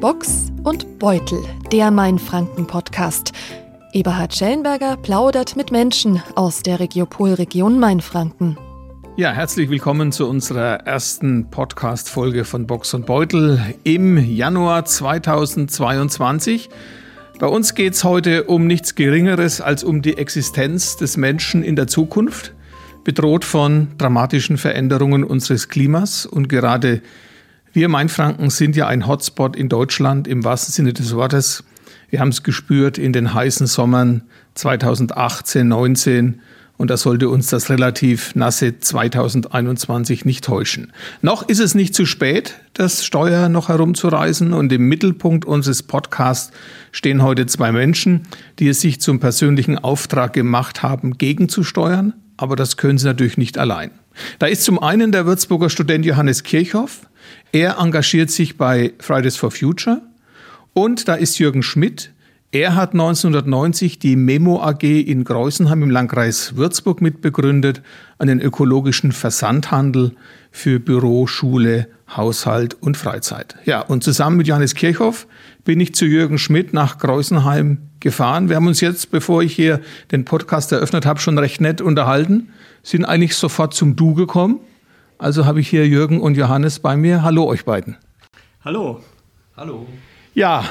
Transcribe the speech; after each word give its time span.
Box 0.00 0.50
und 0.64 0.98
Beutel, 0.98 1.44
der 1.70 1.90
Mainfranken-Podcast. 1.90 3.32
Eberhard 3.92 4.34
Schellenberger 4.34 4.96
plaudert 4.96 5.56
mit 5.56 5.72
Menschen 5.72 6.22
aus 6.36 6.62
der 6.62 6.80
Regiopolregion 6.80 7.78
Mainfranken. 7.78 8.56
Ja, 9.18 9.32
herzlich 9.32 9.68
willkommen 9.68 10.10
zu 10.10 10.26
unserer 10.26 10.86
ersten 10.86 11.50
Podcast-Folge 11.50 12.46
von 12.46 12.66
Box 12.66 12.94
und 12.94 13.04
Beutel 13.04 13.60
im 13.84 14.16
Januar 14.16 14.86
2022. 14.86 16.70
Bei 17.38 17.46
uns 17.46 17.74
geht 17.74 17.92
es 17.92 18.02
heute 18.02 18.44
um 18.44 18.66
nichts 18.66 18.94
Geringeres 18.94 19.60
als 19.60 19.84
um 19.84 20.00
die 20.00 20.16
Existenz 20.16 20.96
des 20.96 21.18
Menschen 21.18 21.62
in 21.62 21.76
der 21.76 21.88
Zukunft, 21.88 22.54
bedroht 23.04 23.44
von 23.44 23.88
dramatischen 23.98 24.56
Veränderungen 24.56 25.24
unseres 25.24 25.68
Klimas 25.68 26.24
und 26.24 26.48
gerade 26.48 27.02
wir 27.72 27.88
Mainfranken 27.88 28.50
sind 28.50 28.74
ja 28.74 28.88
ein 28.88 29.06
Hotspot 29.06 29.54
in 29.54 29.68
Deutschland 29.68 30.26
im 30.26 30.44
wahrsten 30.44 30.72
Sinne 30.72 30.92
des 30.92 31.14
Wortes. 31.14 31.62
Wir 32.08 32.20
haben 32.20 32.30
es 32.30 32.42
gespürt 32.42 32.98
in 32.98 33.12
den 33.12 33.32
heißen 33.32 33.68
Sommern 33.68 34.22
2018, 34.54 35.68
19 35.68 36.40
und 36.76 36.88
da 36.88 36.96
sollte 36.96 37.28
uns 37.28 37.48
das 37.48 37.68
relativ 37.70 38.34
nasse 38.34 38.78
2021 38.78 40.24
nicht 40.24 40.44
täuschen. 40.44 40.92
Noch 41.22 41.46
ist 41.46 41.60
es 41.60 41.74
nicht 41.74 41.94
zu 41.94 42.06
spät, 42.06 42.56
das 42.74 43.04
Steuer 43.04 43.48
noch 43.48 43.68
herumzureisen 43.68 44.52
und 44.52 44.72
im 44.72 44.88
Mittelpunkt 44.88 45.44
unseres 45.44 45.82
Podcasts 45.82 46.52
stehen 46.90 47.22
heute 47.22 47.46
zwei 47.46 47.70
Menschen, 47.70 48.22
die 48.58 48.68
es 48.68 48.80
sich 48.80 49.00
zum 49.00 49.20
persönlichen 49.20 49.78
Auftrag 49.78 50.32
gemacht 50.32 50.82
haben, 50.82 51.18
gegenzusteuern, 51.18 52.14
aber 52.36 52.56
das 52.56 52.76
können 52.78 52.98
sie 52.98 53.06
natürlich 53.06 53.36
nicht 53.36 53.58
allein. 53.58 53.90
Da 54.38 54.46
ist 54.46 54.64
zum 54.64 54.82
einen 54.82 55.12
der 55.12 55.26
Würzburger 55.26 55.70
Student 55.70 56.04
Johannes 56.06 56.42
Kirchhoff, 56.42 57.09
er 57.52 57.78
engagiert 57.78 58.30
sich 58.30 58.56
bei 58.56 58.92
Fridays 58.98 59.36
for 59.36 59.50
Future. 59.50 60.02
Und 60.72 61.08
da 61.08 61.14
ist 61.14 61.38
Jürgen 61.38 61.62
Schmidt. 61.62 62.12
Er 62.52 62.74
hat 62.74 62.92
1990 62.92 64.00
die 64.00 64.16
Memo 64.16 64.60
AG 64.60 64.82
in 64.82 65.22
Greusenheim 65.22 65.84
im 65.84 65.90
Landkreis 65.90 66.56
Würzburg 66.56 67.00
mitbegründet, 67.00 67.80
einen 68.18 68.40
ökologischen 68.40 69.12
Versandhandel 69.12 70.12
für 70.50 70.80
Büro, 70.80 71.28
Schule, 71.28 71.86
Haushalt 72.16 72.74
und 72.74 72.96
Freizeit. 72.96 73.54
Ja, 73.66 73.80
und 73.80 74.02
zusammen 74.02 74.36
mit 74.36 74.48
Johannes 74.48 74.74
Kirchhoff 74.74 75.28
bin 75.64 75.78
ich 75.78 75.94
zu 75.94 76.06
Jürgen 76.06 76.38
Schmidt 76.38 76.72
nach 76.74 76.98
Greusenheim 76.98 77.78
gefahren. 78.00 78.48
Wir 78.48 78.56
haben 78.56 78.66
uns 78.66 78.80
jetzt, 78.80 79.12
bevor 79.12 79.42
ich 79.42 79.54
hier 79.54 79.80
den 80.10 80.24
Podcast 80.24 80.72
eröffnet 80.72 81.06
habe, 81.06 81.20
schon 81.20 81.38
recht 81.38 81.60
nett 81.60 81.80
unterhalten, 81.80 82.48
sind 82.82 83.04
eigentlich 83.04 83.36
sofort 83.36 83.74
zum 83.74 83.94
Du 83.94 84.14
gekommen. 84.14 84.58
Also 85.20 85.44
habe 85.44 85.60
ich 85.60 85.68
hier 85.68 85.86
Jürgen 85.86 86.18
und 86.18 86.38
Johannes 86.38 86.78
bei 86.78 86.96
mir. 86.96 87.22
Hallo 87.22 87.44
euch 87.44 87.66
beiden. 87.66 87.98
Hallo. 88.64 89.02
Hallo. 89.54 89.86
Ja, 90.32 90.64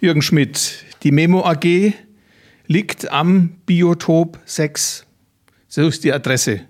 Jürgen 0.00 0.22
Schmidt, 0.22 0.82
die 1.02 1.12
Memo 1.12 1.44
AG 1.44 1.92
liegt 2.66 3.12
am 3.12 3.50
Biotop 3.66 4.38
6. 4.46 5.04
So 5.68 5.88
ist 5.88 6.04
die 6.04 6.12
Adresse. 6.14 6.62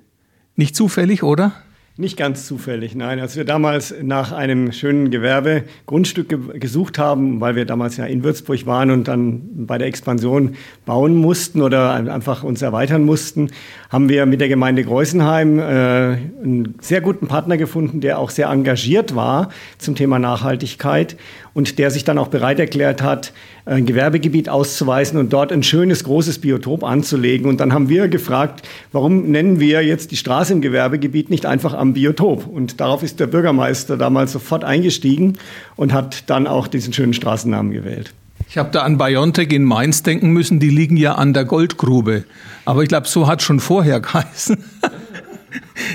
Nicht 0.56 0.74
zufällig, 0.74 1.22
oder? 1.22 1.52
Nicht 2.00 2.16
ganz 2.16 2.46
zufällig, 2.46 2.94
nein. 2.94 3.18
Als 3.18 3.34
wir 3.34 3.44
damals 3.44 3.92
nach 4.00 4.30
einem 4.30 4.70
schönen 4.70 5.10
Gewerbegrundstück 5.10 6.28
ge 6.28 6.38
gesucht 6.60 6.96
haben, 6.96 7.40
weil 7.40 7.56
wir 7.56 7.64
damals 7.64 7.96
ja 7.96 8.04
in 8.04 8.22
Würzburg 8.22 8.66
waren 8.66 8.92
und 8.92 9.08
dann 9.08 9.66
bei 9.66 9.78
der 9.78 9.88
Expansion 9.88 10.54
bauen 10.86 11.16
mussten 11.16 11.60
oder 11.60 11.94
einfach 11.94 12.44
uns 12.44 12.62
erweitern 12.62 13.02
mussten, 13.02 13.50
haben 13.90 14.08
wir 14.08 14.26
mit 14.26 14.40
der 14.40 14.48
Gemeinde 14.48 14.84
Greusenheim 14.84 15.58
äh, 15.58 15.62
einen 15.62 16.76
sehr 16.80 17.00
guten 17.00 17.26
Partner 17.26 17.56
gefunden, 17.56 18.00
der 18.00 18.20
auch 18.20 18.30
sehr 18.30 18.46
engagiert 18.46 19.16
war 19.16 19.48
zum 19.78 19.96
Thema 19.96 20.20
Nachhaltigkeit 20.20 21.16
und 21.52 21.80
der 21.80 21.90
sich 21.90 22.04
dann 22.04 22.18
auch 22.18 22.28
bereit 22.28 22.60
erklärt 22.60 23.02
hat, 23.02 23.32
ein 23.68 23.86
Gewerbegebiet 23.86 24.48
auszuweisen 24.48 25.18
und 25.18 25.32
dort 25.32 25.52
ein 25.52 25.62
schönes, 25.62 26.04
großes 26.04 26.38
Biotop 26.38 26.84
anzulegen. 26.84 27.48
Und 27.48 27.60
dann 27.60 27.72
haben 27.72 27.88
wir 27.88 28.08
gefragt, 28.08 28.66
warum 28.92 29.30
nennen 29.30 29.60
wir 29.60 29.84
jetzt 29.84 30.10
die 30.10 30.16
Straße 30.16 30.54
im 30.54 30.60
Gewerbegebiet 30.60 31.28
nicht 31.28 31.44
einfach 31.44 31.74
am 31.74 31.92
Biotop? 31.92 32.46
Und 32.46 32.80
darauf 32.80 33.02
ist 33.02 33.20
der 33.20 33.26
Bürgermeister 33.26 33.96
damals 33.96 34.32
sofort 34.32 34.64
eingestiegen 34.64 35.38
und 35.76 35.92
hat 35.92 36.30
dann 36.30 36.46
auch 36.46 36.66
diesen 36.66 36.92
schönen 36.92 37.12
Straßennamen 37.12 37.72
gewählt. 37.72 38.14
Ich 38.48 38.56
habe 38.56 38.70
da 38.70 38.82
an 38.82 38.96
Biontech 38.96 39.52
in 39.52 39.64
Mainz 39.64 40.02
denken 40.02 40.30
müssen, 40.30 40.58
die 40.60 40.70
liegen 40.70 40.96
ja 40.96 41.16
an 41.16 41.34
der 41.34 41.44
Goldgrube. 41.44 42.24
Aber 42.64 42.82
ich 42.82 42.88
glaube, 42.88 43.06
so 43.06 43.26
hat 43.26 43.42
schon 43.42 43.60
vorher 43.60 44.00
geheißen. 44.00 44.64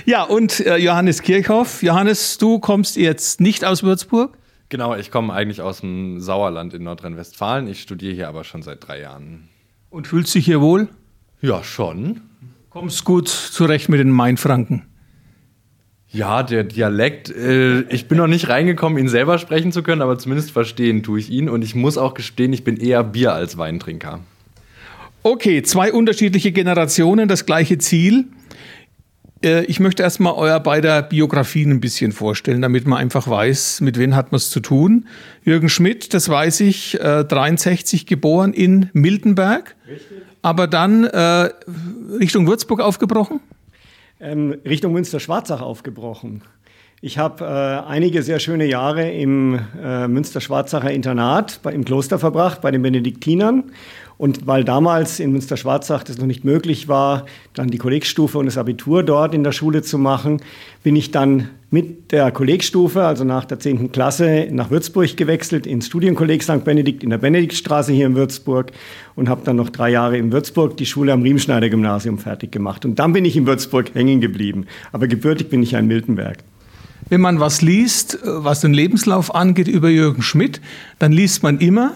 ja, 0.05 0.23
und 0.23 0.59
äh, 0.59 0.77
Johannes 0.77 1.23
Kirchhoff. 1.23 1.81
Johannes, 1.81 2.37
du 2.37 2.59
kommst 2.59 2.97
jetzt 2.97 3.41
nicht 3.41 3.65
aus 3.65 3.81
Würzburg? 3.81 4.37
Genau, 4.73 4.95
ich 4.95 5.11
komme 5.11 5.31
eigentlich 5.31 5.61
aus 5.61 5.81
dem 5.81 6.19
Sauerland 6.19 6.73
in 6.73 6.81
Nordrhein-Westfalen. 6.81 7.67
Ich 7.67 7.79
studiere 7.79 8.15
hier 8.15 8.27
aber 8.27 8.43
schon 8.43 8.63
seit 8.63 8.87
drei 8.87 9.01
Jahren. 9.01 9.47
Und 9.91 10.07
fühlst 10.07 10.33
dich 10.33 10.45
hier 10.45 10.61
wohl? 10.61 10.87
Ja, 11.41 11.63
schon. 11.63 12.21
Kommst 12.71 13.05
gut 13.05 13.27
zurecht 13.27 13.87
mit 13.89 13.99
den 13.99 14.09
Mainfranken? 14.09 14.81
Ja, 16.07 16.41
der 16.41 16.63
Dialekt, 16.63 17.29
äh, 17.29 17.81
ich 17.81 18.07
bin 18.07 18.17
noch 18.17 18.25
nicht 18.25 18.49
reingekommen, 18.49 18.97
ihn 18.97 19.09
selber 19.09 19.37
sprechen 19.37 19.71
zu 19.71 19.83
können, 19.83 20.01
aber 20.01 20.17
zumindest 20.17 20.49
verstehen 20.49 21.03
tue 21.03 21.19
ich 21.19 21.29
ihn. 21.29 21.49
Und 21.49 21.61
ich 21.61 21.75
muss 21.75 21.99
auch 21.99 22.15
gestehen, 22.15 22.51
ich 22.51 22.63
bin 22.63 22.77
eher 22.77 23.03
Bier 23.03 23.31
als 23.31 23.59
Weintrinker. 23.59 24.21
Okay, 25.21 25.61
zwei 25.61 25.93
unterschiedliche 25.93 26.51
Generationen, 26.51 27.27
das 27.27 27.45
gleiche 27.45 27.77
Ziel. 27.77 28.25
Äh, 29.43 29.65
ich 29.65 29.79
möchte 29.79 30.03
erstmal 30.03 30.33
euer 30.33 30.59
beider 30.59 31.01
Biografien 31.01 31.71
ein 31.71 31.79
bisschen 31.81 32.11
vorstellen, 32.11 32.61
damit 32.61 32.87
man 32.87 32.99
einfach 32.99 33.27
weiß, 33.27 33.81
mit 33.81 33.97
wem 33.97 34.15
hat 34.15 34.31
man 34.31 34.37
es 34.37 34.49
zu 34.49 34.59
tun. 34.59 35.07
Jürgen 35.43 35.69
Schmidt, 35.69 36.13
das 36.13 36.29
weiß 36.29 36.61
ich, 36.61 36.99
äh, 36.99 37.23
63 37.23 38.05
geboren 38.05 38.53
in 38.53 38.89
Miltenberg, 38.93 39.75
Richtig. 39.87 40.17
aber 40.41 40.67
dann 40.67 41.03
äh, 41.03 41.49
Richtung 42.19 42.47
Würzburg 42.47 42.79
aufgebrochen? 42.79 43.41
Ähm, 44.19 44.55
Richtung 44.65 44.93
Münster-Schwarzach 44.93 45.61
aufgebrochen. 45.61 46.43
Ich 47.01 47.17
habe 47.17 47.43
äh, 47.43 47.89
einige 47.89 48.23
sehr 48.23 48.39
schöne 48.39 48.65
Jahre 48.65 49.11
im 49.11 49.59
äh, 49.83 50.07
Münster-Schwarzacher 50.07 50.89
Internat 50.89 51.59
bei, 51.61 51.73
im 51.73 51.83
Kloster 51.83 52.17
verbracht, 52.17 52.61
bei 52.61 52.71
den 52.71 52.81
Benediktinern. 52.81 53.65
Und 54.23 54.47
weil 54.47 54.63
damals 54.63 55.19
in 55.19 55.33
Münster-Schwarzach 55.33 56.05
das 56.05 56.17
noch 56.17 56.27
nicht 56.27 56.45
möglich 56.45 56.87
war, 56.87 57.25
dann 57.55 57.67
die 57.67 57.77
Kollegstufe 57.77 58.37
und 58.37 58.45
das 58.45 58.57
Abitur 58.57 59.03
dort 59.03 59.35
in 59.35 59.43
der 59.43 59.51
Schule 59.51 59.81
zu 59.81 59.97
machen, 59.97 60.41
bin 60.81 60.95
ich 60.95 61.11
dann 61.11 61.49
mit 61.71 62.13
der 62.13 62.31
Kollegstufe, 62.31 63.03
also 63.03 63.25
nach 63.25 63.43
der 63.43 63.59
10. 63.59 63.91
Klasse, 63.91 64.47
nach 64.49 64.71
Würzburg 64.71 65.17
gewechselt, 65.17 65.67
ins 65.67 65.87
Studienkolleg 65.87 66.41
St. 66.41 66.63
Benedikt 66.63 67.03
in 67.03 67.09
der 67.09 67.17
Benediktstraße 67.17 67.91
hier 67.91 68.05
in 68.05 68.15
Würzburg 68.15 68.71
und 69.15 69.27
habe 69.27 69.41
dann 69.43 69.57
noch 69.57 69.69
drei 69.69 69.89
Jahre 69.89 70.17
in 70.17 70.31
Würzburg 70.31 70.77
die 70.77 70.85
Schule 70.85 71.11
am 71.11 71.23
Riemschneider-Gymnasium 71.23 72.17
fertig 72.17 72.53
gemacht. 72.53 72.85
Und 72.85 72.99
dann 72.99 73.11
bin 73.11 73.25
ich 73.25 73.35
in 73.35 73.45
Würzburg 73.45 73.93
hängen 73.93 74.21
geblieben. 74.21 74.67
Aber 74.93 75.07
gebürtig 75.07 75.49
bin 75.49 75.61
ich 75.63 75.71
ja 75.71 75.79
in 75.79 75.87
Miltenberg. 75.87 76.37
Wenn 77.09 77.19
man 77.19 77.41
was 77.41 77.61
liest, 77.61 78.19
was 78.23 78.61
den 78.61 78.73
Lebenslauf 78.73 79.35
angeht 79.35 79.67
über 79.67 79.89
Jürgen 79.89 80.21
Schmidt, 80.21 80.61
dann 80.97 81.11
liest 81.11 81.43
man 81.43 81.59
immer, 81.59 81.95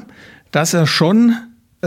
dass 0.51 0.73
er 0.73 0.87
schon 0.87 1.33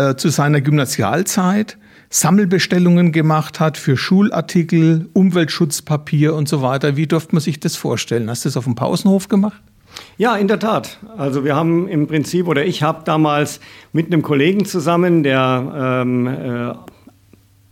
äh, 0.01 0.17
zu 0.17 0.31
seiner 0.31 0.61
Gymnasialzeit 0.61 1.77
Sammelbestellungen 2.09 3.13
gemacht 3.13 3.61
hat 3.61 3.77
für 3.77 3.97
Schulartikel, 3.97 5.09
Umweltschutzpapier 5.13 6.35
und 6.35 6.49
so 6.49 6.61
weiter. 6.61 6.97
Wie 6.97 7.07
durfte 7.07 7.35
man 7.35 7.41
sich 7.41 7.61
das 7.61 7.77
vorstellen? 7.77 8.29
Hast 8.29 8.45
du 8.45 8.49
das 8.49 8.57
auf 8.57 8.65
dem 8.65 8.75
Pausenhof 8.75 9.29
gemacht? 9.29 9.63
Ja, 10.17 10.37
in 10.37 10.49
der 10.49 10.59
Tat. 10.59 10.99
Also 11.17 11.45
wir 11.45 11.55
haben 11.55 11.87
im 11.89 12.07
Prinzip, 12.07 12.49
oder 12.49 12.65
ich 12.65 12.83
habe 12.83 13.03
damals 13.05 13.61
mit 13.93 14.07
einem 14.07 14.23
Kollegen 14.23 14.65
zusammen, 14.65 15.23
der 15.23 16.03
ähm, 16.03 16.27
äh, 16.27 16.73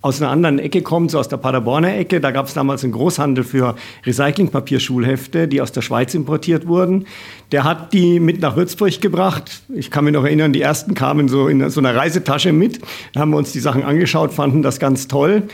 aus 0.01 0.23
einer 0.23 0.31
anderen 0.31 0.59
Ecke 0.61 0.83
kommt, 0.83 1.11
so 1.11 1.19
aus 1.19 1.29
der 1.29 1.39
Paderborner 1.39 1.97
Ecke. 1.97 2.21
Da 2.21 2.31
gab 2.31 2.47
es 2.47 2.55
damals 2.55 2.85
einen 2.85 2.93
Großhandel 2.93 3.43
für 3.43 3.75
Recyclingpapierschulhefte, 4.07 5.49
die 5.49 5.61
aus 5.61 5.73
der 5.73 5.83
Schweiz 5.83 6.15
importiert 6.15 6.69
wurden. 6.69 7.07
Der 7.51 7.65
hat 7.65 7.93
die 7.93 8.21
mit 8.21 8.41
nach 8.41 8.57
Würzburg 8.57 9.01
gebracht. 9.01 9.63
Ich 9.75 9.91
kann 9.91 10.05
mich 10.05 10.15
noch 10.15 10.25
erinnern, 10.25 10.53
die 10.53 10.63
ersten 10.63 10.95
kamen 10.95 11.29
so 11.29 11.49
in 11.49 11.69
so 11.71 11.81
einer 11.81 11.97
Reisetasche 11.97 12.53
mit. 12.53 12.81
Da 13.13 13.21
haben 13.21 13.31
wir 13.31 13.39
uns 13.39 13.53
die 13.53 13.61
Sachen 13.61 13.83
angeschaut, 13.83 14.33
fanden 14.33 14.63
das 14.63 14.79
ganz 14.79 15.09
toll 15.09 15.49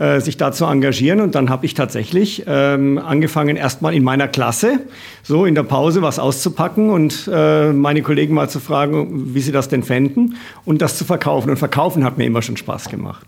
äh, 0.00 0.20
sich 0.20 0.38
da 0.38 0.50
zu 0.50 0.64
engagieren. 0.64 1.20
Und 1.20 1.34
dann 1.34 1.50
habe 1.50 1.66
ich 1.66 1.74
tatsächlich 1.74 2.44
ähm, 2.46 2.98
angefangen, 2.98 3.56
erstmal 3.56 3.94
in 3.94 4.02
meiner 4.02 4.28
Klasse, 4.28 4.80
so 5.22 5.44
in 5.44 5.54
der 5.54 5.62
Pause 5.62 6.00
was 6.00 6.18
auszupacken 6.18 6.88
und 6.88 7.30
äh, 7.32 7.72
meine 7.72 8.00
Kollegen 8.00 8.34
mal 8.34 8.48
zu 8.48 8.60
fragen, 8.60 9.34
wie 9.34 9.40
sie 9.40 9.52
das 9.52 9.68
denn 9.68 9.82
fänden 9.82 10.36
und 10.64 10.80
das 10.80 10.96
zu 10.96 11.04
verkaufen. 11.04 11.50
Und 11.50 11.58
verkaufen 11.58 12.02
hat 12.02 12.16
mir 12.16 12.24
immer 12.24 12.40
schon 12.40 12.56
Spaß 12.56 12.88
gemacht. 12.88 13.26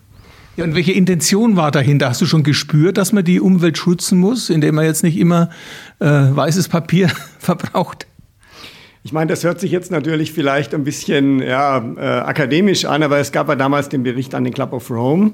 Ja, 0.56 0.64
und 0.64 0.74
welche 0.74 0.92
Intention 0.92 1.56
war 1.56 1.70
dahinter? 1.70 2.10
Hast 2.10 2.20
du 2.20 2.26
schon 2.26 2.42
gespürt, 2.42 2.98
dass 2.98 3.12
man 3.12 3.24
die 3.24 3.40
Umwelt 3.40 3.78
schützen 3.78 4.18
muss, 4.18 4.50
indem 4.50 4.74
man 4.74 4.84
jetzt 4.84 5.02
nicht 5.02 5.16
immer 5.16 5.48
äh, 5.98 6.06
weißes 6.06 6.68
Papier 6.68 7.10
verbraucht? 7.38 8.06
Ich 9.02 9.12
meine, 9.12 9.28
das 9.28 9.44
hört 9.44 9.60
sich 9.60 9.72
jetzt 9.72 9.90
natürlich 9.90 10.32
vielleicht 10.32 10.74
ein 10.74 10.84
bisschen 10.84 11.40
ja, 11.40 11.78
äh, 11.96 12.00
akademisch 12.00 12.84
an, 12.84 13.02
aber 13.02 13.18
es 13.18 13.32
gab 13.32 13.48
ja 13.48 13.56
damals 13.56 13.88
den 13.88 14.02
Bericht 14.02 14.34
an 14.34 14.44
den 14.44 14.52
Club 14.52 14.72
of 14.74 14.90
Rome 14.90 15.32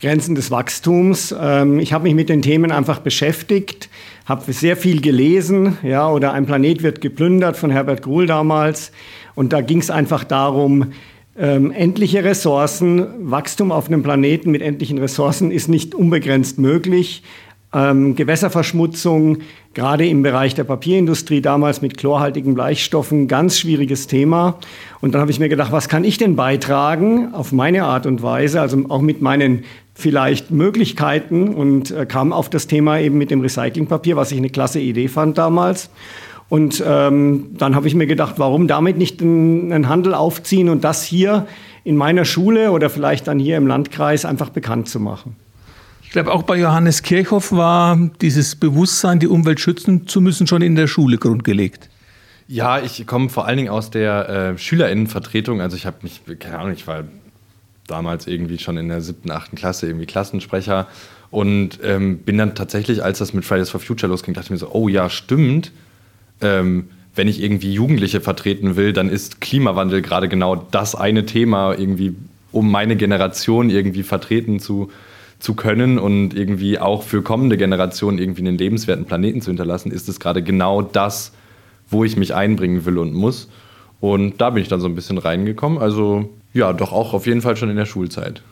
Grenzen 0.00 0.34
des 0.34 0.50
Wachstums. 0.50 1.34
Ähm, 1.38 1.78
ich 1.78 1.92
habe 1.92 2.04
mich 2.04 2.14
mit 2.14 2.28
den 2.28 2.42
Themen 2.42 2.72
einfach 2.72 3.00
beschäftigt, 3.00 3.88
habe 4.24 4.52
sehr 4.52 4.76
viel 4.76 5.00
gelesen, 5.00 5.78
ja, 5.82 6.08
oder 6.08 6.32
Ein 6.32 6.46
Planet 6.46 6.82
wird 6.82 7.00
geplündert 7.00 7.56
von 7.56 7.70
Herbert 7.70 8.02
Gruhl 8.02 8.26
damals. 8.26 8.92
Und 9.34 9.52
da 9.52 9.60
ging 9.60 9.78
es 9.78 9.90
einfach 9.90 10.24
darum, 10.24 10.92
ähm, 11.38 11.70
endliche 11.70 12.24
Ressourcen, 12.24 13.30
Wachstum 13.30 13.72
auf 13.72 13.88
einem 13.88 14.02
Planeten 14.02 14.50
mit 14.50 14.62
endlichen 14.62 14.98
Ressourcen 14.98 15.50
ist 15.50 15.68
nicht 15.68 15.94
unbegrenzt 15.94 16.58
möglich. 16.58 17.22
Ähm, 17.74 18.14
Gewässerverschmutzung, 18.14 19.38
gerade 19.74 20.06
im 20.06 20.22
Bereich 20.22 20.54
der 20.54 20.64
Papierindustrie 20.64 21.42
damals 21.42 21.82
mit 21.82 21.98
chlorhaltigen 21.98 22.54
Bleichstoffen, 22.54 23.28
ganz 23.28 23.58
schwieriges 23.58 24.06
Thema. 24.06 24.58
Und 25.00 25.14
dann 25.14 25.20
habe 25.20 25.30
ich 25.30 25.40
mir 25.40 25.48
gedacht, 25.48 25.72
was 25.72 25.88
kann 25.88 26.04
ich 26.04 26.16
denn 26.16 26.36
beitragen 26.36 27.34
auf 27.34 27.52
meine 27.52 27.84
Art 27.84 28.06
und 28.06 28.22
Weise, 28.22 28.60
also 28.60 28.84
auch 28.88 29.02
mit 29.02 29.20
meinen 29.20 29.64
vielleicht 29.94 30.50
Möglichkeiten 30.50 31.48
und 31.48 31.90
äh, 31.90 32.06
kam 32.06 32.32
auf 32.32 32.48
das 32.48 32.66
Thema 32.66 32.98
eben 33.00 33.18
mit 33.18 33.30
dem 33.30 33.40
Recyclingpapier, 33.40 34.16
was 34.16 34.30
ich 34.30 34.38
eine 34.38 34.50
klasse 34.50 34.80
Idee 34.80 35.08
fand 35.08 35.36
damals. 35.36 35.90
Und 36.48 36.82
ähm, 36.86 37.56
dann 37.58 37.74
habe 37.74 37.88
ich 37.88 37.94
mir 37.94 38.06
gedacht, 38.06 38.34
warum 38.38 38.68
damit 38.68 38.98
nicht 38.98 39.20
einen, 39.20 39.88
Handel 39.88 40.14
aufziehen 40.14 40.68
und 40.68 40.84
das 40.84 41.02
hier 41.02 41.46
in 41.82 41.96
meiner 41.96 42.24
Schule 42.24 42.70
oder 42.70 42.88
vielleicht 42.88 43.26
dann 43.26 43.38
hier 43.38 43.56
im 43.56 43.66
Landkreis 43.66 44.24
einfach 44.24 44.50
bekannt 44.50 44.88
zu 44.88 45.00
machen. 45.00 45.36
Ich 46.02 46.10
glaube, 46.10 46.32
auch 46.32 46.44
bei 46.44 46.56
Johannes 46.56 47.02
Kirchhoff 47.02 47.50
war 47.52 47.98
dieses 48.20 48.54
Bewusstsein, 48.54 49.18
die 49.18 49.26
Umwelt 49.26 49.60
schützen 49.60 50.06
zu 50.06 50.20
müssen, 50.20 50.46
schon 50.46 50.62
in 50.62 50.76
der 50.76 50.86
Schule 50.86 51.18
grundgelegt. 51.18 51.90
Ja, 52.48 52.78
ich 52.78 53.04
komme 53.08 53.28
vor 53.28 53.46
allen 53.46 53.56
Dingen 53.56 53.68
aus 53.68 53.90
der 53.90 54.28
äh, 54.28 54.58
Schülerinnenvertretung. 54.58 55.60
Also 55.60 55.76
ich 55.76 55.84
habe 55.84 55.96
mich, 56.02 56.22
keine 56.38 56.60
Ahnung, 56.60 56.74
ich 56.74 56.86
war 56.86 57.04
damals 57.88 58.28
irgendwie 58.28 58.58
schon 58.58 58.76
in 58.76 58.88
der 58.88 59.00
siebten, 59.00 59.32
achten 59.32 59.56
Klasse 59.56 59.88
irgendwie 59.88 60.06
Klassensprecher 60.06 60.86
und 61.30 61.80
ähm, 61.82 62.18
bin 62.18 62.38
dann 62.38 62.54
tatsächlich, 62.54 63.02
als 63.02 63.18
das 63.18 63.32
mit 63.32 63.44
Fridays 63.44 63.70
for 63.70 63.80
Future 63.80 64.10
losging, 64.10 64.32
dachte 64.32 64.46
ich 64.46 64.50
mir 64.50 64.58
so, 64.58 64.70
oh 64.72 64.88
ja, 64.88 65.10
stimmt 65.10 65.72
ähm, 66.40 66.88
wenn 67.14 67.28
ich 67.28 67.42
irgendwie 67.42 67.72
Jugendliche 67.72 68.20
vertreten 68.20 68.76
will, 68.76 68.92
dann 68.92 69.08
ist 69.08 69.40
Klimawandel 69.40 70.02
gerade 70.02 70.28
genau 70.28 70.56
das 70.70 70.94
eine 70.94 71.24
Thema, 71.26 71.72
irgendwie, 71.72 72.14
um 72.52 72.70
meine 72.70 72.96
Generation 72.96 73.70
irgendwie 73.70 74.02
vertreten 74.02 74.60
zu, 74.60 74.90
zu 75.38 75.54
können 75.54 75.98
und 75.98 76.34
irgendwie 76.34 76.78
auch 76.78 77.02
für 77.02 77.22
kommende 77.22 77.56
Generationen 77.56 78.18
irgendwie 78.18 78.42
einen 78.42 78.58
lebenswerten 78.58 79.06
Planeten 79.06 79.40
zu 79.40 79.50
hinterlassen, 79.50 79.90
ist 79.90 80.08
es 80.08 80.20
gerade 80.20 80.42
genau 80.42 80.82
das, 80.82 81.32
wo 81.88 82.04
ich 82.04 82.16
mich 82.16 82.34
einbringen 82.34 82.84
will 82.84 82.98
und 82.98 83.14
muss. 83.14 83.48
Und 84.00 84.40
da 84.40 84.50
bin 84.50 84.62
ich 84.62 84.68
dann 84.68 84.80
so 84.80 84.86
ein 84.86 84.94
bisschen 84.94 85.18
reingekommen. 85.18 85.78
Also 85.78 86.30
ja, 86.52 86.72
doch 86.72 86.92
auch 86.92 87.14
auf 87.14 87.26
jeden 87.26 87.42
Fall 87.42 87.56
schon 87.56 87.70
in 87.70 87.76
der 87.76 87.86
Schulzeit. 87.86 88.42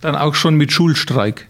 Dann 0.00 0.16
auch 0.16 0.34
schon 0.34 0.54
mit 0.54 0.72
Schulstreik. 0.72 1.48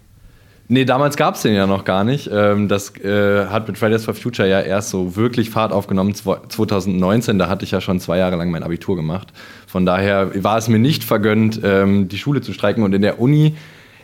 Nee, 0.73 0.85
damals 0.85 1.17
gab 1.17 1.35
es 1.35 1.41
den 1.41 1.53
ja 1.53 1.67
noch 1.67 1.83
gar 1.83 2.05
nicht. 2.05 2.29
Ähm, 2.31 2.69
das 2.69 2.95
äh, 2.95 3.47
hat 3.47 3.67
mit 3.67 3.77
Fridays 3.77 4.05
for 4.05 4.13
Future 4.13 4.47
ja 4.47 4.61
erst 4.61 4.89
so 4.89 5.17
wirklich 5.17 5.49
Fahrt 5.49 5.73
aufgenommen 5.73 6.15
2019. 6.15 7.37
Da 7.37 7.49
hatte 7.49 7.65
ich 7.65 7.71
ja 7.71 7.81
schon 7.81 7.99
zwei 7.99 8.19
Jahre 8.19 8.37
lang 8.37 8.51
mein 8.51 8.63
Abitur 8.63 8.95
gemacht. 8.95 9.33
Von 9.67 9.85
daher 9.85 10.31
war 10.41 10.57
es 10.57 10.69
mir 10.69 10.79
nicht 10.79 11.03
vergönnt, 11.03 11.59
ähm, 11.61 12.07
die 12.07 12.17
Schule 12.17 12.39
zu 12.39 12.53
streiken. 12.53 12.85
Und 12.85 12.93
in 12.93 13.01
der 13.01 13.19
Uni, 13.19 13.57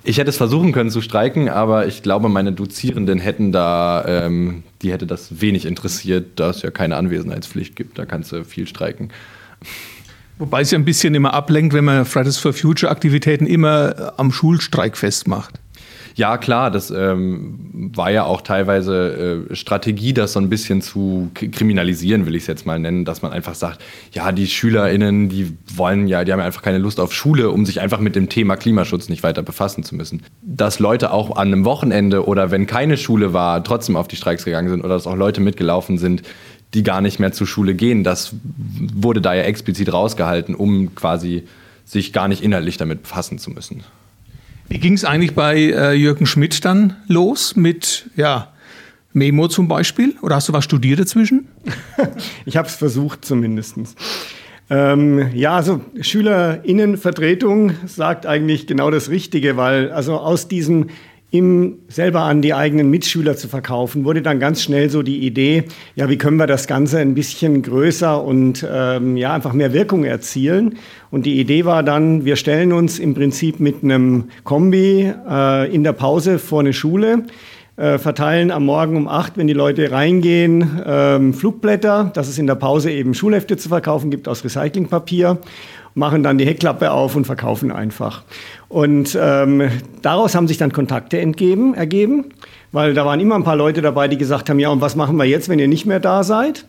ich 0.04 0.18
hätte 0.18 0.30
es 0.30 0.36
versuchen 0.36 0.74
können 0.74 0.90
zu 0.90 1.00
streiken, 1.00 1.48
aber 1.48 1.88
ich 1.88 2.04
glaube, 2.04 2.28
meine 2.28 2.52
Dozierenden 2.52 3.20
hätten 3.20 3.54
da, 3.54 4.04
ähm, 4.06 4.64
die 4.82 4.92
hätte 4.92 5.08
das 5.08 5.40
wenig 5.40 5.66
interessiert, 5.66 6.32
da 6.36 6.50
es 6.50 6.64
ja 6.64 6.70
keine 6.70 6.98
Anwesenheitspflicht 6.98 7.78
gibt. 7.78 7.98
Da 7.98 8.06
kannst 8.06 8.34
du 8.34 8.44
viel 8.44 8.68
streiken. 8.68 9.14
Wobei 10.38 10.64
es 10.64 10.72
ja 10.72 10.78
ein 10.78 10.84
bisschen 10.84 11.16
immer 11.16 11.34
ablenkt, 11.34 11.74
wenn 11.74 11.86
man 11.86 12.04
Fridays 12.04 12.38
for 12.38 12.52
Future 12.52 12.92
Aktivitäten 12.92 13.48
immer 13.48 14.12
am 14.18 14.34
Schulstreik 14.34 14.98
festmacht. 14.98 15.62
Ja, 16.18 16.40
klar, 16.40 16.72
das 16.72 16.90
ähm, 16.90 17.92
war 17.96 18.10
ja 18.10 18.24
auch 18.24 18.42
teilweise 18.42 19.46
äh, 19.52 19.56
Strategie, 19.56 20.16
das 20.16 20.34
so 20.34 20.40
ein 20.40 20.50
bisschen 20.50 20.82
zu 20.82 21.30
kriminalisieren, 21.36 22.26
will 22.26 22.34
ich 22.34 22.42
es 22.42 22.48
jetzt 22.48 22.66
mal 22.66 22.80
nennen, 22.80 23.06
dass 23.06 23.22
man 23.22 23.32
einfach 23.32 23.54
sagt, 23.54 23.84
ja, 24.14 24.32
die 24.32 24.48
SchülerInnen, 24.48 25.30
die 25.30 25.56
wollen 25.76 26.08
ja, 26.08 26.24
die 26.24 26.34
haben 26.34 26.40
ja 26.40 26.46
einfach 26.48 26.64
keine 26.64 26.80
Lust 26.80 27.00
auf 27.00 27.14
Schule, 27.14 27.52
um 27.52 27.68
sich 27.68 27.82
einfach 27.82 28.00
mit 28.00 28.16
dem 28.16 28.30
Thema 28.30 28.56
Klimaschutz 28.56 29.10
nicht 29.10 29.22
weiter 29.22 29.44
befassen 29.44 29.84
zu 29.84 29.94
müssen. 29.94 30.24
Dass 30.42 30.80
Leute 30.80 31.14
auch 31.14 31.36
an 31.36 31.50
einem 31.50 31.66
Wochenende 31.66 32.26
oder 32.26 32.50
wenn 32.50 32.66
keine 32.66 32.98
Schule 32.98 33.34
war, 33.34 33.64
trotzdem 33.64 33.96
auf 33.96 34.08
die 34.08 34.16
Streiks 34.16 34.44
gegangen 34.44 34.70
sind 34.70 34.80
oder 34.84 34.96
dass 34.96 35.06
auch 35.06 35.16
Leute 35.16 35.40
mitgelaufen 35.40 36.00
sind, 36.00 36.24
die 36.74 36.82
gar 36.82 37.02
nicht 37.02 37.20
mehr 37.20 37.32
zur 37.32 37.46
Schule 37.46 37.76
gehen, 37.76 38.04
das 38.04 38.34
wurde 38.96 39.22
da 39.22 39.36
ja 39.36 39.44
explizit 39.44 39.94
rausgehalten, 39.94 40.56
um 40.56 40.96
quasi 40.96 41.44
sich 41.86 42.12
gar 42.12 42.28
nicht 42.28 42.42
inhaltlich 42.42 42.78
damit 42.78 43.04
befassen 43.04 43.38
zu 43.38 43.52
müssen. 43.52 43.84
Wie 44.70 44.80
ging 44.80 44.94
es 44.94 45.06
eigentlich 45.06 45.34
bei 45.34 45.58
äh, 45.58 45.94
Jürgen 45.94 46.26
Schmidt 46.26 46.66
dann 46.66 46.98
los 47.08 47.56
mit 47.56 48.10
ja, 48.18 48.52
Memo 49.14 49.48
zum 49.48 49.68
Beispiel? 49.70 50.16
Oder 50.22 50.36
hast 50.36 50.50
du 50.50 50.54
was 50.54 50.66
studiert 50.66 51.00
dazwischen? 51.00 51.48
ich 52.46 52.58
habe 52.58 52.68
es 52.68 52.76
versucht 52.76 53.24
zumindest. 53.24 53.76
Ähm, 54.70 55.30
ja, 55.34 55.56
also 55.56 55.82
Schülerinnenvertretung 56.02 57.72
sagt 57.86 58.26
eigentlich 58.26 58.68
genau 58.68 58.92
das 58.92 59.10
Richtige, 59.10 59.56
weil 59.56 59.92
also 59.92 60.18
aus 60.18 60.50
diesem 60.50 60.88
ihm 61.30 61.80
selber 61.90 62.22
an 62.22 62.42
die 62.42 62.54
eigenen 62.54 62.90
Mitschüler 62.90 63.36
zu 63.36 63.50
verkaufen, 63.50 64.06
wurde 64.06 64.22
dann 64.22 64.40
ganz 64.40 64.62
schnell 64.62 64.90
so 64.90 65.04
die 65.04 65.26
Idee, 65.26 65.66
ja, 65.96 66.10
wie 66.10 66.18
können 66.18 66.38
wir 66.38 66.48
das 66.48 66.68
Ganze 66.68 67.00
ein 67.00 67.16
bisschen 67.16 67.62
größer 67.62 68.24
und 68.24 68.66
ähm, 68.70 69.18
ja, 69.18 69.34
einfach 69.34 69.52
mehr 69.52 69.74
Wirkung 69.74 70.06
erzielen. 70.06 70.78
Und 71.12 71.26
die 71.26 71.40
Idee 71.40 71.66
war 71.66 71.84
dann, 71.84 72.24
wir 72.24 72.38
stellen 72.38 72.72
uns 72.72 72.98
im 72.98 73.14
Prinzip 73.14 73.60
mit 73.60 73.84
einem 73.84 74.30
Kombi 74.46 75.14
äh, 75.30 75.74
in 75.74 75.84
der 75.84 75.94
Pause 75.94 76.40
vor 76.40 76.62
eine 76.62 76.72
Schule, 76.72 77.24
äh, 77.76 77.98
verteilen 77.98 78.50
am 78.50 78.66
Morgen 78.66 78.96
um 78.96 79.10
acht, 79.10 79.38
wenn 79.38 79.48
die 79.48 79.54
Leute 79.54 79.92
reingehen, 79.92 80.82
ähm, 80.86 81.34
Flugblätter, 81.34 82.10
dass 82.14 82.30
es 82.30 82.38
in 82.38 82.48
der 82.48 82.56
Pause 82.56 82.90
eben 82.90 83.14
Schulhefte 83.14 83.58
zu 83.58 83.68
verkaufen 83.68 84.10
gibt 84.12 84.30
aus 84.30 84.46
Recyclingpapier 84.46 85.40
machen 85.98 86.22
dann 86.22 86.38
die 86.38 86.46
Heckklappe 86.46 86.92
auf 86.92 87.16
und 87.16 87.26
verkaufen 87.26 87.72
einfach. 87.72 88.24
Und 88.70 89.18
ähm, 89.20 89.70
daraus 90.04 90.36
haben 90.36 90.48
sich 90.48 90.58
dann 90.58 90.72
Kontakte 90.72 91.20
entgeben, 91.20 91.74
ergeben, 91.74 92.26
weil 92.72 92.94
da 92.94 93.04
waren 93.06 93.20
immer 93.20 93.36
ein 93.36 93.44
paar 93.44 93.56
Leute 93.56 93.82
dabei, 93.82 94.08
die 94.08 94.18
gesagt 94.18 94.50
haben, 94.50 94.60
ja, 94.60 94.70
und 94.70 94.80
was 94.80 94.96
machen 94.96 95.18
wir 95.18 95.26
jetzt, 95.26 95.50
wenn 95.50 95.58
ihr 95.58 95.68
nicht 95.68 95.88
mehr 95.88 96.00
da 96.00 96.24
seid? 96.24 96.66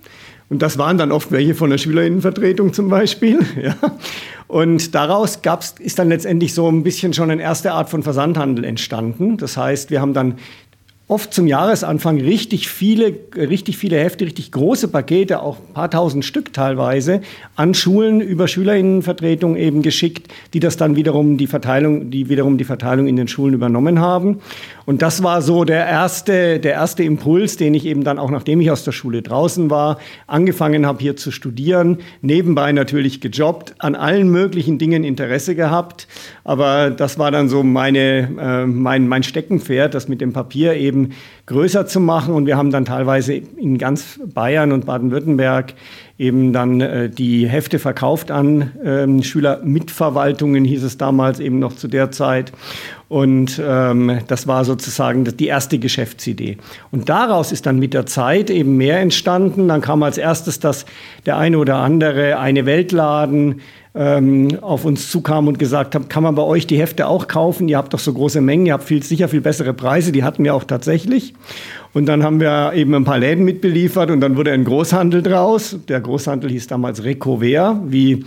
Und 0.49 0.63
das 0.63 0.79
waren 0.79 0.97
dann 0.97 1.13
oft 1.13 1.31
welche 1.31 1.55
von 1.55 1.69
der 1.69 1.77
Schülerinnenvertretung 1.77 2.73
zum 2.73 2.89
Beispiel. 2.89 3.41
Ja. 3.63 3.75
Und 4.47 4.95
daraus 4.95 5.43
gab's, 5.43 5.75
ist 5.79 5.99
dann 5.99 6.09
letztendlich 6.09 6.55
so 6.55 6.71
ein 6.71 6.83
bisschen 6.83 7.13
schon 7.13 7.31
eine 7.31 7.43
erste 7.43 7.73
Art 7.73 7.91
von 7.91 8.03
Versandhandel 8.03 8.65
entstanden. 8.65 9.37
Das 9.37 9.59
heißt, 9.59 9.91
wir 9.91 10.01
haben 10.01 10.15
dann 10.15 10.37
oft 11.09 11.33
zum 11.33 11.47
Jahresanfang 11.47 12.21
richtig 12.21 12.69
viele, 12.69 13.15
richtig 13.35 13.79
viele 13.79 13.99
Hefte, 13.99 14.27
richtig 14.27 14.53
große 14.53 14.89
Pakete, 14.89 15.41
auch 15.41 15.57
ein 15.57 15.73
paar 15.73 15.91
tausend 15.91 16.23
Stück 16.23 16.53
teilweise, 16.53 17.23
an 17.57 17.73
Schulen 17.73 18.21
über 18.21 18.47
Schülerinnenvertretung 18.47 19.57
eben 19.57 19.81
geschickt, 19.81 20.29
die 20.53 20.61
das 20.61 20.77
dann 20.77 20.97
wiederum 20.97 21.39
die 21.39 21.47
Verteilung, 21.47 22.11
die 22.11 22.29
wiederum 22.29 22.59
die 22.59 22.65
Verteilung 22.65 23.07
in 23.07 23.17
den 23.17 23.27
Schulen 23.27 23.55
übernommen 23.55 24.01
haben. 24.01 24.41
Und 24.85 25.01
das 25.01 25.23
war 25.23 25.41
so 25.41 25.65
der 25.65 25.87
erste, 25.87 26.61
der 26.61 26.73
erste 26.73 27.03
Impuls, 27.03 27.57
den 27.57 27.73
ich 27.73 27.87
eben 27.87 28.05
dann 28.05 28.19
auch, 28.19 28.31
nachdem 28.31 28.61
ich 28.61 28.71
aus 28.71 28.85
der 28.85 28.93
Schule 28.93 29.23
draußen 29.23 29.71
war, 29.71 29.99
angefangen 30.27 30.85
habe 30.85 31.01
hier 31.01 31.17
zu 31.17 31.31
studieren, 31.31 31.99
nebenbei 32.21 32.73
natürlich 32.73 33.23
gejobbt, 33.23 33.75
an 33.79 33.95
allen 33.95 34.29
möglichen 34.31 34.79
Dingen 34.79 35.05
Interesse 35.05 35.55
gehabt. 35.55 36.07
Aber 36.45 36.91
das 36.91 37.19
war 37.19 37.31
dann 37.31 37.49
so 37.49 37.63
meine, 37.63 38.29
äh, 38.41 38.67
mein, 38.67 39.09
mein 39.09 39.23
Steckenpferd, 39.23 39.95
das 39.95 40.09
mit 40.09 40.21
dem 40.21 40.33
Papier 40.33 40.75
eben 40.75 40.98
eben 40.99 41.15
größer 41.47 41.87
zu 41.87 42.01
machen. 42.01 42.35
Und 42.35 42.47
wir 42.47 42.57
haben 42.57 42.71
dann 42.71 42.85
teilweise 42.85 43.35
in 43.35 43.79
ganz 43.79 44.21
Bayern 44.25 44.73
und 44.73 44.87
Baden-Württemberg 44.87 45.75
eben 46.19 46.53
dann 46.53 46.81
äh, 46.81 47.09
die 47.09 47.49
Hefte 47.49 47.79
verkauft 47.79 48.31
an 48.31 48.73
ähm, 48.85 49.23
Schülermitverwaltungen, 49.23 50.65
hieß 50.65 50.83
es 50.83 50.99
damals 50.99 51.41
eben 51.41 51.59
noch 51.59 51.77
zu 51.77 51.89
der 51.89 52.11
Zeit. 52.11 52.53
Und 53.09 53.61
ähm, 53.65 54.19
das 54.27 54.47
war 54.47 54.67
sozusagen 54.67 55.25
die 55.25 55.47
erste 55.47 55.79
Geschäftsidee. 55.79 56.59
Und 56.91 57.09
daraus 57.09 57.53
ist 57.53 57.65
dann 57.65 57.79
mit 57.79 57.95
der 57.95 58.05
Zeit 58.05 58.51
eben 58.51 58.77
mehr 58.77 59.01
entstanden. 59.01 59.69
Dann 59.69 59.81
kam 59.81 60.03
als 60.03 60.19
erstes, 60.19 60.61
dass 60.61 60.85
der 61.25 61.39
eine 61.39 61.59
oder 61.59 61.77
andere 61.77 62.39
eine 62.39 62.67
Weltladen 62.67 63.63
ähm, 63.95 64.59
auf 64.61 64.85
uns 64.85 65.11
zukam 65.11 65.49
und 65.49 65.59
gesagt 65.59 65.95
hat, 65.95 66.11
kann 66.11 66.23
man 66.23 66.35
bei 66.35 66.43
euch 66.43 66.67
die 66.67 66.79
Hefte 66.79 67.09
auch 67.09 67.27
kaufen? 67.27 67.69
Ihr 67.69 67.79
habt 67.79 67.95
doch 67.95 67.99
so 67.99 68.13
große 68.13 68.43
Mengen, 68.43 68.67
ihr 68.67 68.75
habt 68.75 68.85
viel, 68.85 69.03
sicher 69.03 69.29
viel 69.29 69.41
bessere 69.41 69.73
Preise. 69.73 70.13
Die 70.13 70.23
hatten 70.23 70.45
wir 70.45 70.55
auch 70.55 70.65
tatsächlich. 70.65 71.33
Und 71.95 72.07
dann 72.07 72.23
haben 72.23 72.39
wir 72.41 72.75
eben 72.75 72.95
ein 72.95 73.05
paar 73.05 73.19
Läden 73.19 73.45
mitbeliefert 73.45 74.11
und 74.11 74.21
dann 74.21 74.37
wurde 74.37 74.53
ein 74.53 74.65
Großhandel 74.65 75.23
draus. 75.23 75.79
Der 75.89 76.01
Großhandel 76.01 76.51
hieß 76.51 76.67
damals 76.67 77.03
Recover, 77.03 77.81
wie 77.87 78.25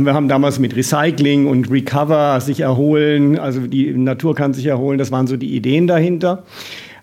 wir 0.00 0.14
haben 0.14 0.28
damals 0.28 0.58
mit 0.58 0.74
Recycling 0.74 1.46
und 1.46 1.70
Recover 1.70 2.40
sich 2.40 2.60
erholen, 2.60 3.38
also 3.38 3.60
die 3.60 3.92
Natur 3.92 4.34
kann 4.34 4.54
sich 4.54 4.66
erholen, 4.66 4.98
das 4.98 5.10
waren 5.10 5.26
so 5.26 5.36
die 5.36 5.54
Ideen 5.54 5.86
dahinter. 5.86 6.44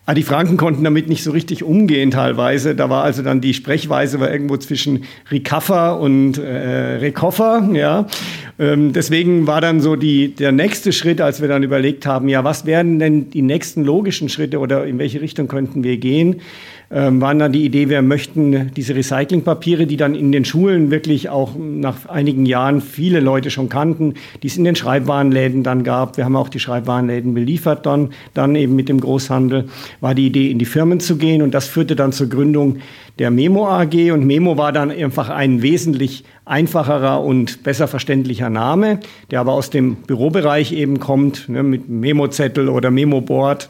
Ah, 0.08 0.16
die 0.16 0.24
Franken 0.24 0.58
konnten 0.58 0.84
damit 0.84 1.08
nicht 1.08 1.24
so 1.24 1.30
richtig 1.30 1.64
umgehen 1.64 2.10
teilweise. 2.10 2.74
Da 2.74 2.90
war 2.90 3.04
also 3.04 3.22
dann 3.22 3.42
die 3.42 3.54
Sprechweise 3.54 4.20
war 4.20 4.32
irgendwo 4.32 4.58
zwischen 4.58 5.04
Recover 5.30 6.00
und 6.00 6.40
äh, 6.40 6.96
Rekoffer, 6.96 7.70
ja. 7.74 8.08
Ähm, 8.58 8.92
deswegen 8.92 9.46
war 9.46 9.62
dann 9.62 9.82
so 9.82 9.96
die, 9.96 10.34
der 10.34 10.52
nächste 10.52 10.94
Schritt, 10.94 11.22
als 11.22 11.42
wir 11.42 11.48
dann 11.48 11.62
überlegt 11.62 12.08
haben, 12.08 12.28
ja, 12.28 12.44
was 12.44 12.66
wären 12.66 12.98
denn 12.98 13.30
die 13.30 13.44
nächsten 13.44 13.84
logischen 13.84 14.30
Schritte 14.30 14.58
oder 14.58 14.88
in 14.88 14.98
welche 14.98 15.22
Richtung 15.22 15.48
könnten 15.48 15.84
wir 15.84 15.98
gehen? 15.98 16.42
Ähm, 16.92 17.22
waren 17.22 17.38
dann 17.38 17.52
die 17.52 17.66
Idee, 17.66 17.90
wir 17.90 18.02
möchten 18.02 18.72
diese 18.76 18.96
Recyclingpapiere, 18.96 19.86
die 19.86 19.98
dann 19.98 20.16
in 20.16 20.32
den 20.32 20.44
Schulen 20.44 20.90
wirklich 20.90 21.30
auch 21.30 21.52
nach 21.56 22.08
einigen 22.08 22.46
Jahren 22.46 22.82
viele 22.82 23.20
Leute 23.20 23.52
schon 23.52 23.70
kannten, 23.70 24.16
die 24.42 24.48
es 24.48 24.58
in 24.58 24.64
den 24.64 24.76
Schreibwarenläden 24.76 25.64
dann 25.64 25.84
gab. 25.84 26.18
Wir 26.18 26.26
haben 26.26 26.36
auch 26.36 26.50
die 26.50 26.60
Schreibwarenläden 26.60 27.34
beliefert 27.34 27.86
dann, 27.86 28.10
dann 28.34 28.56
eben 28.56 28.76
mit 28.76 28.90
dem 28.90 29.00
Großhandel, 29.00 29.66
war 30.02 30.16
die 30.16 30.28
Idee, 30.28 30.50
in 30.50 30.58
die 30.58 30.66
Firmen 30.66 31.00
zu 31.00 31.18
gehen 31.18 31.42
und 31.42 31.54
das 31.54 31.68
führte 31.68 31.96
dann 31.96 32.12
zur 32.12 32.28
Gründung 32.28 32.78
der 33.20 33.32
Memo 33.32 33.68
AG 33.68 34.12
und 34.12 34.26
Memo 34.26 34.58
war 34.58 34.72
dann 34.72 34.92
einfach 34.92 35.30
ein 35.30 35.62
wesentlich 35.62 36.24
einfacherer 36.46 37.22
und 37.22 37.64
besser 37.64 37.88
verständlicher 37.88 38.50
Name, 38.50 39.00
der 39.30 39.42
aber 39.42 39.54
aus 39.54 39.70
dem 39.70 39.98
Bürobereich 39.98 40.72
eben 40.72 41.00
kommt, 41.00 41.50
ne, 41.50 41.62
mit 41.62 41.90
Memo-Zettel 41.90 42.70
oder 42.70 42.90
Memo-Board 42.90 43.70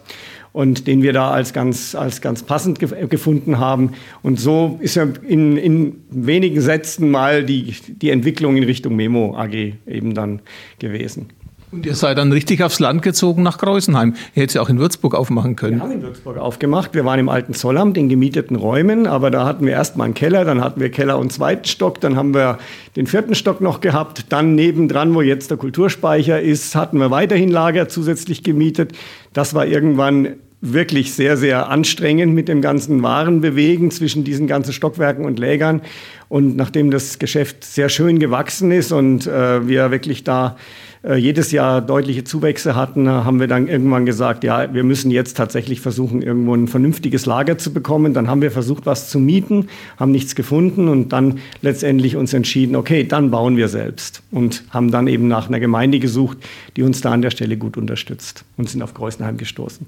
und 0.52 0.88
den 0.88 1.02
wir 1.02 1.14
da 1.14 1.32
als 1.32 1.54
ganz, 1.54 1.96
als 1.96 2.22
ganz 2.22 2.44
passend 2.44 2.80
gef 2.80 2.94
gefunden 3.10 3.60
haben. 3.60 3.92
Und 4.22 4.40
so 4.40 4.78
ist 4.82 4.96
ja 4.96 5.08
in, 5.28 5.58
in 5.58 6.04
wenigen 6.10 6.62
Sätzen 6.62 7.12
mal 7.12 7.44
die, 7.44 7.76
die 7.88 8.10
Entwicklung 8.10 8.58
in 8.58 8.64
Richtung 8.64 8.96
Memo 8.96 9.36
AG 9.38 9.74
eben 9.88 10.14
dann 10.14 10.42
gewesen. 10.80 11.28
Und 11.72 11.86
ihr 11.86 11.94
seid 11.94 12.18
dann 12.18 12.32
richtig 12.32 12.64
aufs 12.64 12.80
Land 12.80 13.04
gezogen 13.04 13.44
nach 13.44 13.60
Kreuzenheim. 13.60 14.16
Ihr 14.34 14.44
hättet 14.44 14.56
ja 14.56 14.62
auch 14.62 14.70
in 14.70 14.80
Würzburg 14.80 15.14
aufmachen 15.14 15.56
können. 15.56 15.78
Wir 15.78 15.84
haben 15.84 15.92
in 15.92 16.02
Würzburg 16.02 16.38
aufgemacht. 16.38 16.96
Wir 16.96 17.06
waren 17.06 17.20
im 17.20 17.30
alten 17.30 17.54
Zollamt 17.54 17.96
in 17.96 18.10
gemieteten 18.10 18.56
Räumen, 18.56 19.06
aber 19.06 19.30
da 19.30 19.46
hatten 19.46 19.66
wir 19.66 19.74
erstmal 19.74 20.06
einen 20.06 20.16
Keller, 20.16 20.46
dann 20.46 20.62
hatten 20.62 20.82
wir 20.82 20.90
Keller 20.90 21.20
und 21.20 21.32
zweiten 21.32 21.66
Stock, 21.66 22.02
dann 22.02 22.16
haben 22.16 22.34
wir 22.34 22.58
den 22.96 23.06
vierten 23.06 23.36
Stock 23.36 23.62
noch 23.62 23.82
gehabt. 23.82 24.26
Dann 24.30 24.56
nebendran, 24.56 25.14
wo 25.14 25.22
jetzt 25.22 25.52
der 25.52 25.58
Kulturspeicher 25.58 26.42
ist, 26.42 26.76
hatten 26.76 26.98
wir 26.98 27.12
weiterhin 27.12 27.50
Lager 27.50 27.88
zusätzlich 27.88 28.44
gemietet. 28.44 28.94
Das 29.34 29.54
war 29.54 29.68
irgendwann 29.68 30.38
wirklich 30.62 31.14
sehr, 31.14 31.38
sehr 31.38 31.70
anstrengend 31.70 32.34
mit 32.34 32.48
dem 32.48 32.62
ganzen 32.62 33.02
Warenbewegen 33.02 33.92
zwischen 33.92 34.24
diesen 34.24 34.48
ganzen 34.48 34.74
Stockwerken 34.74 35.24
und 35.24 35.40
Lägern. 35.40 35.82
Und 36.28 36.58
nachdem 36.58 36.92
das 36.92 37.20
Geschäft 37.20 37.64
sehr 37.64 37.90
schön 37.90 38.20
gewachsen 38.20 38.72
ist 38.72 38.92
und 38.92 39.26
äh, 39.26 39.68
wir 39.68 39.92
wirklich 39.92 40.24
da 40.24 40.58
äh, 41.04 41.16
jedes 41.16 41.52
Jahr 41.52 41.82
deutliche 41.82 42.24
Zuwächse 42.24 42.76
hatten, 42.76 43.08
haben 43.10 43.40
wir 43.40 43.48
dann 43.48 43.68
irgendwann 43.68 44.06
gesagt, 44.06 44.44
ja, 44.44 44.74
wir 44.74 44.84
müssen 44.84 45.12
jetzt 45.12 45.38
tatsächlich 45.38 45.80
versuchen, 45.80 46.22
irgendwo 46.22 46.54
ein 46.54 46.68
vernünftiges 46.68 47.26
Lager 47.26 47.58
zu 47.58 47.74
bekommen. 47.74 48.14
Dann 48.14 48.28
haben 48.28 48.42
wir 48.42 48.52
versucht, 48.52 48.86
was 48.86 49.10
zu 49.10 49.20
mieten, 49.20 49.68
haben 49.98 50.12
nichts 50.12 50.36
gefunden 50.36 50.90
und 50.90 51.14
dann 51.14 51.40
letztendlich 51.62 52.16
uns 52.18 52.34
entschieden, 52.34 52.76
okay, 52.76 53.06
dann 53.06 53.32
bauen 53.32 53.56
wir 53.56 53.70
selbst 53.70 54.24
und 54.32 54.64
haben 54.72 54.92
dann 54.92 55.08
eben 55.08 55.28
nach 55.28 55.48
einer 55.48 55.60
Gemeinde 55.60 56.00
gesucht, 56.00 56.38
die 56.76 56.84
uns 56.84 57.02
da 57.02 57.12
an 57.12 57.22
der 57.22 57.32
Stelle 57.32 57.56
gut 57.56 57.78
unterstützt 57.78 58.44
und 58.58 58.70
sind 58.70 58.82
auf 58.82 58.94
Greußenheim 58.94 59.38
gestoßen. 59.38 59.86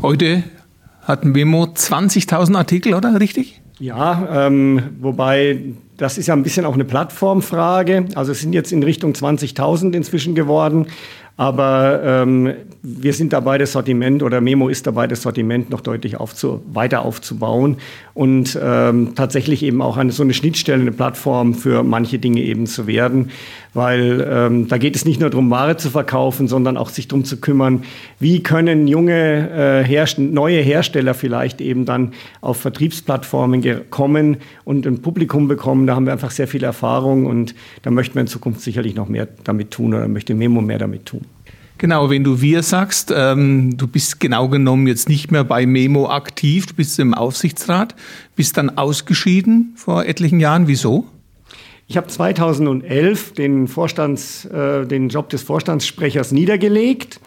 Heute 0.00 0.44
hat 1.02 1.24
Memo 1.24 1.64
20.000 1.64 2.56
Artikel, 2.56 2.94
oder? 2.94 3.20
Richtig? 3.20 3.60
Ja, 3.78 4.46
ähm, 4.46 4.82
wobei 5.00 5.60
das 5.98 6.16
ist 6.16 6.28
ja 6.28 6.34
ein 6.34 6.44
bisschen 6.44 6.64
auch 6.64 6.74
eine 6.74 6.84
Plattformfrage. 6.84 8.06
Also 8.14 8.32
es 8.32 8.40
sind 8.40 8.52
jetzt 8.52 8.72
in 8.72 8.82
Richtung 8.82 9.12
20.000 9.12 9.94
inzwischen 9.94 10.34
geworden. 10.34 10.86
Aber 11.38 12.02
ähm, 12.04 12.52
wir 12.82 13.12
sind 13.12 13.32
dabei, 13.32 13.58
das 13.58 13.70
Sortiment 13.70 14.24
oder 14.24 14.40
Memo 14.40 14.68
ist 14.68 14.88
dabei, 14.88 15.06
das 15.06 15.22
Sortiment 15.22 15.70
noch 15.70 15.80
deutlich 15.80 16.16
aufzu 16.16 16.62
weiter 16.72 17.04
aufzubauen 17.04 17.76
und 18.12 18.58
ähm, 18.60 19.12
tatsächlich 19.14 19.62
eben 19.62 19.80
auch 19.80 19.96
eine 19.96 20.10
so 20.10 20.24
eine 20.24 20.34
Schnittstelle, 20.34 20.80
eine 20.80 20.90
Plattform 20.90 21.54
für 21.54 21.84
manche 21.84 22.18
Dinge 22.18 22.40
eben 22.40 22.66
zu 22.66 22.88
werden, 22.88 23.30
weil 23.72 24.26
ähm, 24.28 24.66
da 24.66 24.78
geht 24.78 24.96
es 24.96 25.04
nicht 25.04 25.20
nur 25.20 25.30
darum, 25.30 25.48
Ware 25.48 25.76
zu 25.76 25.90
verkaufen, 25.90 26.48
sondern 26.48 26.76
auch 26.76 26.88
sich 26.88 27.06
darum 27.06 27.24
zu 27.24 27.36
kümmern, 27.36 27.84
wie 28.18 28.42
können 28.42 28.88
junge 28.88 29.48
äh, 29.50 29.84
Herst 29.84 30.18
neue 30.18 30.60
Hersteller 30.60 31.14
vielleicht 31.14 31.60
eben 31.60 31.84
dann 31.84 32.14
auf 32.40 32.56
Vertriebsplattformen 32.56 33.90
kommen 33.90 34.38
und 34.64 34.88
ein 34.88 35.02
Publikum 35.02 35.46
bekommen. 35.46 35.86
Da 35.86 35.94
haben 35.94 36.06
wir 36.06 36.12
einfach 36.12 36.32
sehr 36.32 36.48
viel 36.48 36.64
Erfahrung 36.64 37.26
und 37.26 37.54
da 37.82 37.92
möchten 37.92 38.16
wir 38.16 38.22
in 38.22 38.26
Zukunft 38.26 38.60
sicherlich 38.60 38.96
noch 38.96 39.08
mehr 39.08 39.28
damit 39.44 39.70
tun 39.70 39.94
oder 39.94 40.08
möchte 40.08 40.34
Memo 40.34 40.60
mehr 40.60 40.78
damit 40.78 41.06
tun. 41.06 41.27
Genau, 41.78 42.10
wenn 42.10 42.24
du 42.24 42.40
wir 42.40 42.64
sagst, 42.64 43.14
ähm, 43.16 43.76
du 43.76 43.86
bist 43.86 44.18
genau 44.18 44.48
genommen 44.48 44.88
jetzt 44.88 45.08
nicht 45.08 45.30
mehr 45.30 45.44
bei 45.44 45.64
Memo 45.64 46.10
aktiv, 46.10 46.66
du 46.66 46.74
bist 46.74 46.98
im 46.98 47.14
Aufsichtsrat, 47.14 47.94
bist 48.34 48.56
dann 48.56 48.76
ausgeschieden 48.76 49.74
vor 49.76 50.04
etlichen 50.04 50.40
Jahren. 50.40 50.66
Wieso? 50.66 51.06
Ich 51.86 51.96
habe 51.96 52.08
2011 52.08 53.32
den, 53.32 53.68
Vorstands, 53.68 54.44
äh, 54.46 54.86
den 54.86 55.08
Job 55.08 55.28
des 55.28 55.42
Vorstandssprechers 55.42 56.32
niedergelegt, 56.32 57.20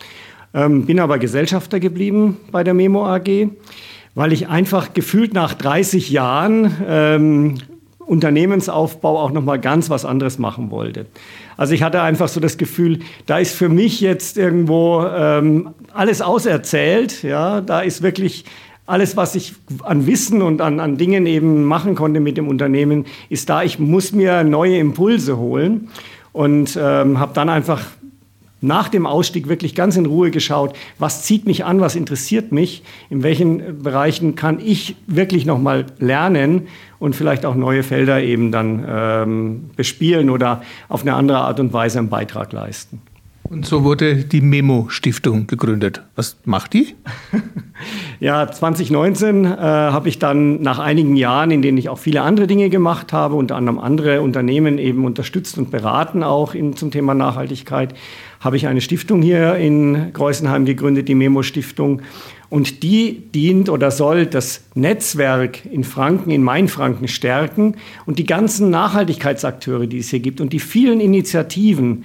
ähm, 0.53 0.85
bin 0.85 0.99
aber 0.99 1.17
Gesellschafter 1.17 1.79
geblieben 1.79 2.35
bei 2.51 2.65
der 2.65 2.73
Memo 2.73 3.07
AG, 3.07 3.47
weil 4.15 4.33
ich 4.33 4.49
einfach 4.49 4.93
gefühlt 4.93 5.33
nach 5.33 5.53
30 5.53 6.09
Jahren 6.09 6.75
ähm, 6.85 7.55
Unternehmensaufbau 8.11 9.17
auch 9.17 9.31
noch 9.31 9.43
mal 9.45 9.57
ganz 9.57 9.89
was 9.89 10.03
anderes 10.03 10.37
machen 10.37 10.69
wollte. 10.69 11.05
Also 11.55 11.73
ich 11.73 11.81
hatte 11.81 12.01
einfach 12.01 12.27
so 12.27 12.41
das 12.41 12.57
Gefühl, 12.57 12.99
da 13.25 13.37
ist 13.37 13.55
für 13.55 13.69
mich 13.69 14.01
jetzt 14.01 14.37
irgendwo 14.37 15.05
ähm, 15.05 15.69
alles 15.93 16.21
auserzählt. 16.21 17.23
Ja, 17.23 17.61
da 17.61 17.79
ist 17.79 18.01
wirklich 18.01 18.43
alles, 18.85 19.15
was 19.15 19.35
ich 19.35 19.53
an 19.83 20.07
Wissen 20.07 20.41
und 20.41 20.59
an, 20.59 20.81
an 20.81 20.97
Dingen 20.97 21.25
eben 21.25 21.63
machen 21.63 21.95
konnte 21.95 22.19
mit 22.19 22.35
dem 22.35 22.49
Unternehmen, 22.49 23.05
ist 23.29 23.49
da. 23.49 23.63
Ich 23.63 23.79
muss 23.79 24.11
mir 24.11 24.43
neue 24.43 24.77
Impulse 24.77 25.37
holen 25.37 25.87
und 26.33 26.77
ähm, 26.81 27.17
habe 27.17 27.31
dann 27.33 27.47
einfach 27.47 27.81
nach 28.61 28.89
dem 28.89 29.05
Ausstieg 29.05 29.49
wirklich 29.49 29.75
ganz 29.75 29.97
in 29.97 30.05
Ruhe 30.05 30.31
geschaut, 30.31 30.75
was 30.99 31.23
zieht 31.23 31.45
mich 31.45 31.65
an, 31.65 31.81
was 31.81 31.95
interessiert 31.95 32.51
mich, 32.51 32.83
in 33.09 33.23
welchen 33.23 33.81
Bereichen 33.81 34.35
kann 34.35 34.59
ich 34.63 34.95
wirklich 35.07 35.45
noch 35.45 35.59
mal 35.59 35.87
lernen 35.99 36.67
und 36.99 37.15
vielleicht 37.15 37.45
auch 37.45 37.55
neue 37.55 37.83
Felder 37.83 38.21
eben 38.21 38.51
dann 38.51 38.85
ähm, 38.87 39.69
bespielen 39.75 40.29
oder 40.29 40.61
auf 40.87 41.01
eine 41.01 41.15
andere 41.15 41.39
Art 41.39 41.59
und 41.59 41.73
Weise 41.73 41.99
einen 41.99 42.09
Beitrag 42.09 42.53
leisten. 42.53 43.01
Und 43.51 43.65
so 43.65 43.83
wurde 43.83 44.15
die 44.15 44.39
Memo-Stiftung 44.39 45.45
gegründet. 45.45 46.03
Was 46.15 46.37
macht 46.45 46.71
die? 46.71 46.95
ja, 48.21 48.49
2019 48.49 49.43
äh, 49.43 49.49
habe 49.49 50.07
ich 50.07 50.19
dann 50.19 50.61
nach 50.61 50.79
einigen 50.79 51.17
Jahren, 51.17 51.51
in 51.51 51.61
denen 51.61 51.77
ich 51.77 51.89
auch 51.89 51.97
viele 51.97 52.21
andere 52.21 52.47
Dinge 52.47 52.69
gemacht 52.69 53.11
habe, 53.11 53.35
unter 53.35 53.57
anderem 53.57 53.77
andere 53.77 54.21
Unternehmen 54.21 54.77
eben 54.77 55.03
unterstützt 55.03 55.57
und 55.57 55.69
beraten 55.69 56.23
auch 56.23 56.53
in, 56.53 56.77
zum 56.77 56.91
Thema 56.91 57.13
Nachhaltigkeit, 57.13 57.93
habe 58.41 58.57
ich 58.57 58.67
eine 58.67 58.81
Stiftung 58.81 59.21
hier 59.21 59.55
in 59.55 60.11
Kreuzenheim 60.13 60.65
gegründet, 60.65 61.07
die 61.07 61.15
Memo-Stiftung. 61.15 62.01
Und 62.49 62.83
die 62.83 63.21
dient 63.33 63.69
oder 63.69 63.91
soll 63.91 64.25
das 64.25 64.65
Netzwerk 64.73 65.63
in 65.65 65.85
Franken, 65.85 66.31
in 66.31 66.43
Mainfranken 66.43 67.07
stärken 67.07 67.75
und 68.05 68.19
die 68.19 68.25
ganzen 68.25 68.69
Nachhaltigkeitsakteure, 68.69 69.87
die 69.87 69.99
es 69.99 70.09
hier 70.09 70.19
gibt 70.19 70.41
und 70.41 70.51
die 70.51 70.59
vielen 70.59 70.99
Initiativen, 70.99 72.03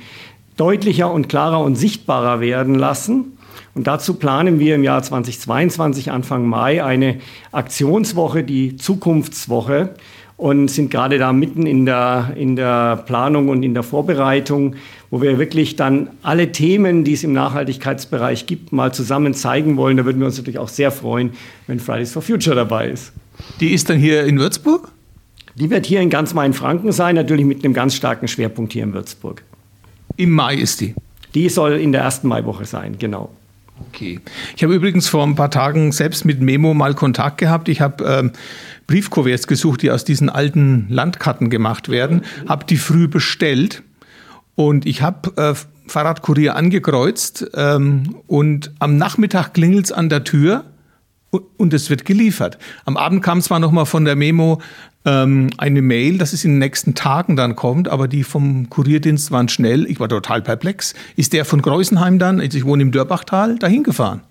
deutlicher 0.56 1.10
und 1.10 1.28
klarer 1.28 1.60
und 1.60 1.74
sichtbarer 1.74 2.40
werden 2.40 2.76
lassen. 2.76 3.38
Und 3.74 3.86
dazu 3.86 4.14
planen 4.14 4.58
wir 4.58 4.74
im 4.74 4.84
Jahr 4.84 5.02
2022, 5.02 6.10
Anfang 6.10 6.46
Mai, 6.46 6.84
eine 6.84 7.16
Aktionswoche, 7.52 8.44
die 8.44 8.76
Zukunftswoche, 8.76 9.94
und 10.36 10.68
sind 10.68 10.90
gerade 10.90 11.18
da 11.18 11.32
mitten 11.32 11.66
in 11.66 11.86
der, 11.86 12.34
in 12.36 12.56
der 12.56 12.96
Planung 13.06 13.48
und 13.48 13.62
in 13.62 13.74
der 13.74 13.82
Vorbereitung, 13.82 14.76
wo 15.10 15.22
wir 15.22 15.38
wirklich 15.38 15.76
dann 15.76 16.10
alle 16.22 16.52
Themen, 16.52 17.04
die 17.04 17.12
es 17.12 17.24
im 17.24 17.32
Nachhaltigkeitsbereich 17.32 18.46
gibt, 18.46 18.72
mal 18.72 18.92
zusammen 18.92 19.34
zeigen 19.34 19.76
wollen. 19.76 19.96
Da 19.96 20.04
würden 20.04 20.18
wir 20.18 20.26
uns 20.26 20.36
natürlich 20.36 20.58
auch 20.58 20.68
sehr 20.68 20.90
freuen, 20.90 21.30
wenn 21.66 21.80
Fridays 21.80 22.12
for 22.12 22.22
Future 22.22 22.56
dabei 22.56 22.88
ist. 22.88 23.12
Die 23.60 23.72
ist 23.72 23.90
dann 23.90 23.98
hier 23.98 24.24
in 24.24 24.38
Würzburg? 24.38 24.90
Die 25.54 25.70
wird 25.70 25.86
hier 25.86 26.00
in 26.00 26.10
ganz 26.10 26.34
Main-Franken 26.34 26.92
sein, 26.92 27.14
natürlich 27.14 27.46
mit 27.46 27.64
einem 27.64 27.72
ganz 27.72 27.94
starken 27.94 28.28
Schwerpunkt 28.28 28.72
hier 28.72 28.82
in 28.82 28.92
Würzburg. 28.92 29.42
Im 30.16 30.30
Mai 30.30 30.56
ist 30.56 30.80
die. 30.80 30.94
Die 31.34 31.48
soll 31.48 31.74
in 31.74 31.92
der 31.92 32.02
ersten 32.02 32.28
Maiwoche 32.28 32.64
sein, 32.64 32.96
genau. 32.98 33.30
Okay. 33.88 34.20
Ich 34.56 34.62
habe 34.62 34.74
übrigens 34.74 35.08
vor 35.08 35.26
ein 35.26 35.34
paar 35.34 35.50
Tagen 35.50 35.92
selbst 35.92 36.24
mit 36.24 36.40
Memo 36.40 36.72
mal 36.72 36.94
Kontakt 36.94 37.38
gehabt. 37.38 37.68
Ich 37.68 37.80
habe 37.80 38.04
ähm, 38.04 38.32
Briefkuverts 38.86 39.46
gesucht, 39.46 39.82
die 39.82 39.90
aus 39.90 40.04
diesen 40.04 40.30
alten 40.30 40.86
Landkarten 40.88 41.50
gemacht 41.50 41.88
werden, 41.88 42.22
habe 42.48 42.64
die 42.64 42.76
früh 42.76 43.08
bestellt 43.08 43.82
und 44.56 44.86
ich 44.86 45.02
habe 45.02 45.32
äh, 45.36 45.54
Fahrradkurier 45.86 46.56
angekreuzt 46.56 47.48
ähm, 47.54 48.16
und 48.26 48.72
am 48.80 48.96
Nachmittag 48.96 49.54
klingelt 49.54 49.86
es 49.86 49.92
an 49.92 50.08
der 50.08 50.24
Tür 50.24 50.64
und 51.30 51.72
es 51.74 51.90
wird 51.90 52.04
geliefert. 52.04 52.58
Am 52.84 52.96
Abend 52.96 53.22
kam 53.22 53.40
zwar 53.40 53.60
noch 53.60 53.70
mal 53.70 53.84
von 53.84 54.04
der 54.04 54.16
Memo 54.16 54.60
ähm, 55.04 55.50
eine 55.58 55.82
Mail, 55.82 56.18
dass 56.18 56.32
es 56.32 56.44
in 56.44 56.52
den 56.52 56.58
nächsten 56.58 56.94
Tagen 56.94 57.36
dann 57.36 57.54
kommt, 57.54 57.88
aber 57.88 58.08
die 58.08 58.24
vom 58.24 58.68
Kurierdienst 58.70 59.30
waren 59.30 59.48
schnell. 59.48 59.86
Ich 59.86 60.00
war 60.00 60.08
total 60.08 60.42
perplex. 60.42 60.94
Ist 61.14 61.32
der 61.32 61.44
von 61.44 61.62
Kreuzenheim 61.62 62.18
dann, 62.18 62.40
also 62.40 62.58
ich 62.58 62.64
wohne 62.64 62.82
im 62.82 62.90
Dörbachtal, 62.90 63.58
dahin 63.58 63.84
gefahren? 63.84 64.22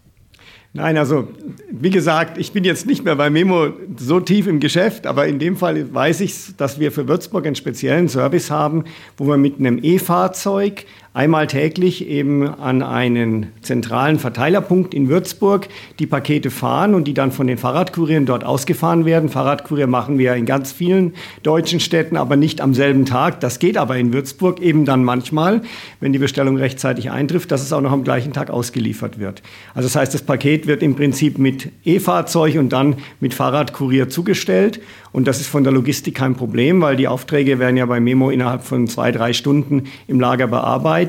Nein, 0.75 0.97
also 0.97 1.29
wie 1.71 1.89
gesagt, 1.89 2.37
ich 2.37 2.51
bin 2.51 2.65
jetzt 2.65 2.85
nicht 2.85 3.05
mehr 3.05 3.15
bei 3.15 3.29
Memo 3.29 3.69
so 3.95 4.19
tief 4.19 4.45
im 4.45 4.59
Geschäft, 4.59 5.07
aber 5.07 5.25
in 5.25 5.39
dem 5.39 5.55
Fall 5.55 5.93
weiß 5.93 6.19
ich, 6.19 6.57
dass 6.57 6.81
wir 6.81 6.91
für 6.91 7.07
Würzburg 7.07 7.45
einen 7.45 7.55
speziellen 7.55 8.09
Service 8.09 8.51
haben, 8.51 8.83
wo 9.15 9.25
wir 9.25 9.37
mit 9.37 9.57
einem 9.57 9.79
E-Fahrzeug 9.81 10.85
einmal 11.15 11.47
täglich 11.47 12.09
eben 12.09 12.45
an 12.45 12.83
einen 12.83 13.47
zentralen 13.61 14.19
Verteilerpunkt 14.19 14.93
in 14.93 15.07
Würzburg 15.07 15.69
die 15.97 16.07
Pakete 16.07 16.51
fahren 16.51 16.93
und 16.93 17.05
die 17.05 17.13
dann 17.13 17.31
von 17.31 17.47
den 17.47 17.57
Fahrradkurieren 17.57 18.25
dort 18.25 18.43
ausgefahren 18.43 19.05
werden. 19.05 19.29
Fahrradkurier 19.29 19.87
machen 19.87 20.17
wir 20.17 20.35
in 20.35 20.45
ganz 20.45 20.73
vielen 20.73 21.13
deutschen 21.41 21.79
Städten, 21.79 22.17
aber 22.17 22.35
nicht 22.35 22.59
am 22.59 22.73
selben 22.73 23.05
Tag. 23.05 23.39
Das 23.39 23.59
geht 23.59 23.77
aber 23.77 23.95
in 23.95 24.11
Würzburg 24.11 24.61
eben 24.61 24.83
dann 24.83 25.05
manchmal, 25.05 25.61
wenn 26.01 26.11
die 26.11 26.19
Bestellung 26.19 26.57
rechtzeitig 26.57 27.09
eintrifft, 27.09 27.49
dass 27.49 27.63
es 27.63 27.71
auch 27.71 27.81
noch 27.81 27.93
am 27.93 28.03
gleichen 28.03 28.33
Tag 28.33 28.49
ausgeliefert 28.49 29.17
wird. 29.17 29.41
Also 29.73 29.87
das 29.87 29.95
heißt, 29.95 30.13
das 30.13 30.21
Paket 30.21 30.67
wird 30.67 30.83
im 30.83 30.95
Prinzip 30.95 31.37
mit 31.37 31.71
E-Fahrzeug 31.85 32.57
und 32.57 32.73
dann 32.73 32.97
mit 33.21 33.33
Fahrradkurier 33.33 34.09
zugestellt. 34.09 34.81
Und 35.13 35.29
das 35.29 35.39
ist 35.39 35.47
von 35.47 35.63
der 35.63 35.71
Logistik 35.71 36.15
kein 36.15 36.35
Problem, 36.35 36.81
weil 36.81 36.97
die 36.97 37.07
Aufträge 37.07 37.57
werden 37.57 37.77
ja 37.77 37.85
bei 37.85 38.01
Memo 38.01 38.31
innerhalb 38.31 38.63
von 38.63 38.85
zwei, 38.89 39.13
drei 39.13 39.31
Stunden 39.31 39.83
im 40.07 40.19
Lager 40.19 40.47
bearbeitet. 40.47 41.04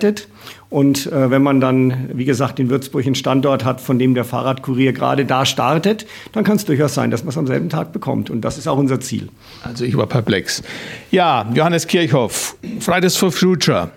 Und 0.68 1.06
äh, 1.06 1.30
wenn 1.30 1.42
man 1.42 1.60
dann, 1.60 2.10
wie 2.12 2.24
gesagt, 2.24 2.58
in 2.58 2.70
Würzburg 2.70 3.06
einen 3.06 3.14
Standort 3.14 3.64
hat, 3.64 3.80
von 3.80 3.98
dem 3.98 4.14
der 4.14 4.24
Fahrradkurier 4.24 4.92
gerade 4.92 5.24
da 5.24 5.46
startet, 5.46 6.06
dann 6.32 6.44
kann 6.44 6.56
es 6.56 6.64
durchaus 6.64 6.94
sein, 6.94 7.10
dass 7.10 7.22
man 7.22 7.30
es 7.30 7.38
am 7.38 7.46
selben 7.46 7.68
Tag 7.68 7.92
bekommt. 7.92 8.30
Und 8.30 8.40
das 8.42 8.58
ist 8.58 8.66
auch 8.66 8.78
unser 8.78 9.00
Ziel. 9.00 9.28
Also 9.62 9.84
ich 9.84 9.96
war 9.96 10.06
perplex. 10.06 10.62
Ja, 11.10 11.48
Johannes 11.54 11.86
Kirchhoff, 11.86 12.56
Fridays 12.80 13.16
for 13.16 13.30
Future. 13.30 13.90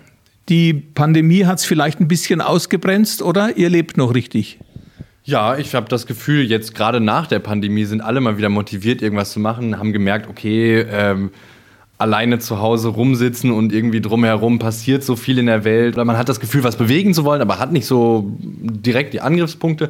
Die 0.48 0.74
Pandemie 0.74 1.46
hat 1.46 1.60
es 1.60 1.66
vielleicht 1.66 2.00
ein 2.00 2.08
bisschen 2.08 2.42
ausgebremst, 2.42 3.22
oder? 3.22 3.58
Ihr 3.58 3.70
lebt 3.70 3.98
noch 3.98 4.14
richtig. 4.14 4.60
Ja, 5.24 5.58
ich 5.58 5.76
habe 5.76 5.88
das 5.90 6.08
Gefühl, 6.08 6.46
jetzt 6.46 6.74
gerade 6.74 7.00
nach 7.00 7.28
der 7.28 7.38
Pandemie 7.38 7.86
sind 7.86 8.02
alle 8.02 8.20
mal 8.20 8.38
wieder 8.38 8.50
motiviert, 8.50 9.04
irgendwas 9.04 9.32
zu 9.32 9.40
machen, 9.40 9.78
haben 9.78 9.94
gemerkt, 9.94 10.28
okay, 10.28 10.80
ähm, 10.90 11.30
alleine 12.00 12.40
zu 12.40 12.60
Hause 12.60 12.88
rumsitzen 12.88 13.52
und 13.52 13.74
irgendwie 13.74 14.00
drumherum 14.00 14.58
passiert 14.58 15.04
so 15.04 15.18
viel 15.18 15.38
in 15.38 15.46
der 15.46 15.66
Welt. 15.66 15.96
Oder 15.96 16.06
man 16.06 16.18
hat 16.18 16.30
das 16.30 16.40
Gefühl, 16.40 16.64
was 16.64 16.78
bewegen 16.78 17.14
zu 17.14 17.26
wollen, 17.26 17.42
aber 17.42 17.60
hat 17.60 17.74
nicht 17.74 17.86
so 17.86 18.32
direkt 18.40 19.14
die 19.14 19.22
Angriffspunkte. 19.22 19.90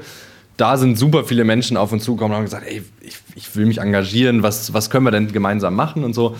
Da 0.58 0.76
sind 0.76 0.98
super 0.98 1.24
viele 1.24 1.44
Menschen 1.44 1.78
auf 1.78 1.92
uns 1.94 2.04
zugekommen 2.04 2.32
und 2.32 2.38
haben 2.38 2.46
gesagt, 2.46 2.66
ey, 2.68 2.82
ich, 3.02 3.16
ich 3.36 3.56
will 3.56 3.68
mich 3.68 3.80
engagieren, 3.80 4.44
was, 4.44 4.74
was 4.74 4.90
können 4.90 5.06
wir 5.06 5.12
denn 5.12 5.32
gemeinsam 5.32 5.76
machen 5.76 6.04
und 6.04 6.14
so. 6.14 6.36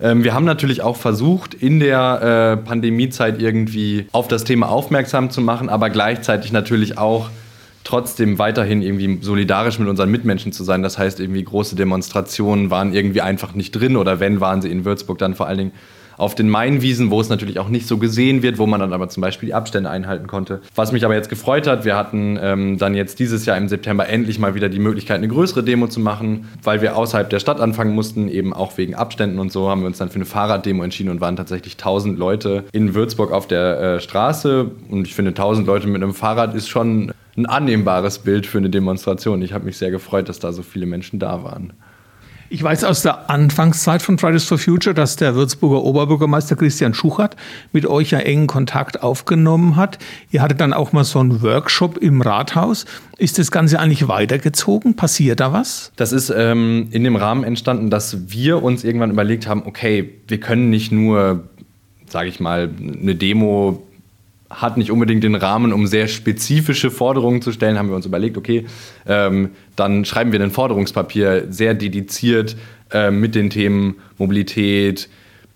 Ähm, 0.00 0.24
wir 0.24 0.32
haben 0.32 0.46
natürlich 0.46 0.80
auch 0.80 0.96
versucht, 0.96 1.52
in 1.52 1.80
der 1.80 2.56
äh, 2.62 2.66
Pandemiezeit 2.66 3.40
irgendwie 3.40 4.06
auf 4.12 4.26
das 4.26 4.44
Thema 4.44 4.70
aufmerksam 4.70 5.30
zu 5.30 5.42
machen, 5.42 5.68
aber 5.68 5.90
gleichzeitig 5.90 6.50
natürlich 6.50 6.96
auch 6.96 7.28
trotzdem 7.84 8.38
weiterhin 8.38 8.82
irgendwie 8.82 9.18
solidarisch 9.22 9.78
mit 9.78 9.88
unseren 9.88 10.10
Mitmenschen 10.10 10.52
zu 10.52 10.64
sein. 10.64 10.82
Das 10.82 10.98
heißt, 10.98 11.20
irgendwie 11.20 11.44
große 11.44 11.76
Demonstrationen 11.76 12.70
waren 12.70 12.92
irgendwie 12.92 13.20
einfach 13.20 13.54
nicht 13.54 13.72
drin 13.72 13.96
oder 13.96 14.20
wenn, 14.20 14.40
waren 14.40 14.62
sie 14.62 14.70
in 14.70 14.84
Würzburg 14.84 15.18
dann 15.18 15.34
vor 15.34 15.46
allen 15.46 15.58
Dingen 15.58 15.72
auf 16.20 16.34
den 16.34 16.50
Mainwiesen, 16.50 17.10
wo 17.10 17.18
es 17.18 17.30
natürlich 17.30 17.58
auch 17.58 17.70
nicht 17.70 17.88
so 17.88 17.96
gesehen 17.96 18.42
wird, 18.42 18.58
wo 18.58 18.66
man 18.66 18.80
dann 18.80 18.92
aber 18.92 19.08
zum 19.08 19.22
Beispiel 19.22 19.46
die 19.46 19.54
Abstände 19.54 19.88
einhalten 19.88 20.26
konnte. 20.26 20.60
Was 20.74 20.92
mich 20.92 21.06
aber 21.06 21.14
jetzt 21.14 21.30
gefreut 21.30 21.66
hat, 21.66 21.86
wir 21.86 21.96
hatten 21.96 22.38
ähm, 22.40 22.76
dann 22.76 22.94
jetzt 22.94 23.20
dieses 23.20 23.46
Jahr 23.46 23.56
im 23.56 23.68
September 23.68 24.06
endlich 24.06 24.38
mal 24.38 24.54
wieder 24.54 24.68
die 24.68 24.80
Möglichkeit, 24.80 25.16
eine 25.16 25.28
größere 25.28 25.64
Demo 25.64 25.86
zu 25.86 25.98
machen, 25.98 26.46
weil 26.62 26.82
wir 26.82 26.94
außerhalb 26.94 27.30
der 27.30 27.40
Stadt 27.40 27.58
anfangen 27.58 27.94
mussten, 27.94 28.28
eben 28.28 28.52
auch 28.52 28.76
wegen 28.76 28.94
Abständen 28.94 29.38
und 29.38 29.50
so, 29.50 29.70
haben 29.70 29.80
wir 29.80 29.86
uns 29.86 29.96
dann 29.96 30.10
für 30.10 30.16
eine 30.16 30.26
Fahrraddemo 30.26 30.84
entschieden 30.84 31.08
und 31.08 31.22
waren 31.22 31.36
tatsächlich 31.36 31.74
1000 31.78 32.18
Leute 32.18 32.64
in 32.72 32.94
Würzburg 32.94 33.32
auf 33.32 33.46
der 33.46 33.80
äh, 33.80 34.00
Straße. 34.00 34.70
Und 34.90 35.06
ich 35.06 35.14
finde, 35.14 35.30
1000 35.30 35.66
Leute 35.66 35.86
mit 35.86 36.02
einem 36.02 36.12
Fahrrad 36.12 36.54
ist 36.54 36.68
schon 36.68 37.12
ein 37.40 37.46
annehmbares 37.46 38.20
Bild 38.20 38.46
für 38.46 38.58
eine 38.58 38.70
Demonstration. 38.70 39.42
Ich 39.42 39.52
habe 39.52 39.64
mich 39.64 39.78
sehr 39.78 39.90
gefreut, 39.90 40.28
dass 40.28 40.38
da 40.38 40.52
so 40.52 40.62
viele 40.62 40.86
Menschen 40.86 41.18
da 41.18 41.42
waren. 41.42 41.72
Ich 42.52 42.60
weiß 42.60 42.82
aus 42.82 43.02
der 43.02 43.30
Anfangszeit 43.30 44.02
von 44.02 44.18
Fridays 44.18 44.42
for 44.42 44.58
Future, 44.58 44.92
dass 44.92 45.14
der 45.14 45.36
Würzburger 45.36 45.84
Oberbürgermeister 45.84 46.56
Christian 46.56 46.94
Schuchert 46.94 47.36
mit 47.72 47.86
euch 47.86 48.10
ja 48.10 48.18
engen 48.18 48.48
Kontakt 48.48 49.04
aufgenommen 49.04 49.76
hat. 49.76 50.00
Ihr 50.32 50.42
hattet 50.42 50.60
dann 50.60 50.72
auch 50.72 50.92
mal 50.92 51.04
so 51.04 51.20
einen 51.20 51.42
Workshop 51.42 51.98
im 51.98 52.22
Rathaus. 52.22 52.86
Ist 53.18 53.38
das 53.38 53.52
Ganze 53.52 53.78
eigentlich 53.78 54.08
weitergezogen? 54.08 54.96
Passiert 54.96 55.38
da 55.38 55.52
was? 55.52 55.92
Das 55.94 56.10
ist 56.10 56.34
ähm, 56.36 56.88
in 56.90 57.04
dem 57.04 57.14
Rahmen 57.14 57.44
entstanden, 57.44 57.88
dass 57.88 58.32
wir 58.32 58.64
uns 58.64 58.82
irgendwann 58.82 59.12
überlegt 59.12 59.46
haben, 59.46 59.62
okay, 59.64 60.16
wir 60.26 60.40
können 60.40 60.70
nicht 60.70 60.90
nur, 60.90 61.44
sage 62.08 62.28
ich 62.28 62.40
mal, 62.40 62.68
eine 62.80 63.14
Demo 63.14 63.86
hat 64.50 64.76
nicht 64.76 64.90
unbedingt 64.90 65.22
den 65.22 65.36
Rahmen, 65.36 65.72
um 65.72 65.86
sehr 65.86 66.08
spezifische 66.08 66.90
Forderungen 66.90 67.40
zu 67.40 67.52
stellen, 67.52 67.78
haben 67.78 67.88
wir 67.88 67.96
uns 67.96 68.06
überlegt, 68.06 68.36
okay, 68.36 68.66
ähm, 69.06 69.50
dann 69.76 70.04
schreiben 70.04 70.32
wir 70.32 70.40
ein 70.40 70.50
Forderungspapier 70.50 71.46
sehr 71.50 71.74
dediziert 71.74 72.56
äh, 72.90 73.12
mit 73.12 73.36
den 73.36 73.48
Themen 73.48 73.96
Mobilität, 74.18 75.08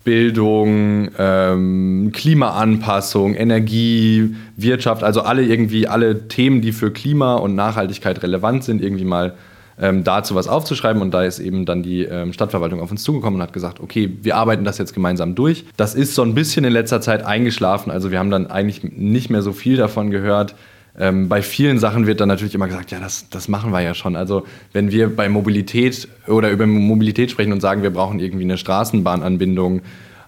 Bildung, 0.05 1.09
ähm, 1.19 2.11
Klimaanpassung, 2.13 3.35
Energie, 3.35 4.37
Wirtschaft, 4.57 5.03
also 5.03 5.23
alle 5.23 5.43
irgendwie 5.43 5.89
alle 5.89 6.29
Themen, 6.29 6.61
die 6.61 6.73
für 6.73 6.93
Klima 6.93 7.35
und 7.35 7.55
Nachhaltigkeit 7.55 8.23
relevant 8.23 8.65
sind, 8.65 8.83
irgendwie 8.83 9.05
mal 9.05 9.35
ähm, 9.81 10.05
dazu 10.05 10.35
was 10.35 10.49
aufzuschreiben. 10.49 11.03
Und 11.03 11.13
da 11.13 11.25
ist 11.25 11.39
eben 11.39 11.65
dann 11.65 11.83
die 11.83 12.03
ähm, 12.05 12.33
Stadtverwaltung 12.33 12.81
auf 12.81 12.91
uns 12.91 13.03
zugekommen 13.03 13.41
und 13.41 13.43
hat 13.43 13.53
gesagt, 13.53 13.81
okay, 13.81 14.17
wir 14.23 14.37
arbeiten 14.37 14.65
das 14.65 14.79
jetzt 14.79 14.95
gemeinsam 14.95 15.35
durch. 15.35 15.65
Das 15.77 15.95
ist 15.95 16.15
so 16.15 16.23
ein 16.23 16.35
bisschen 16.35 16.65
in 16.65 16.73
letzter 16.73 17.01
Zeit 17.01 17.25
eingeschlafen. 17.25 17.91
Also 17.91 18.11
wir 18.11 18.19
haben 18.19 18.31
dann 18.31 18.47
eigentlich 18.47 18.83
nicht 18.85 19.31
mehr 19.31 19.43
so 19.43 19.53
viel 19.53 19.77
davon 19.77 20.11
gehört. 20.11 20.55
Ähm, 20.97 21.29
bei 21.29 21.43
vielen 21.43 21.79
Sachen 21.79 22.07
wird 22.07 22.21
dann 22.21 22.29
natürlich 22.29 22.55
immer 22.55 22.69
gesagt, 22.69 22.93
ja, 22.93 23.01
das, 23.01 23.29
das 23.29 23.49
machen 23.49 23.73
wir 23.73 23.81
ja 23.81 23.95
schon. 23.95 24.15
Also 24.15 24.45
wenn 24.73 24.93
wir 24.93 25.15
bei 25.15 25.29
Mobilität 25.29 26.09
oder 26.29 26.51
über 26.51 26.67
Mobilität 26.67 27.33
sprechen 27.33 27.53
und 27.53 27.61
sagen, 27.61 27.83
wir 27.83 27.91
brauchen 27.91 28.21
irgendwie 28.21 28.45
eine 28.45 28.59
Straßenbahnanbindung 28.59 29.83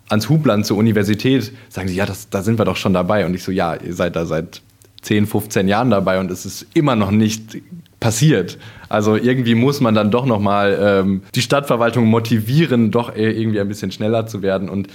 ans 0.09 0.28
Hubland 0.28 0.66
zur 0.66 0.76
Universität, 0.76 1.52
sagen 1.68 1.88
sie, 1.88 1.94
ja, 1.94 2.06
das, 2.06 2.30
da 2.30 2.42
sind 2.42 2.59
wir 2.59 2.64
doch 2.64 2.76
schon 2.76 2.94
dabei. 2.94 3.26
Und 3.26 3.35
ich 3.35 3.44
so, 3.44 3.52
ja, 3.52 3.74
ihr 3.74 3.94
seid 3.94 4.16
da 4.16 4.26
seit 4.26 4.62
10, 5.07 5.27
15 5.27 5.69
Jahren 5.69 5.90
dabei 5.90 6.19
und 6.19 6.33
es 6.33 6.45
ist 6.45 6.66
immer 6.75 6.97
noch 6.97 7.12
nicht 7.12 7.59
passiert. 8.01 8.59
Also 8.88 9.14
irgendwie 9.14 9.55
muss 9.55 9.81
man 9.81 9.95
dann 9.95 10.11
doch 10.11 10.27
nochmal 10.27 10.79
ähm, 10.81 11.23
die 11.35 11.42
Stadtverwaltung 11.42 12.07
motivieren, 12.07 12.90
doch 12.90 13.14
irgendwie 13.14 13.61
ein 13.61 13.69
bisschen 13.69 13.92
schneller 13.92 14.27
zu 14.27 14.42
werden 14.42 14.69
und 14.69 14.88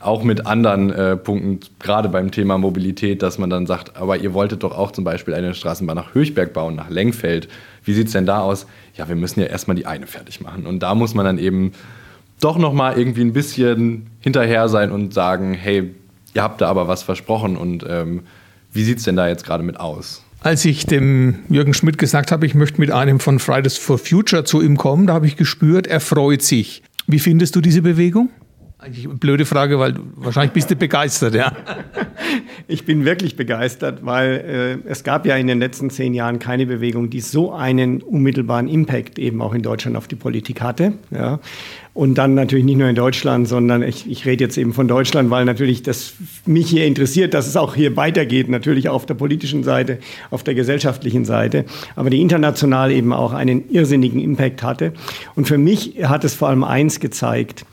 auch 0.00 0.24
mit 0.24 0.46
anderen 0.46 0.90
äh, 0.90 1.16
Punkten, 1.16 1.60
gerade 1.78 2.08
beim 2.08 2.32
Thema 2.32 2.58
Mobilität, 2.58 3.22
dass 3.22 3.38
man 3.38 3.50
dann 3.50 3.66
sagt, 3.66 3.96
aber 3.96 4.16
ihr 4.16 4.34
wolltet 4.34 4.64
doch 4.64 4.76
auch 4.76 4.90
zum 4.90 5.04
Beispiel 5.04 5.32
eine 5.32 5.54
Straßenbahn 5.54 5.94
nach 5.96 6.12
Höchberg 6.12 6.52
bauen, 6.52 6.74
nach 6.74 6.90
Lengfeld. 6.90 7.48
Wie 7.84 7.92
sieht 7.92 8.08
es 8.08 8.12
denn 8.12 8.26
da 8.26 8.40
aus? 8.40 8.66
Ja, 8.96 9.08
wir 9.08 9.14
müssen 9.14 9.38
ja 9.38 9.46
erstmal 9.46 9.76
die 9.76 9.86
eine 9.86 10.08
fertig 10.08 10.40
machen. 10.40 10.66
Und 10.66 10.80
da 10.80 10.96
muss 10.96 11.14
man 11.14 11.24
dann 11.24 11.38
eben 11.38 11.70
doch 12.40 12.58
nochmal 12.58 12.98
irgendwie 12.98 13.20
ein 13.20 13.32
bisschen 13.32 14.08
hinterher 14.18 14.68
sein 14.68 14.90
und 14.90 15.14
sagen, 15.14 15.54
hey, 15.54 15.94
ihr 16.34 16.42
habt 16.42 16.60
da 16.60 16.68
aber 16.68 16.88
was 16.88 17.04
versprochen 17.04 17.56
und 17.56 17.86
ähm, 17.88 18.22
wie 18.72 18.84
sieht 18.84 18.98
es 18.98 19.04
denn 19.04 19.16
da 19.16 19.28
jetzt 19.28 19.44
gerade 19.44 19.62
mit 19.62 19.78
aus? 19.78 20.22
Als 20.40 20.64
ich 20.64 20.86
dem 20.86 21.36
Jürgen 21.48 21.72
Schmidt 21.72 21.98
gesagt 21.98 22.32
habe, 22.32 22.46
ich 22.46 22.54
möchte 22.54 22.80
mit 22.80 22.90
einem 22.90 23.20
von 23.20 23.38
Fridays 23.38 23.76
for 23.76 23.98
Future 23.98 24.44
zu 24.44 24.60
ihm 24.60 24.76
kommen, 24.76 25.06
da 25.06 25.14
habe 25.14 25.26
ich 25.26 25.36
gespürt, 25.36 25.86
er 25.86 26.00
freut 26.00 26.42
sich. 26.42 26.82
Wie 27.06 27.20
findest 27.20 27.54
du 27.54 27.60
diese 27.60 27.82
Bewegung? 27.82 28.30
Eigentlich 28.82 29.04
eine 29.04 29.14
blöde 29.14 29.44
Frage, 29.44 29.78
weil 29.78 29.94
wahrscheinlich 30.16 30.54
bist 30.54 30.68
du 30.68 30.74
begeistert, 30.74 31.36
ja. 31.36 31.52
Ich 32.66 32.84
bin 32.84 33.04
wirklich 33.04 33.36
begeistert, 33.36 34.04
weil 34.04 34.80
äh, 34.84 34.88
es 34.88 35.04
gab 35.04 35.26
ja 35.26 35.36
in 35.36 35.46
den 35.46 35.58
letzten 35.58 35.90
zehn 35.90 36.14
Jahren 36.14 36.38
keine 36.38 36.66
Bewegung, 36.66 37.10
die 37.10 37.20
so 37.20 37.52
einen 37.52 38.00
unmittelbaren 38.00 38.68
Impact 38.68 39.18
eben 39.18 39.42
auch 39.42 39.52
in 39.52 39.62
Deutschland 39.62 39.96
auf 39.96 40.08
die 40.08 40.16
Politik 40.16 40.62
hatte. 40.62 40.94
Ja. 41.10 41.40
Und 41.92 42.16
dann 42.16 42.34
natürlich 42.34 42.64
nicht 42.64 42.78
nur 42.78 42.88
in 42.88 42.94
Deutschland, 42.94 43.46
sondern 43.46 43.82
ich, 43.82 44.10
ich 44.10 44.24
rede 44.24 44.44
jetzt 44.44 44.56
eben 44.56 44.72
von 44.72 44.88
Deutschland, 44.88 45.30
weil 45.30 45.44
natürlich 45.44 45.82
das 45.82 46.14
mich 46.46 46.70
hier 46.70 46.86
interessiert, 46.86 47.34
dass 47.34 47.46
es 47.46 47.56
auch 47.56 47.74
hier 47.74 47.96
weitergeht, 47.96 48.48
natürlich 48.48 48.88
auf 48.88 49.04
der 49.04 49.14
politischen 49.14 49.62
Seite, 49.62 49.98
auf 50.30 50.42
der 50.42 50.54
gesellschaftlichen 50.54 51.24
Seite, 51.24 51.66
aber 51.94 52.08
die 52.08 52.20
international 52.20 52.90
eben 52.90 53.12
auch 53.12 53.32
einen 53.32 53.68
irrsinnigen 53.70 54.20
Impact 54.20 54.62
hatte. 54.62 54.92
Und 55.34 55.46
für 55.46 55.58
mich 55.58 55.98
hat 56.04 56.24
es 56.24 56.34
vor 56.34 56.48
allem 56.48 56.64
eins 56.64 56.98
gezeigt, 56.98 57.66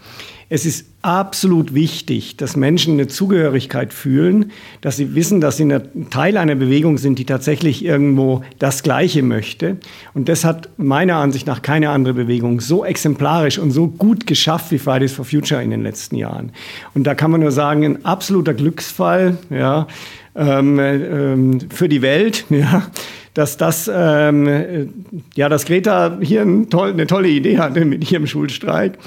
es 0.50 0.66
ist 0.66 0.89
absolut 1.02 1.74
wichtig, 1.74 2.36
dass 2.36 2.58
Menschen 2.58 2.94
eine 2.94 3.08
Zugehörigkeit 3.08 3.94
fühlen, 3.94 4.52
dass 4.82 4.98
sie 4.98 5.16
wissen, 5.16 5.40
dass 5.40 5.56
sie 5.56 5.64
ein 5.64 6.10
Teil 6.10 6.36
einer 6.36 6.56
Bewegung 6.56 6.98
sind, 6.98 7.20
die 7.20 7.26
tatsächlich 7.26 7.86
irgendwo 7.86 8.44
das 8.60 8.84
Gleiche 8.84 9.24
möchte. 9.24 9.78
Und 10.14 10.28
das 10.28 10.44
hat 10.44 10.70
meiner 10.78 11.16
Ansicht 11.16 11.48
nach 11.48 11.62
keine 11.62 11.90
andere 11.92 12.14
Bewegung 12.14 12.60
so 12.60 12.84
exemplarisch 12.84 13.60
und 13.60 13.72
so 13.72 13.88
gut 13.88 14.28
geschafft 14.28 14.72
wie 14.72 14.80
Fridays 14.80 15.14
for 15.14 15.24
Future 15.24 15.64
in 15.64 15.70
den 15.70 15.84
letzten 15.84 16.16
Jahren. 16.16 16.52
Und 16.94 17.06
da 17.06 17.16
kann 17.16 17.32
man 17.32 17.42
nur 17.42 17.52
sagen, 17.52 17.86
ein 17.86 18.06
absoluter 18.06 18.54
Glücksfall 18.54 19.38
ja, 19.50 19.88
ähm, 20.36 20.80
ähm, 20.80 21.60
für 21.70 21.88
die 21.90 22.02
Welt. 22.02 22.46
Ja 22.60 22.92
dass 23.36 23.56
das, 23.56 23.90
ähm, 23.94 24.90
ja, 25.36 25.48
dass 25.48 25.66
Greta 25.66 26.18
hier 26.20 26.42
ein 26.42 26.70
toll, 26.70 26.92
eine 26.92 27.08
tolle 27.08 27.30
Idee 27.30 27.58
hatte 27.58 27.86
mit 27.86 28.12
ihrem 28.12 28.28
Schulstreik 28.28 28.98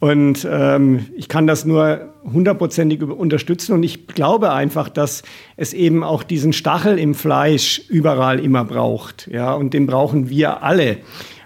Und 0.00 0.46
ähm, 0.50 1.06
ich 1.16 1.28
kann 1.28 1.46
das 1.46 1.64
nur 1.64 2.12
hundertprozentig 2.24 3.02
unterstützen. 3.02 3.72
Und 3.72 3.82
ich 3.82 4.06
glaube 4.06 4.52
einfach, 4.52 4.88
dass 4.88 5.22
es 5.56 5.72
eben 5.72 6.04
auch 6.04 6.22
diesen 6.22 6.52
Stachel 6.52 6.98
im 6.98 7.14
Fleisch 7.14 7.82
überall 7.88 8.38
immer 8.38 8.64
braucht. 8.64 9.28
Ja, 9.32 9.54
und 9.54 9.72
den 9.72 9.86
brauchen 9.86 10.28
wir 10.28 10.62
alle. 10.62 10.98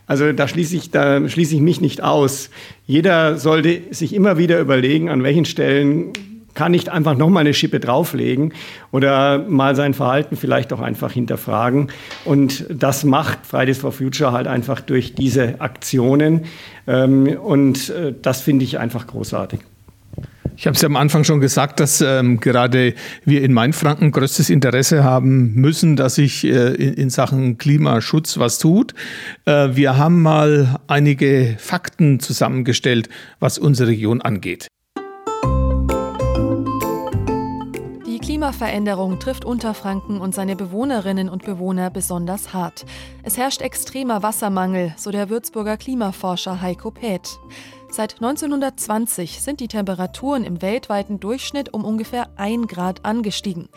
Also 0.07 0.33
da 0.33 0.49
schließe 0.49 0.75
ich, 0.75 0.91
da 0.91 1.29
schließe 1.29 1.55
ich 1.55 1.61
mich 1.61 1.81
nicht 1.81 2.03
aus. 2.03 2.51
Jeder 2.87 3.37
sollte 3.37 3.83
sich 3.91 4.15
immer 4.15 4.39
wieder 4.39 4.59
überlegen, 4.59 5.11
an 5.11 5.23
welchen 5.23 5.45
Stellen 5.45 6.13
kann 6.59 6.73
nicht 6.73 6.89
einfach 6.89 7.17
nochmal 7.17 7.43
eine 7.43 7.55
Schippe 7.55 7.79
drauflegen 7.79 8.53
oder 8.91 9.39
mal 9.39 9.77
sein 9.77 9.95
Verhalten 9.95 10.37
vielleicht 10.37 10.73
auch 10.73 10.81
einfach 10.81 11.13
hinterfragen. 11.13 11.93
Und 12.25 12.67
das 12.69 13.05
macht 13.05 13.47
Fridays 13.47 13.79
for 13.79 13.93
Future 13.93 14.33
halt 14.33 14.49
einfach 14.49 14.81
durch 14.81 15.15
diese 15.15 15.61
Aktionen. 15.61 16.47
Ähm, 16.89 17.29
und 17.41 17.91
äh, 17.91 18.13
das 18.21 18.41
finde 18.41 18.65
ich 18.65 18.77
einfach 18.77 19.07
großartig. 19.07 19.61
Ich 20.57 20.67
habe 20.67 20.75
es 20.75 20.83
ja 20.83 20.89
am 20.89 20.97
Anfang 20.97 21.23
schon 21.23 21.39
gesagt, 21.39 21.79
dass 21.79 22.01
ähm, 22.01 22.41
gerade 22.41 22.95
wir 23.25 23.45
in 23.45 23.53
Mainfranken 23.53 24.11
größtes 24.11 24.51
Interesse 24.51 25.05
haben 25.05 25.55
müssen, 25.55 25.95
dass 25.95 26.17
sich 26.17 26.43
äh, 26.43 26.75
in, 26.75 26.95
in, 26.95 27.11
Sachen 27.11 27.59
Klimaschutz 27.59 28.37
was 28.39 28.59
tut. 28.59 28.95
Äh, 29.45 29.69
wir 29.75 29.97
haben 29.97 30.23
mal 30.23 30.81
einige 30.89 31.55
Fakten 31.61 32.19
zusammengestellt, 32.19 33.09
was 33.39 33.59
unsere 33.59 33.91
Region 33.91 34.21
angeht. 34.21 34.67
Klimaveränderung 38.49 39.19
trifft 39.19 39.45
Unterfranken 39.45 40.23
und 40.23 40.35
seine 40.35 40.57
Bewohnerinnen 40.57 41.29
und 41.29 41.45
Bewohner 41.45 41.91
besonders 41.91 42.55
hart. 42.55 42.87
Es 43.23 43.37
herrscht 43.37 43.61
extremer 43.61 44.23
Wassermangel, 44.23 44.95
so 44.97 45.11
der 45.11 45.29
Würzburger 45.29 45.77
Klimaforscher 45.77 46.63
Heiko 46.63 46.91
Päth. 46.91 47.39
Seit 47.91 48.15
1920 48.15 49.43
sind 49.43 49.61
die 49.61 49.69
Temperaturen 49.69 50.45
im 50.45 50.63
weltweiten 50.63 51.21
Durchschnitt 51.21 51.75
um 51.75 51.85
ungefähr 51.85 52.29
1 52.37 52.69
Grad 52.69 53.05
angestiegen. 53.05 53.69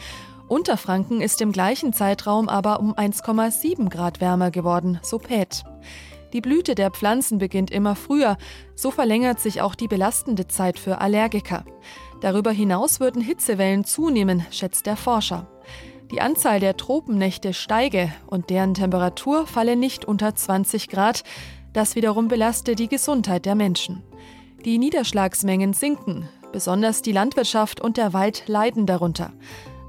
Unterfranken 0.47 1.19
ist 1.19 1.41
im 1.41 1.51
gleichen 1.51 1.91
Zeitraum 1.91 2.47
aber 2.47 2.79
um 2.79 2.93
1,7 2.93 3.89
Grad 3.89 4.21
wärmer 4.21 4.51
geworden, 4.51 4.99
so 5.01 5.17
Pät. 5.17 5.65
Die 6.31 6.39
Blüte 6.39 6.75
der 6.75 6.91
Pflanzen 6.91 7.39
beginnt 7.39 7.71
immer 7.71 7.97
früher, 7.97 8.37
so 8.73 8.89
verlängert 8.89 9.41
sich 9.41 9.61
auch 9.61 9.75
die 9.75 9.89
belastende 9.89 10.47
Zeit 10.47 10.79
für 10.79 11.01
Allergiker. 11.01 11.65
Darüber 12.21 12.51
hinaus 12.51 12.99
würden 12.99 13.21
Hitzewellen 13.21 13.83
zunehmen, 13.83 14.45
schätzt 14.51 14.85
der 14.85 14.95
Forscher. 14.95 15.47
Die 16.11 16.21
Anzahl 16.21 16.59
der 16.59 16.77
Tropennächte 16.77 17.53
steige 17.53 18.11
und 18.27 18.49
deren 18.49 18.73
Temperatur 18.73 19.47
falle 19.47 19.75
nicht 19.75 20.05
unter 20.05 20.35
20 20.35 20.89
Grad, 20.89 21.23
das 21.73 21.95
wiederum 21.95 22.27
belaste 22.27 22.75
die 22.75 22.89
Gesundheit 22.89 23.45
der 23.45 23.55
Menschen. 23.55 24.03
Die 24.65 24.77
Niederschlagsmengen 24.77 25.73
sinken, 25.73 26.29
besonders 26.51 27.01
die 27.01 27.13
Landwirtschaft 27.13 27.81
und 27.81 27.97
der 27.97 28.13
Wald 28.13 28.43
leiden 28.47 28.85
darunter. 28.85 29.31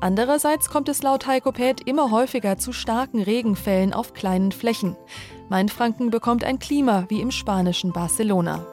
Andererseits 0.01 0.71
kommt 0.71 0.89
es 0.89 1.03
laut 1.03 1.27
Heiko 1.27 1.53
Päth 1.53 1.83
immer 1.87 2.11
häufiger 2.11 2.57
zu 2.57 2.73
starken 2.73 3.23
Regenfällen 3.23 3.93
auf 3.93 4.15
kleinen 4.15 4.53
Flächen. 4.53 4.97
Mainfranken 5.49 6.11
bekommt 6.11 6.45
ein 6.45 6.59
Klima 6.59 7.05
wie 7.09 7.21
im 7.21 7.31
spanischen 7.31 7.93
Barcelona. 7.93 8.67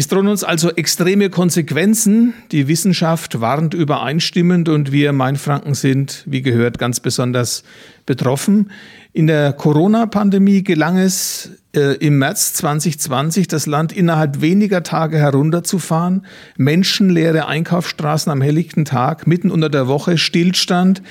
Es 0.00 0.08
drohen 0.08 0.28
uns 0.28 0.44
also 0.44 0.70
extreme 0.70 1.28
Konsequenzen. 1.28 2.32
Die 2.52 2.68
Wissenschaft 2.68 3.42
warnt 3.42 3.74
übereinstimmend 3.74 4.70
und 4.70 4.92
wir 4.92 5.12
Mainfranken 5.12 5.74
sind, 5.74 6.24
wie 6.24 6.40
gehört, 6.40 6.78
ganz 6.78 7.00
besonders 7.00 7.64
betroffen. 8.06 8.70
In 9.12 9.26
der 9.26 9.52
Corona-Pandemie 9.52 10.64
gelang 10.64 10.96
es 10.96 11.50
äh, 11.76 11.96
im 11.96 12.16
März 12.16 12.54
2020, 12.54 13.46
das 13.46 13.66
Land 13.66 13.92
innerhalb 13.92 14.40
weniger 14.40 14.82
Tage 14.82 15.18
herunterzufahren. 15.18 16.24
Menschenleere 16.56 17.46
Einkaufsstraßen 17.46 18.32
am 18.32 18.40
helllichten 18.40 18.86
Tag, 18.86 19.26
mitten 19.26 19.50
unter 19.50 19.68
der 19.68 19.86
Woche, 19.86 20.16
Stillstand, 20.16 21.02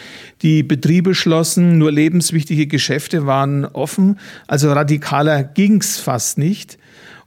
die 0.42 0.64
Betriebe 0.64 1.14
schlossen, 1.14 1.78
nur 1.78 1.92
lebenswichtige 1.92 2.66
Geschäfte 2.66 3.28
waren 3.28 3.66
offen. 3.66 4.18
Also 4.48 4.72
radikaler 4.72 5.44
ging's 5.44 6.00
fast 6.00 6.40
nicht. 6.40 6.80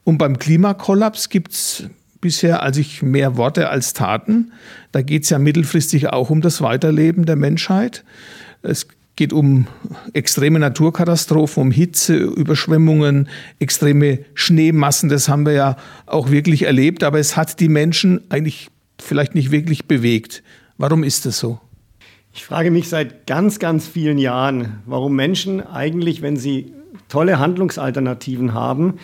Und 0.05 0.19
beim 0.19 0.39
Klimakollaps 0.39 1.29
gibt 1.29 1.53
es 1.53 1.85
bisher 2.21 2.63
also 2.63 2.81
ich 2.81 3.03
mehr 3.03 3.37
Worte 3.37 3.69
als 3.69 3.93
Taten. 3.93 4.53
Da 4.93 5.03
geht 5.03 5.25
es 5.25 5.31
ja 5.31 5.39
mittelfristig 5.39 6.09
auch 6.09 6.31
um 6.31 6.41
das 6.41 6.63
Weiterleben 6.63 7.27
der 7.27 7.37
Menschheit. 7.37 8.05
Es 8.63 8.87
geht 9.17 9.33
um 9.33 9.67
extreme 10.15 10.59
Naturkatastrophen, 10.59 11.63
um 11.65 11.71
Hitze, 11.71 12.17
Überschwemmungen, 12.17 13.29
extreme 13.59 14.21
Schneemassen. 14.35 15.09
Das 15.09 15.29
haben 15.29 15.45
wir 15.45 15.53
ja 15.53 15.77
auch 16.07 16.31
wirklich 16.31 16.63
erlebt. 16.63 17.05
Aber 17.05 17.19
es 17.19 17.37
hat 17.37 17.61
die 17.61 17.69
Menschen 17.69 18.21
eigentlich 18.31 18.71
vielleicht 18.99 19.35
nicht 19.35 19.51
wirklich 19.51 19.87
bewegt. 19.87 20.43
Warum 20.79 21.05
ist 21.05 21.27
das 21.27 21.39
so? 21.39 21.61
Ich 22.35 22.45
frage 22.45 22.71
mich 22.71 22.89
seit 22.89 23.27
ganz, 23.27 23.59
ganz 23.59 23.87
vielen 23.87 24.17
Jahren, 24.17 24.81
warum 24.87 25.15
Menschen 25.15 25.61
eigentlich, 25.61 26.23
wenn 26.23 26.37
sie 26.37 26.73
tolle 27.09 27.39
Handlungsalternativen 27.39 28.55
haben, 28.55 28.95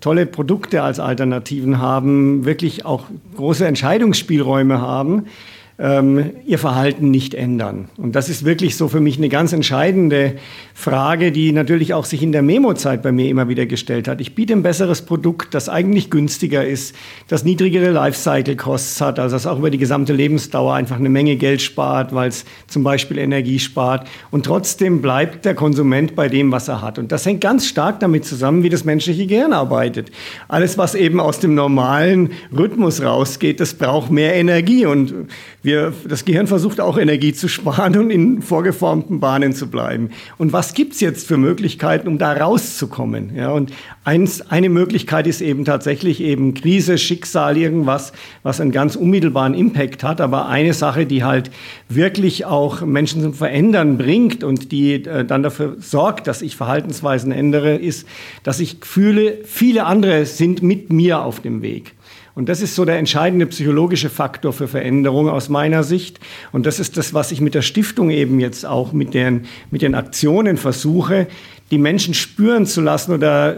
tolle 0.00 0.26
Produkte 0.26 0.82
als 0.82 1.00
Alternativen 1.00 1.78
haben, 1.78 2.44
wirklich 2.44 2.84
auch 2.84 3.06
große 3.36 3.66
Entscheidungsspielräume 3.66 4.80
haben, 4.80 5.26
ähm, 5.78 6.30
ihr 6.46 6.58
Verhalten 6.58 7.10
nicht 7.10 7.34
ändern. 7.34 7.88
Und 7.96 8.14
das 8.14 8.28
ist 8.28 8.44
wirklich 8.44 8.76
so 8.76 8.86
für 8.86 9.00
mich 9.00 9.18
eine 9.18 9.28
ganz 9.28 9.52
entscheidende 9.52 10.34
Frage, 10.72 11.32
die 11.32 11.50
natürlich 11.50 11.94
auch 11.94 12.04
sich 12.04 12.22
in 12.22 12.30
der 12.30 12.42
Memo-Zeit 12.42 13.02
bei 13.02 13.10
mir 13.10 13.28
immer 13.28 13.48
wieder 13.48 13.66
gestellt 13.66 14.06
hat. 14.06 14.20
Ich 14.20 14.36
biete 14.36 14.52
ein 14.52 14.62
besseres 14.62 15.02
Produkt, 15.02 15.52
das 15.52 15.68
eigentlich 15.68 16.10
günstiger 16.10 16.64
ist, 16.64 16.94
das 17.26 17.44
niedrigere 17.44 17.90
Lifecycle-Costs 17.90 19.00
hat, 19.00 19.18
also 19.18 19.34
das 19.34 19.46
auch 19.46 19.58
über 19.58 19.70
die 19.70 19.78
gesamte 19.78 20.12
Lebensdauer 20.12 20.74
einfach 20.74 20.96
eine 20.96 21.08
Menge 21.08 21.36
Geld 21.36 21.60
spart, 21.60 22.14
weil 22.14 22.28
es 22.28 22.44
zum 22.68 22.84
Beispiel 22.84 23.18
Energie 23.18 23.58
spart. 23.58 24.06
Und 24.30 24.46
trotzdem 24.46 25.02
bleibt 25.02 25.44
der 25.44 25.54
Konsument 25.54 26.14
bei 26.14 26.28
dem, 26.28 26.52
was 26.52 26.68
er 26.68 26.82
hat. 26.82 27.00
Und 27.00 27.10
das 27.10 27.26
hängt 27.26 27.40
ganz 27.40 27.66
stark 27.66 27.98
damit 27.98 28.24
zusammen, 28.24 28.62
wie 28.62 28.68
das 28.68 28.84
menschliche 28.84 29.26
Gehirn 29.26 29.52
arbeitet. 29.52 30.12
Alles, 30.46 30.78
was 30.78 30.94
eben 30.94 31.18
aus 31.18 31.40
dem 31.40 31.54
normalen 31.54 32.30
Rhythmus 32.56 33.02
rausgeht, 33.02 33.58
das 33.58 33.74
braucht 33.74 34.12
mehr 34.12 34.34
Energie. 34.36 34.86
Und 34.86 35.12
wir, 35.64 35.94
das 36.06 36.26
Gehirn 36.26 36.46
versucht 36.46 36.78
auch 36.78 36.98
Energie 36.98 37.32
zu 37.32 37.48
sparen 37.48 37.96
und 37.96 38.10
in 38.10 38.42
vorgeformten 38.42 39.18
Bahnen 39.18 39.54
zu 39.54 39.70
bleiben. 39.70 40.10
Und 40.36 40.52
was 40.52 40.74
gibt's 40.74 41.00
jetzt 41.00 41.26
für 41.26 41.38
Möglichkeiten, 41.38 42.06
um 42.06 42.18
da 42.18 42.34
rauszukommen? 42.34 43.34
Ja, 43.34 43.50
und 43.50 43.72
eins, 44.04 44.42
eine 44.42 44.68
Möglichkeit 44.68 45.26
ist 45.26 45.40
eben 45.40 45.64
tatsächlich 45.64 46.20
eben 46.20 46.52
Krise, 46.52 46.98
Schicksal, 46.98 47.56
irgendwas, 47.56 48.12
was 48.42 48.60
einen 48.60 48.72
ganz 48.72 48.94
unmittelbaren 48.94 49.54
Impact 49.54 50.04
hat. 50.04 50.20
Aber 50.20 50.48
eine 50.48 50.74
Sache, 50.74 51.06
die 51.06 51.24
halt 51.24 51.50
wirklich 51.88 52.44
auch 52.44 52.82
Menschen 52.82 53.22
zum 53.22 53.32
Verändern 53.32 53.96
bringt 53.96 54.44
und 54.44 54.70
die 54.70 55.06
äh, 55.06 55.24
dann 55.24 55.42
dafür 55.42 55.76
sorgt, 55.78 56.26
dass 56.26 56.42
ich 56.42 56.56
Verhaltensweisen 56.56 57.32
ändere, 57.32 57.76
ist, 57.76 58.06
dass 58.42 58.60
ich 58.60 58.76
fühle, 58.82 59.38
viele 59.44 59.86
andere 59.86 60.26
sind 60.26 60.62
mit 60.62 60.92
mir 60.92 61.22
auf 61.22 61.40
dem 61.40 61.62
Weg. 61.62 61.94
Und 62.34 62.48
das 62.48 62.60
ist 62.60 62.74
so 62.74 62.84
der 62.84 62.98
entscheidende 62.98 63.46
psychologische 63.46 64.10
Faktor 64.10 64.52
für 64.52 64.66
Veränderung 64.66 65.28
aus 65.28 65.48
meiner 65.48 65.84
Sicht. 65.84 66.18
Und 66.50 66.66
das 66.66 66.80
ist 66.80 66.96
das, 66.96 67.14
was 67.14 67.30
ich 67.30 67.40
mit 67.40 67.54
der 67.54 67.62
Stiftung 67.62 68.10
eben 68.10 68.40
jetzt 68.40 68.66
auch 68.66 68.92
mit 68.92 69.14
den, 69.14 69.46
mit 69.70 69.82
den 69.82 69.94
Aktionen 69.94 70.56
versuche, 70.56 71.28
die 71.70 71.78
Menschen 71.78 72.12
spüren 72.12 72.66
zu 72.66 72.80
lassen 72.80 73.12
oder 73.12 73.56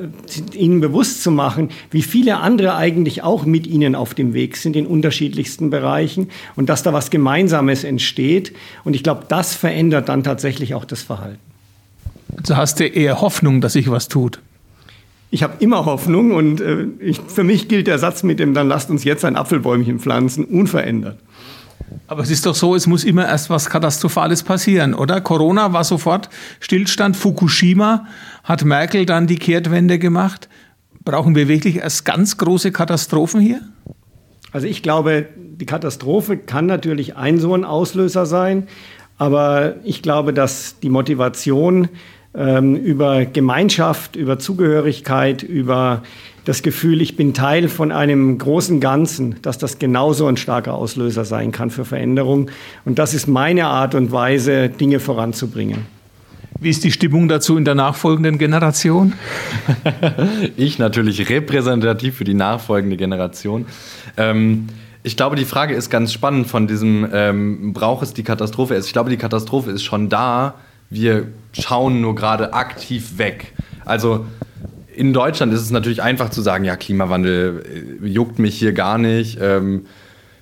ihnen 0.53 0.81
bewusst 0.81 1.23
zu 1.23 1.31
machen, 1.31 1.71
wie 1.91 2.03
viele 2.03 2.39
andere 2.39 2.77
eigentlich 2.77 3.23
auch 3.23 3.47
mit 3.47 3.67
ihnen 3.67 3.95
auf 3.95 4.15
dem 4.15 4.35
Weg 4.35 4.57
sind 4.57 4.77
in 4.77 4.87
unterschiedlichsten 4.87 5.71
Bereichen 5.71 6.29
und 6.55 6.69
dass 6.69 6.83
da 6.83 6.93
was 6.93 7.11
Gemeinsames 7.11 7.83
entsteht. 7.83 8.55
Und 8.85 8.95
ich 8.95 9.03
glaube, 9.03 9.25
das 9.27 9.55
verändert 9.55 10.09
dann 10.09 10.23
tatsächlich 10.23 10.75
auch 10.75 10.85
das 10.85 11.03
Verhalten. 11.03 11.41
Also 12.37 12.57
hast 12.57 12.81
du 12.81 12.87
eher 12.87 13.21
Hoffnung, 13.23 13.61
dass 13.61 13.73
sich 13.73 13.91
was 13.91 14.09
tut? 14.09 14.41
Ich 15.31 15.43
habe 15.43 15.55
immer 15.59 15.85
Hoffnung 15.85 16.33
und 16.33 16.61
äh, 16.61 16.87
ich, 17.01 17.21
für 17.21 17.45
mich 17.45 17.69
gilt 17.69 17.87
der 17.87 17.99
Satz 17.99 18.23
mit 18.23 18.39
dem, 18.39 18.55
dann 18.55 18.69
lasst 18.69 18.91
uns 18.91 19.05
jetzt 19.05 19.25
ein 19.25 19.37
Apfelbäumchen 19.37 19.99
pflanzen, 19.99 20.45
unverändert. 20.45 21.19
Aber 22.09 22.23
es 22.23 22.31
ist 22.31 22.47
doch 22.47 22.55
so, 22.55 22.75
es 22.75 22.87
muss 22.87 23.05
immer 23.05 23.27
erst 23.27 23.51
was 23.51 23.69
Katastrophales 23.69 24.43
passieren, 24.43 24.95
oder? 24.95 25.21
Corona 25.21 25.73
war 25.73 25.85
sofort 25.85 26.29
Stillstand. 26.61 27.17
Fukushima 27.17 28.07
hat 28.45 28.65
Merkel 28.65 29.07
dann 29.07 29.27
die 29.27 29.37
Kehrtwende 29.37 29.99
gemacht. 29.99 30.49
Brauchen 31.05 31.35
wir 31.35 31.49
wirklich 31.49 31.77
erst 31.77 32.05
ganz 32.05 32.37
große 32.37 32.73
Katastrophen 32.73 33.41
hier? 33.41 33.61
Also 34.53 34.67
ich 34.67 34.83
glaube, 34.83 35.27
die 35.37 35.67
Katastrophe 35.67 36.37
kann 36.37 36.67
natürlich 36.67 37.17
ein 37.17 37.39
so 37.39 37.55
ein 37.55 37.65
Auslöser 37.65 38.27
sein. 38.27 38.69
Aber 39.19 39.77
ich 39.85 40.03
glaube, 40.03 40.33
dass 40.33 40.79
die 40.81 40.91
Motivation 40.91 41.89
ähm, 42.37 42.77
über 42.77 43.25
Gemeinschaft, 43.25 44.17
über 44.17 44.39
Zugehörigkeit, 44.39 45.43
über 45.43 46.03
das 46.45 46.63
Gefühl, 46.63 47.01
ich 47.01 47.17
bin 47.17 47.35
Teil 47.35 47.69
von 47.69 47.91
einem 47.91 48.39
großen 48.39 48.79
Ganzen, 48.79 49.37
dass 49.43 49.59
das 49.59 49.81
genauso 49.81 50.27
ein 50.27 50.37
starker 50.37 50.75
Auslöser 50.75 51.25
sein 51.25 51.51
kann 51.51 51.71
für 51.71 51.85
Veränderung. 51.85 52.51
Und 52.85 53.01
das 53.01 53.15
ist 53.15 53.27
meine 53.27 53.67
Art 53.67 53.97
und 53.97 54.13
Weise, 54.13 54.69
Dinge 54.69 55.01
voranzubringen. 55.01 55.87
Wie 56.61 56.71
ist 56.71 56.85
die 56.85 56.93
Stimmung 56.93 57.29
dazu 57.29 57.59
in 57.59 57.65
der 57.65 57.75
nachfolgenden 57.75 58.39
Generation? 58.39 59.13
ich 60.57 60.79
natürlich 60.79 61.29
repräsentativ 61.29 62.17
für 62.17 62.25
die 62.25 62.35
nachfolgende 62.35 62.97
Generation. 62.97 63.67
Ähm, 64.17 64.69
ich 65.03 65.17
glaube, 65.17 65.37
die 65.37 65.45
Frage 65.45 65.75
ist 65.75 65.91
ganz 65.91 66.13
spannend 66.13 66.47
von 66.47 66.67
diesem, 66.67 67.09
ähm, 67.13 67.73
braucht 67.73 68.05
es 68.05 68.15
die 68.15 68.23
Katastrophe? 68.23 68.77
Ich 68.77 68.93
glaube, 68.93 69.11
die 69.11 69.17
Katastrophe 69.17 69.71
ist 69.71 69.83
schon 69.83 70.09
da. 70.09 70.55
Wir 70.91 71.27
schauen 71.53 72.01
nur 72.01 72.15
gerade 72.15 72.53
aktiv 72.53 73.19
weg. 73.19 73.53
Also 73.85 74.27
in 74.97 75.13
Deutschland 75.13 75.53
ist 75.53 75.61
es 75.61 75.71
natürlich 75.71 76.03
einfach 76.03 76.31
zu 76.31 76.41
sagen, 76.41 76.65
ja, 76.65 76.77
Klimawandel 76.77 78.01
äh, 78.03 78.07
juckt 78.07 78.39
mich 78.39 78.59
hier 78.59 78.73
gar 78.73 78.99
nicht. 78.99 79.39
Ähm, 79.41 79.87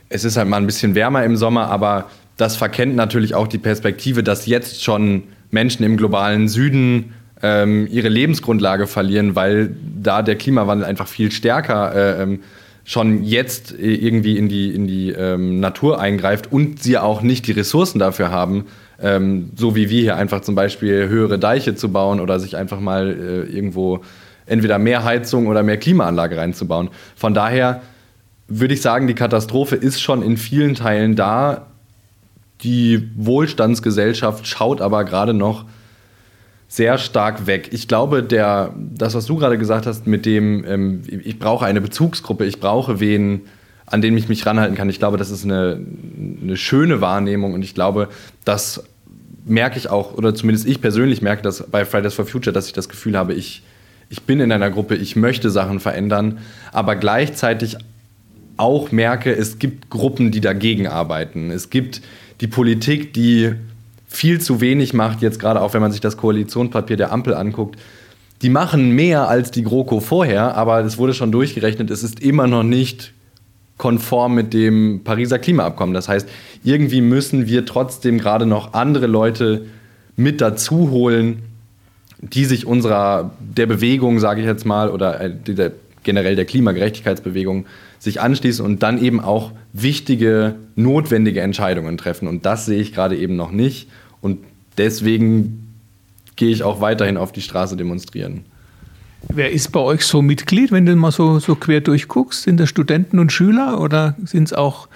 es 0.09 0.24
ist 0.24 0.37
halt 0.37 0.48
mal 0.48 0.59
ein 0.59 0.66
bisschen 0.66 0.94
wärmer 0.94 1.24
im 1.24 1.37
Sommer, 1.37 1.68
aber 1.68 2.09
das 2.37 2.57
verkennt 2.57 2.94
natürlich 2.94 3.35
auch 3.35 3.48
die 3.48 3.59
Perspektive, 3.59 4.22
dass 4.22 4.46
jetzt 4.46 4.83
schon 4.83 5.24
Menschen 5.50 5.85
im 5.85 5.96
globalen 5.96 6.48
Süden 6.48 7.14
ähm, 7.42 7.88
ihre 7.90 8.09
Lebensgrundlage 8.09 8.87
verlieren, 8.87 9.35
weil 9.35 9.74
da 10.00 10.22
der 10.22 10.37
Klimawandel 10.37 10.87
einfach 10.87 11.09
viel 11.09 11.33
stärker 11.33 11.94
äh, 11.94 12.22
ähm, 12.22 12.40
schon 12.85 13.24
jetzt 13.24 13.74
irgendwie 13.78 14.37
in 14.37 14.50
die, 14.50 14.74
in 14.74 14.87
die 14.87 15.14
Natur 15.38 16.02
eingreift 16.02 16.52
und 16.52 16.83
sie 16.83 16.98
auch 16.98 17.22
nicht 17.22 17.46
die 17.46 17.52
Ressourcen 17.52 17.98
dafür 17.98 18.30
haben, 18.30 18.66
ähm, 19.00 19.50
so 19.57 19.74
wie 19.74 19.90
wir 19.90 20.00
hier 20.00 20.16
einfach 20.16 20.40
zum 20.40 20.54
Beispiel 20.54 21.09
höhere 21.09 21.38
Deiche 21.38 21.74
zu 21.74 21.90
bauen 21.90 22.20
oder 22.20 22.38
sich 22.40 22.57
einfach 22.57 22.80
mal 22.80 23.11
äh, 23.11 23.52
irgendwo 23.52 24.00
entweder 24.46 24.78
mehr 24.78 25.04
Heizung 25.04 25.46
oder 25.46 25.62
mehr 25.62 25.78
Klimaanlage 25.78 26.37
reinzubauen. 26.37 26.90
Von 27.16 27.35
daher 27.35 27.83
würde 28.46 28.74
ich 28.74 28.83
sagen, 28.83 29.07
die 29.07 29.14
Katastrophe 29.14 29.76
ist 29.76 30.00
schon 30.00 30.22
in 30.22 30.37
vielen 30.37 30.74
Teilen 30.74 31.16
da 31.16 31.66
die 32.62 33.11
Wohlstandsgesellschaft 33.16 34.46
schaut 34.46 34.80
aber 34.80 35.04
gerade 35.04 35.35
noch 35.35 35.66
sehr 36.66 36.98
stark 36.98 37.46
weg. 37.46 37.68
Ich 37.72 37.87
glaube, 37.87 38.22
der, 38.22 38.74
das, 38.76 39.14
was 39.14 39.26
du 39.26 39.37
gerade 39.37 39.59
gesagt 39.59 39.87
hast, 39.87 40.07
mit 40.07 40.26
dem, 40.26 40.64
ähm, 40.66 41.02
ich 41.07 41.38
brauche 41.38 41.66
eine 41.66 41.80
Bezugsgruppe, 41.80 42.46
ich 42.46 42.59
brauche 42.59 42.98
wen, 42.98 43.42
an 43.87 44.01
den 44.01 44.16
ich 44.16 44.29
mich 44.29 44.47
ranhalten 44.47 44.77
kann, 44.77 44.88
ich 44.88 44.99
glaube, 44.99 45.16
das 45.16 45.31
ist 45.31 45.44
eine, 45.44 45.81
eine 46.42 46.57
schöne 46.57 47.01
Wahrnehmung 47.01 47.55
und 47.55 47.62
ich 47.62 47.75
glaube, 47.75 48.09
das 48.44 48.83
merke 49.44 49.79
ich 49.79 49.90
auch, 49.90 50.14
oder 50.14 50.35
zumindest 50.35 50.66
ich 50.66 50.81
persönlich 50.81 51.23
merke 51.23 51.42
das 51.42 51.64
bei 51.70 51.85
Fridays 51.85 52.14
for 52.14 52.27
Future, 52.27 52.53
dass 52.53 52.66
ich 52.66 52.73
das 52.73 52.88
Gefühl 52.88 53.16
habe, 53.16 53.35
ich, 53.35 53.62
ich 54.09 54.23
bin 54.23 54.40
in 54.40 54.51
einer 54.53 54.70
Gruppe, 54.70 54.97
ich 54.97 55.16
möchte 55.16 55.51
Sachen 55.51 55.81
verändern, 55.81 56.38
aber 56.73 56.97
gleichzeitig 56.97 57.77
auch 58.57 58.92
merke, 58.92 59.35
es 59.35 59.59
gibt 59.59 59.90
Gruppen, 59.90 60.31
die 60.31 60.40
dagegen 60.40 60.87
arbeiten. 60.87 61.51
Es 61.51 61.70
gibt 61.70 62.01
die 62.40 62.47
Politik, 62.47 63.12
die 63.12 63.53
viel 64.07 64.40
zu 64.40 64.61
wenig 64.61 64.94
macht, 64.94 65.23
jetzt 65.23 65.40
gerade 65.40 65.61
auch 65.61 65.75
wenn 65.75 65.81
man 65.81 65.90
sich 65.90 66.01
das 66.01 66.16
Koalitionspapier 66.16 66.97
der 66.97 67.12
Ampel 67.12 67.35
anguckt, 67.35 67.79
die 68.42 68.51
machen 68.51 68.90
mehr 68.90 69.29
als 69.29 69.51
die 69.51 69.64
GroKo 69.64 70.01
vorher, 70.01 70.55
aber 70.55 70.81
es 70.81 70.99
wurde 70.99 71.14
schon 71.14 71.33
durchgerechnet, 71.33 71.90
es 71.90 72.03
ist 72.03 72.20
immer 72.20 72.47
noch 72.47 72.62
nicht 72.62 73.13
konform 73.76 74.34
mit 74.34 74.54
dem 74.54 75.00
Pariser 75.04 75.38
Klimaabkommen. 75.38 75.94
Das 75.94 76.08
heißt, 76.08 76.28
irgendwie 76.62 77.00
müssen 77.00 77.46
wir 77.46 77.66
trotzdem 77.66 78.18
gerade 78.18 78.46
noch 78.46 78.72
andere 78.72 79.06
Leute 79.06 79.66
mit 80.16 80.40
dazu 80.40 80.90
holen, 80.90 81.42
die 82.20 82.44
sich 82.44 82.66
unserer 82.66 83.32
der 83.40 83.66
Bewegung, 83.66 84.20
sage 84.20 84.40
ich 84.40 84.46
jetzt 84.46 84.64
mal, 84.64 84.90
oder 84.90 85.20
äh, 85.20 85.30
der, 85.34 85.72
generell 86.02 86.37
der 86.37 86.44
Klimagerechtigkeitsbewegung 86.44 87.66
sich 87.98 88.20
anschließen 88.20 88.64
und 88.64 88.82
dann 88.82 89.02
eben 89.02 89.20
auch 89.20 89.52
wichtige, 89.72 90.54
notwendige 90.76 91.40
Entscheidungen 91.40 91.98
treffen. 91.98 92.28
Und 92.28 92.46
das 92.46 92.66
sehe 92.66 92.80
ich 92.80 92.92
gerade 92.92 93.16
eben 93.16 93.37
noch 93.37 93.50
nicht. 93.50 93.88
Und 94.20 94.38
deswegen 94.78 95.74
gehe 96.37 96.50
ich 96.50 96.62
auch 96.62 96.80
weiterhin 96.80 97.16
auf 97.16 97.32
die 97.32 97.42
Straße 97.42 97.76
demonstrieren. 97.76 98.44
Wer 99.28 99.50
ist 99.50 99.72
bei 99.72 99.80
euch 99.80 100.02
so 100.02 100.22
Mitglied, 100.22 100.72
wenn 100.72 100.87
du 100.87 100.94
mal 100.96 101.12
so, 101.12 101.38
so 101.38 101.54
quer 101.54 101.80
durchguckst? 101.80 102.42
Sind 102.42 102.58
das 102.60 102.68
Studenten 102.68 103.18
und 103.18 103.32
Schüler 103.32 103.80
oder 103.80 104.14
sind 104.24 104.44
es 104.44 104.52
auch 104.52 104.88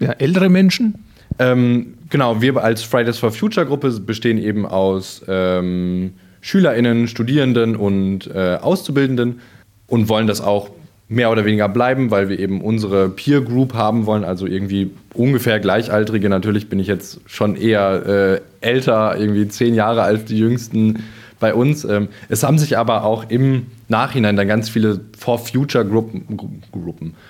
ja, 0.00 0.12
ältere 0.12 0.48
Menschen? 0.48 0.94
Ähm, 1.38 1.94
genau, 2.10 2.40
wir 2.40 2.62
als 2.62 2.82
Fridays 2.82 3.18
for 3.18 3.32
Future 3.32 3.66
Gruppe 3.66 3.90
bestehen 4.00 4.38
eben 4.38 4.66
aus 4.66 5.24
ähm, 5.28 6.12
SchülerInnen, 6.40 7.08
Studierenden 7.08 7.76
und 7.76 8.26
äh, 8.28 8.58
Auszubildenden 8.60 9.40
und 9.86 10.08
wollen 10.08 10.26
das 10.26 10.40
auch 10.40 10.70
mehr 11.08 11.30
oder 11.30 11.44
weniger 11.44 11.68
bleiben, 11.68 12.10
weil 12.10 12.28
wir 12.28 12.38
eben 12.38 12.60
unsere 12.60 13.08
Peer 13.08 13.40
Group 13.40 13.74
haben 13.74 14.06
wollen, 14.06 14.24
also 14.24 14.46
irgendwie 14.46 14.90
ungefähr 15.12 15.60
Gleichaltrige. 15.60 16.28
Natürlich 16.28 16.68
bin 16.68 16.78
ich 16.78 16.86
jetzt 16.86 17.20
schon 17.26 17.56
eher 17.56 18.40
äh, 18.62 18.66
älter, 18.66 19.16
irgendwie 19.18 19.46
zehn 19.48 19.74
Jahre 19.74 20.02
als 20.02 20.24
die 20.24 20.38
Jüngsten 20.38 21.04
bei 21.44 21.52
uns. 21.52 21.84
Ähm, 21.84 22.08
es 22.30 22.42
haben 22.42 22.58
sich 22.58 22.78
aber 22.78 23.04
auch 23.04 23.28
im 23.28 23.66
Nachhinein 23.88 24.34
dann 24.34 24.48
ganz 24.48 24.70
viele 24.70 24.98
For 25.18 25.38
Future 25.38 25.84
Gruppen, 25.84 26.38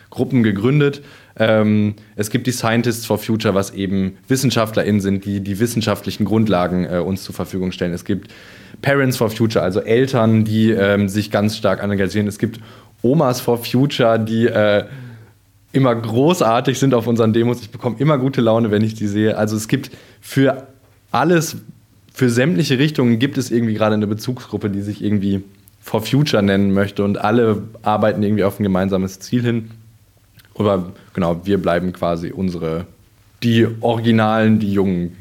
Gruppen, 0.09 0.45
gegründet. 0.45 1.03
Ähm, 1.37 1.95
es 2.15 2.31
gibt 2.31 2.47
die 2.47 2.53
Scientists 2.53 3.07
for 3.07 3.19
Future, 3.19 3.57
was 3.57 3.73
eben 3.75 4.17
WissenschaftlerInnen 4.29 5.01
sind, 5.01 5.25
die 5.25 5.41
die 5.41 5.59
wissenschaftlichen 5.59 6.27
Grundlagen 6.27 6.85
äh, 6.85 6.99
uns 6.99 7.25
zur 7.25 7.35
Verfügung 7.35 7.73
stellen. 7.73 7.93
Es 7.93 8.05
gibt 8.05 8.31
Parents 8.83 9.17
for 9.17 9.31
Future, 9.31 9.65
also 9.65 9.81
Eltern, 9.81 10.45
die 10.45 10.71
ähm, 10.71 11.09
sich 11.09 11.33
ganz 11.33 11.57
stark 11.57 11.83
engagieren. 11.83 12.29
Es 12.29 12.39
gibt 12.39 12.61
Omas 13.03 13.41
for 13.41 13.59
Future, 13.65 14.21
die 14.21 14.47
äh, 14.47 14.85
immer 15.73 15.93
großartig 15.93 16.79
sind 16.79 16.95
auf 16.95 17.09
unseren 17.09 17.33
Demos. 17.33 17.63
Ich 17.63 17.71
bekomme 17.71 17.97
immer 17.99 18.17
gute 18.19 18.41
Laune, 18.41 18.71
wenn 18.71 18.85
ich 18.85 18.95
die 18.95 19.09
sehe. 19.09 19.37
Also 19.37 19.57
es 19.57 19.67
gibt 19.67 19.91
für 20.21 20.69
alles, 21.11 21.57
für 22.15 22.31
sämtliche 22.31 22.79
Richtungen 22.79 23.19
gibt 23.19 23.37
es 23.37 23.51
irgendwie 23.51 23.75
gerade 23.75 23.95
eine 23.95 24.07
Bezugsgruppe, 24.07 24.71
die 24.71 24.83
sich 24.83 25.03
irgendwie 25.03 25.43
for 25.83 26.01
Future 26.01 26.43
nennen 26.43 26.73
möchte 26.73 27.03
und 27.05 27.19
alle 27.19 27.65
arbeiten 27.83 28.23
irgendwie 28.23 28.45
auf 28.45 28.59
ein 28.59 28.63
gemeinsames 28.63 29.19
Ziel 29.19 29.43
hin. 29.43 29.71
Aber 30.55 30.93
genau, 31.13 31.45
wir 31.45 31.59
bleiben 31.59 31.93
quasi 31.93 32.31
unsere, 32.31 32.87
die 33.43 33.67
Originalen, 33.81 34.61
die 34.61 34.73
Jungen. 34.73 35.17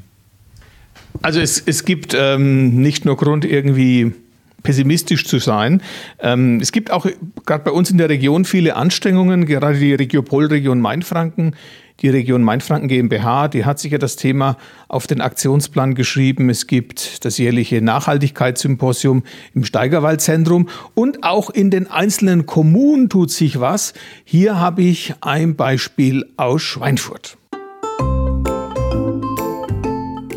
Also 1.23 1.39
es, 1.39 1.61
es 1.65 1.83
gibt 1.83 2.15
ähm, 2.15 2.79
nicht 2.79 3.05
nur 3.05 3.17
Grund, 3.17 3.43
irgendwie 3.43 4.13
pessimistisch 4.63 5.25
zu 5.25 5.39
sein. 5.39 5.81
Ähm, 6.19 6.59
es 6.59 6.71
gibt 6.71 6.91
auch 6.91 7.05
gerade 7.45 7.63
bei 7.63 7.71
uns 7.71 7.91
in 7.91 7.97
der 7.97 8.09
Region 8.09 8.45
viele 8.45 8.75
Anstrengungen, 8.75 9.45
gerade 9.45 9.77
die 9.77 9.93
Regiopol-Region 9.93 10.79
Mainfranken, 10.79 11.55
die 12.01 12.09
Region 12.09 12.41
Mainfranken 12.43 12.87
GmbH, 12.87 13.47
die 13.47 13.65
hat 13.65 13.79
sich 13.79 13.91
ja 13.91 13.97
das 13.97 14.15
Thema 14.15 14.57
auf 14.87 15.07
den 15.07 15.21
Aktionsplan 15.21 15.95
geschrieben. 15.95 16.49
Es 16.49 16.67
gibt 16.67 17.23
das 17.23 17.37
jährliche 17.37 17.81
Nachhaltigkeitssymposium 17.81 19.23
im 19.53 19.63
Steigerwaldzentrum 19.63 20.69
und 20.95 21.23
auch 21.23 21.49
in 21.49 21.69
den 21.69 21.89
einzelnen 21.89 22.45
Kommunen 22.45 23.09
tut 23.09 23.31
sich 23.31 23.59
was. 23.59 23.93
Hier 24.23 24.59
habe 24.59 24.81
ich 24.81 25.13
ein 25.21 25.55
Beispiel 25.55 26.25
aus 26.35 26.61
Schweinfurt. 26.61 27.37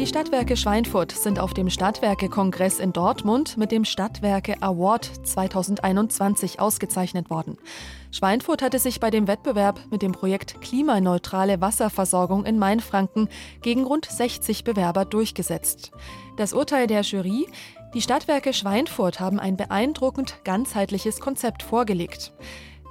Die 0.06 0.10
Stadtwerke 0.10 0.56
Schweinfurt 0.56 1.10
sind 1.10 1.40
auf 1.40 1.52
dem 1.52 1.68
Stadtwerke-Kongress 1.68 2.78
in 2.78 2.92
Dortmund 2.92 3.56
mit 3.56 3.72
dem 3.72 3.84
Stadtwerke 3.84 4.62
Award 4.62 5.10
2021 5.24 6.60
ausgezeichnet 6.60 7.28
worden. 7.28 7.58
Schweinfurt 8.12 8.62
hatte 8.62 8.78
sich 8.78 9.00
bei 9.00 9.10
dem 9.10 9.26
Wettbewerb 9.26 9.80
mit 9.90 10.02
dem 10.02 10.12
Projekt 10.12 10.60
Klimaneutrale 10.60 11.60
Wasserversorgung 11.60 12.44
in 12.44 12.56
Mainfranken 12.56 13.28
gegen 13.62 13.82
rund 13.82 14.04
60 14.04 14.62
Bewerber 14.62 15.04
durchgesetzt. 15.04 15.90
Das 16.36 16.52
Urteil 16.52 16.86
der 16.86 17.00
Jury, 17.00 17.48
die 17.92 18.00
Stadtwerke 18.00 18.52
Schweinfurt 18.52 19.18
haben 19.18 19.40
ein 19.40 19.56
beeindruckend 19.56 20.36
ganzheitliches 20.44 21.18
Konzept 21.18 21.64
vorgelegt. 21.64 22.32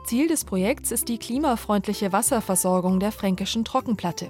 Ziel 0.06 0.28
des 0.28 0.44
Projekts 0.44 0.92
ist 0.92 1.08
die 1.08 1.18
klimafreundliche 1.18 2.12
Wasserversorgung 2.12 3.00
der 3.00 3.14
fränkischen 3.14 3.64
Trockenplatte. 3.64 4.30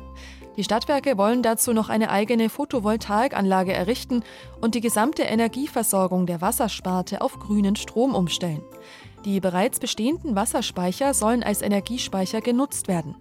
Die 0.58 0.64
Stadtwerke 0.64 1.18
wollen 1.18 1.44
dazu 1.44 1.74
noch 1.74 1.90
eine 1.90 2.10
eigene 2.10 2.50
Photovoltaikanlage 2.50 3.74
errichten 3.74 4.24
und 4.62 4.76
die 4.76 4.82
gesamte 4.82 5.24
Energieversorgung 5.24 6.26
der 6.26 6.42
Wassersparte 6.42 7.22
auf 7.22 7.40
grünen 7.40 7.76
Strom 7.76 8.16
umstellen. 8.16 8.64
Die 9.26 9.40
bereits 9.40 9.80
bestehenden 9.80 10.36
Wasserspeicher 10.36 11.14
sollen 11.14 11.44
als 11.44 11.62
Energiespeicher 11.62 12.42
genutzt 12.42 12.88
werden. 12.88 13.16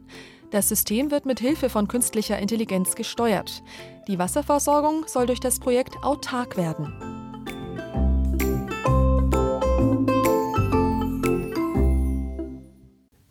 Das 0.50 0.68
System 0.68 1.10
wird 1.10 1.26
mit 1.26 1.40
Hilfe 1.40 1.68
von 1.68 1.88
künstlicher 1.88 2.38
Intelligenz 2.38 2.94
gesteuert. 2.94 3.62
Die 4.06 4.18
Wasserversorgung 4.18 5.04
soll 5.08 5.26
durch 5.26 5.40
das 5.40 5.58
Projekt 5.58 5.96
autark 6.04 6.56
werden. 6.56 7.13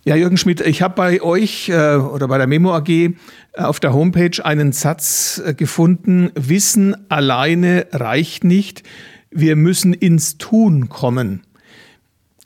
Ja, 0.05 0.17
Jürgen 0.17 0.35
Schmidt, 0.35 0.59
ich 0.59 0.81
habe 0.81 0.95
bei 0.95 1.21
euch 1.21 1.69
äh, 1.69 1.95
oder 1.95 2.27
bei 2.27 2.37
der 2.37 2.45
Memo 2.45 2.75
AG 2.75 2.89
äh, 2.89 3.13
auf 3.53 3.79
der 3.79 3.93
Homepage 3.93 4.43
einen 4.43 4.73
Satz 4.73 5.41
äh, 5.45 5.53
gefunden, 5.53 6.29
Wissen 6.35 7.09
alleine 7.09 7.87
reicht 7.93 8.43
nicht, 8.43 8.83
wir 9.31 9.55
müssen 9.55 9.93
ins 9.93 10.37
Tun 10.37 10.89
kommen. 10.89 11.43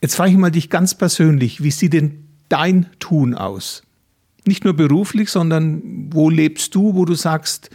Jetzt 0.03 0.13
frage 0.13 0.29
ich 0.29 0.37
mal 0.37 0.51
dich 0.51 0.69
ganz 0.69 0.93
persönlich, 0.93 1.63
wie 1.63 1.71
sieht 1.71 1.93
denn 1.93 2.27
dein 2.47 2.91
Tun 2.99 3.33
aus? 3.33 3.81
Nicht 4.45 4.63
nur 4.63 4.75
beruflich, 4.75 5.31
sondern 5.31 5.81
wo 6.11 6.29
lebst 6.29 6.75
du, 6.75 6.93
wo 6.93 7.05
du 7.05 7.15
sagst, 7.15 7.71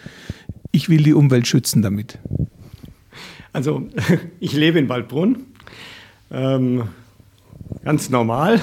ich 0.70 0.90
will 0.90 1.02
die 1.02 1.12
Umwelt 1.12 1.48
schützen 1.48 1.82
damit? 1.82 2.20
Also 3.52 3.88
ich 4.38 4.52
lebe 4.52 4.78
in 4.78 4.88
Waldbrunn, 4.88 5.38
ähm, 6.30 6.84
ganz 7.82 8.10
normal 8.10 8.60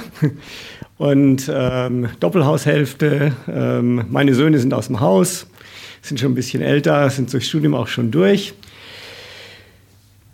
und 1.00 1.50
ähm, 1.52 2.10
Doppelhaushälfte. 2.20 3.32
Ähm, 3.52 4.06
meine 4.10 4.36
Söhne 4.36 4.60
sind 4.60 4.74
aus 4.74 4.88
dem 4.88 5.00
Haus, 5.00 5.48
sind 6.02 6.20
schon 6.20 6.34
ein 6.34 6.36
bisschen 6.36 6.62
älter, 6.62 7.10
sind 7.10 7.34
durchs 7.34 7.48
Studium 7.48 7.74
auch 7.74 7.88
schon 7.88 8.12
durch. 8.12 8.54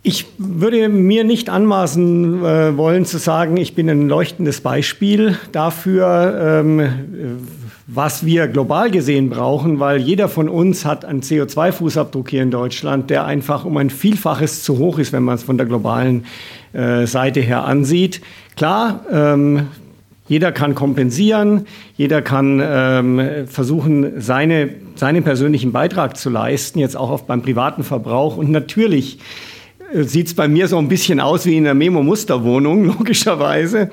Ich 0.02 0.26
würde 0.38 0.88
mir 0.88 1.24
nicht 1.24 1.48
anmaßen 1.48 2.44
äh, 2.44 2.76
wollen 2.76 3.04
zu 3.04 3.18
sagen, 3.18 3.56
ich 3.56 3.74
bin 3.74 3.88
ein 3.88 4.08
leuchtendes 4.08 4.60
Beispiel 4.60 5.36
dafür, 5.52 6.62
ähm, 6.62 7.40
was 7.86 8.26
wir 8.26 8.48
global 8.48 8.90
gesehen 8.90 9.30
brauchen, 9.30 9.78
weil 9.78 10.00
jeder 10.00 10.28
von 10.28 10.48
uns 10.48 10.84
hat 10.84 11.04
einen 11.04 11.22
CO2-Fußabdruck 11.22 12.28
hier 12.28 12.42
in 12.42 12.50
Deutschland, 12.50 13.10
der 13.10 13.24
einfach 13.24 13.64
um 13.64 13.76
ein 13.76 13.90
Vielfaches 13.90 14.64
zu 14.64 14.78
hoch 14.78 14.98
ist, 14.98 15.12
wenn 15.12 15.22
man 15.22 15.36
es 15.36 15.44
von 15.44 15.58
der 15.58 15.66
globalen 15.66 16.24
äh, 16.72 17.06
Seite 17.06 17.40
her 17.40 17.64
ansieht. 17.64 18.20
Klar, 18.56 19.04
ähm, 19.12 19.68
jeder 20.28 20.52
kann 20.52 20.74
kompensieren, 20.74 21.66
jeder 21.96 22.20
kann 22.22 22.60
ähm, 22.62 23.46
versuchen, 23.46 24.20
seine, 24.20 24.70
seinen 24.96 25.22
persönlichen 25.22 25.72
Beitrag 25.72 26.16
zu 26.16 26.30
leisten, 26.30 26.78
jetzt 26.78 26.96
auch 26.96 27.10
auf 27.10 27.26
beim 27.26 27.42
privaten 27.42 27.84
Verbrauch. 27.84 28.36
Und 28.36 28.50
natürlich 28.50 29.18
äh, 29.92 30.02
sieht 30.02 30.26
es 30.26 30.34
bei 30.34 30.48
mir 30.48 30.68
so 30.68 30.78
ein 30.78 30.88
bisschen 30.88 31.20
aus 31.20 31.46
wie 31.46 31.56
in 31.56 31.64
einer 31.64 31.74
Memo-Musterwohnung, 31.74 32.84
logischerweise. 32.98 33.90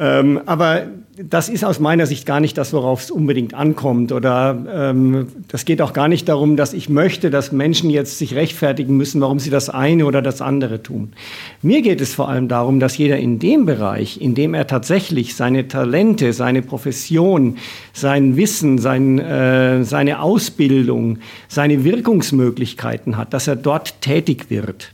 Ähm, 0.00 0.40
aber 0.46 0.86
das 1.20 1.48
ist 1.48 1.64
aus 1.64 1.80
meiner 1.80 2.06
Sicht 2.06 2.26
gar 2.26 2.38
nicht 2.38 2.56
das, 2.56 2.72
worauf 2.72 3.02
es 3.02 3.10
unbedingt 3.10 3.52
ankommt. 3.52 4.12
Oder 4.12 4.56
ähm, 4.72 5.28
das 5.48 5.64
geht 5.64 5.82
auch 5.82 5.92
gar 5.92 6.06
nicht 6.06 6.28
darum, 6.28 6.56
dass 6.56 6.72
ich 6.72 6.88
möchte, 6.88 7.30
dass 7.30 7.50
Menschen 7.50 7.90
jetzt 7.90 8.18
sich 8.18 8.34
rechtfertigen 8.36 8.96
müssen, 8.96 9.20
warum 9.20 9.40
sie 9.40 9.50
das 9.50 9.68
eine 9.68 10.06
oder 10.06 10.22
das 10.22 10.40
andere 10.40 10.82
tun. 10.82 11.12
Mir 11.60 11.82
geht 11.82 12.00
es 12.00 12.14
vor 12.14 12.28
allem 12.28 12.46
darum, 12.46 12.78
dass 12.78 12.96
jeder 12.96 13.18
in 13.18 13.40
dem 13.40 13.66
Bereich, 13.66 14.20
in 14.20 14.36
dem 14.36 14.54
er 14.54 14.68
tatsächlich 14.68 15.34
seine 15.34 15.66
Talente, 15.66 16.32
seine 16.32 16.62
Profession, 16.62 17.56
sein 17.92 18.36
Wissen, 18.36 18.78
sein, 18.78 19.18
äh, 19.18 19.82
seine 19.82 20.22
Ausbildung, 20.22 21.18
seine 21.48 21.82
Wirkungsmöglichkeiten 21.82 23.16
hat, 23.16 23.34
dass 23.34 23.48
er 23.48 23.56
dort 23.56 24.00
tätig 24.00 24.50
wird. 24.50 24.92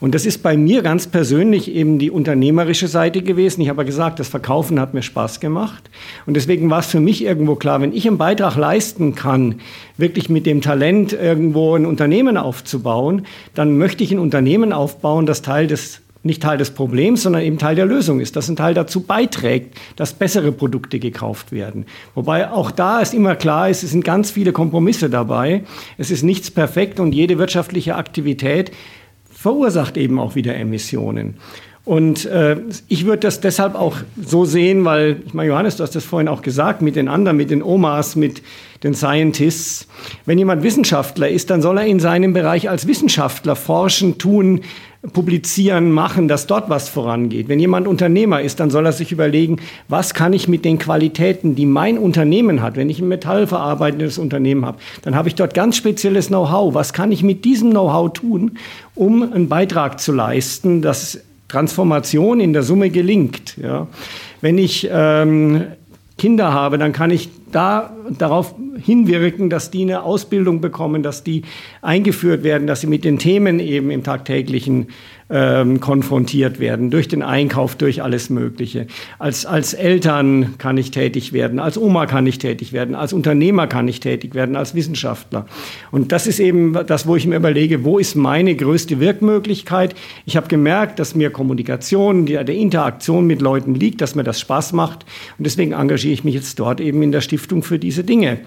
Und 0.00 0.14
das 0.14 0.26
ist 0.26 0.42
bei 0.42 0.56
mir 0.56 0.82
ganz 0.82 1.06
persönlich 1.06 1.70
eben 1.70 1.98
die 1.98 2.10
unternehmerische 2.10 2.88
Seite 2.88 3.22
gewesen. 3.22 3.60
Ich 3.60 3.68
habe 3.68 3.84
gesagt, 3.84 4.20
das 4.20 4.28
Verkaufen 4.28 4.80
hat 4.80 4.94
mir 4.94 5.02
Spaß 5.02 5.40
gemacht. 5.40 5.90
Und 6.26 6.34
deswegen 6.34 6.70
war 6.70 6.80
es 6.80 6.86
für 6.86 7.00
mich 7.00 7.24
irgendwo 7.24 7.54
klar, 7.54 7.80
wenn 7.80 7.92
ich 7.92 8.06
einen 8.06 8.18
Beitrag 8.18 8.56
leisten 8.56 9.14
kann, 9.14 9.56
wirklich 9.96 10.28
mit 10.28 10.46
dem 10.46 10.60
Talent 10.60 11.12
irgendwo 11.12 11.74
ein 11.74 11.86
Unternehmen 11.86 12.36
aufzubauen, 12.36 13.26
dann 13.54 13.78
möchte 13.78 14.04
ich 14.04 14.12
ein 14.12 14.18
Unternehmen 14.18 14.72
aufbauen, 14.72 15.26
das 15.26 15.42
Teil 15.42 15.66
des 15.66 16.02
nicht 16.24 16.42
Teil 16.42 16.58
des 16.58 16.70
Problems, 16.70 17.22
sondern 17.22 17.42
eben 17.42 17.58
Teil 17.58 17.74
der 17.74 17.86
Lösung 17.86 18.20
ist, 18.20 18.36
das 18.36 18.48
ein 18.48 18.56
Teil 18.56 18.74
dazu 18.74 19.00
beiträgt, 19.00 19.76
dass 19.96 20.12
bessere 20.12 20.52
Produkte 20.52 20.98
gekauft 20.98 21.50
werden. 21.50 21.86
Wobei 22.14 22.50
auch 22.50 22.70
da 22.70 23.00
ist 23.00 23.12
immer 23.12 23.34
klar, 23.34 23.68
es 23.68 23.80
sind 23.80 24.04
ganz 24.04 24.30
viele 24.30 24.52
Kompromisse 24.52 25.10
dabei. 25.10 25.64
Es 25.98 26.10
ist 26.10 26.22
nichts 26.22 26.50
perfekt 26.50 27.00
und 27.00 27.12
jede 27.12 27.38
wirtschaftliche 27.38 27.96
Aktivität 27.96 28.70
verursacht 29.42 29.96
eben 29.96 30.18
auch 30.18 30.34
wieder 30.34 30.54
Emissionen. 30.54 31.34
Und 31.84 32.26
äh, 32.26 32.58
ich 32.86 33.06
würde 33.06 33.20
das 33.20 33.40
deshalb 33.40 33.74
auch 33.74 33.96
so 34.24 34.44
sehen, 34.44 34.84
weil, 34.84 35.22
ich 35.26 35.34
meine, 35.34 35.48
Johannes, 35.48 35.76
du 35.76 35.82
hast 35.82 35.96
das 35.96 36.04
vorhin 36.04 36.28
auch 36.28 36.42
gesagt, 36.42 36.80
mit 36.80 36.94
den 36.94 37.08
anderen, 37.08 37.36
mit 37.36 37.50
den 37.50 37.60
Omas, 37.60 38.14
mit 38.14 38.40
den 38.84 38.94
Scientists. 38.94 39.88
Wenn 40.24 40.38
jemand 40.38 40.62
Wissenschaftler 40.62 41.28
ist, 41.28 41.50
dann 41.50 41.60
soll 41.60 41.78
er 41.78 41.86
in 41.86 41.98
seinem 41.98 42.34
Bereich 42.34 42.70
als 42.70 42.86
Wissenschaftler 42.86 43.56
forschen, 43.56 44.18
tun, 44.18 44.60
publizieren, 45.12 45.90
machen, 45.90 46.28
dass 46.28 46.46
dort 46.46 46.70
was 46.70 46.88
vorangeht. 46.88 47.48
Wenn 47.48 47.58
jemand 47.58 47.88
Unternehmer 47.88 48.40
ist, 48.40 48.60
dann 48.60 48.70
soll 48.70 48.86
er 48.86 48.92
sich 48.92 49.10
überlegen, 49.10 49.56
was 49.88 50.14
kann 50.14 50.32
ich 50.32 50.46
mit 50.46 50.64
den 50.64 50.78
Qualitäten, 50.78 51.56
die 51.56 51.66
mein 51.66 51.98
Unternehmen 51.98 52.62
hat, 52.62 52.76
wenn 52.76 52.88
ich 52.88 53.00
ein 53.00 53.08
metallverarbeitendes 53.08 54.18
Unternehmen 54.18 54.64
habe, 54.64 54.78
dann 55.02 55.16
habe 55.16 55.28
ich 55.28 55.34
dort 55.34 55.54
ganz 55.54 55.76
spezielles 55.76 56.28
Know-how. 56.28 56.74
Was 56.74 56.92
kann 56.92 57.10
ich 57.10 57.24
mit 57.24 57.44
diesem 57.44 57.70
Know-how 57.70 58.12
tun, 58.12 58.58
um 58.94 59.24
einen 59.24 59.48
Beitrag 59.48 59.98
zu 59.98 60.12
leisten, 60.12 60.82
dass 60.82 61.18
Transformation 61.48 62.38
in 62.38 62.52
der 62.52 62.62
Summe 62.62 62.90
gelingt? 62.90 63.56
Ja. 63.60 63.88
Wenn 64.40 64.56
ich 64.56 64.88
ähm, 64.90 65.64
Kinder 66.16 66.52
habe, 66.52 66.78
dann 66.78 66.92
kann 66.92 67.10
ich 67.10 67.28
da 67.54 67.96
darauf 68.18 68.54
hinwirken, 68.78 69.50
dass 69.50 69.70
die 69.70 69.82
eine 69.82 70.02
Ausbildung 70.02 70.60
bekommen, 70.60 71.02
dass 71.02 71.22
die 71.22 71.42
eingeführt 71.80 72.42
werden, 72.42 72.66
dass 72.66 72.80
sie 72.80 72.86
mit 72.86 73.04
den 73.04 73.18
Themen 73.18 73.60
eben 73.60 73.90
im 73.90 74.02
tagtäglichen 74.02 74.88
ähm, 75.32 75.80
konfrontiert 75.80 76.60
werden, 76.60 76.90
durch 76.90 77.08
den 77.08 77.22
Einkauf, 77.22 77.74
durch 77.74 78.02
alles 78.02 78.28
Mögliche. 78.28 78.86
Als, 79.18 79.46
als 79.46 79.72
Eltern 79.72 80.58
kann 80.58 80.76
ich 80.76 80.90
tätig 80.90 81.32
werden, 81.32 81.58
als 81.58 81.78
Oma 81.78 82.06
kann 82.06 82.26
ich 82.26 82.38
tätig 82.38 82.72
werden, 82.72 82.94
als 82.94 83.12
Unternehmer 83.12 83.66
kann 83.66 83.88
ich 83.88 84.00
tätig 84.00 84.34
werden, 84.34 84.56
als 84.56 84.74
Wissenschaftler. 84.74 85.46
Und 85.90 86.12
das 86.12 86.26
ist 86.26 86.38
eben 86.38 86.76
das, 86.86 87.06
wo 87.06 87.16
ich 87.16 87.26
mir 87.26 87.36
überlege, 87.36 87.84
wo 87.84 87.98
ist 87.98 88.14
meine 88.14 88.54
größte 88.54 89.00
Wirkmöglichkeit? 89.00 89.94
Ich 90.26 90.36
habe 90.36 90.48
gemerkt, 90.48 90.98
dass 90.98 91.14
mir 91.14 91.30
Kommunikation, 91.30 92.26
die, 92.26 92.34
der 92.34 92.50
Interaktion 92.50 93.26
mit 93.26 93.40
Leuten 93.40 93.74
liegt, 93.74 94.02
dass 94.02 94.14
mir 94.14 94.24
das 94.24 94.38
Spaß 94.38 94.74
macht. 94.74 95.06
Und 95.38 95.46
deswegen 95.46 95.72
engagiere 95.72 96.12
ich 96.12 96.24
mich 96.24 96.34
jetzt 96.34 96.58
dort 96.58 96.80
eben 96.80 97.02
in 97.02 97.12
der 97.12 97.22
Stiftung 97.22 97.41
für 97.62 97.78
diese 97.78 98.04
Dinge. 98.04 98.38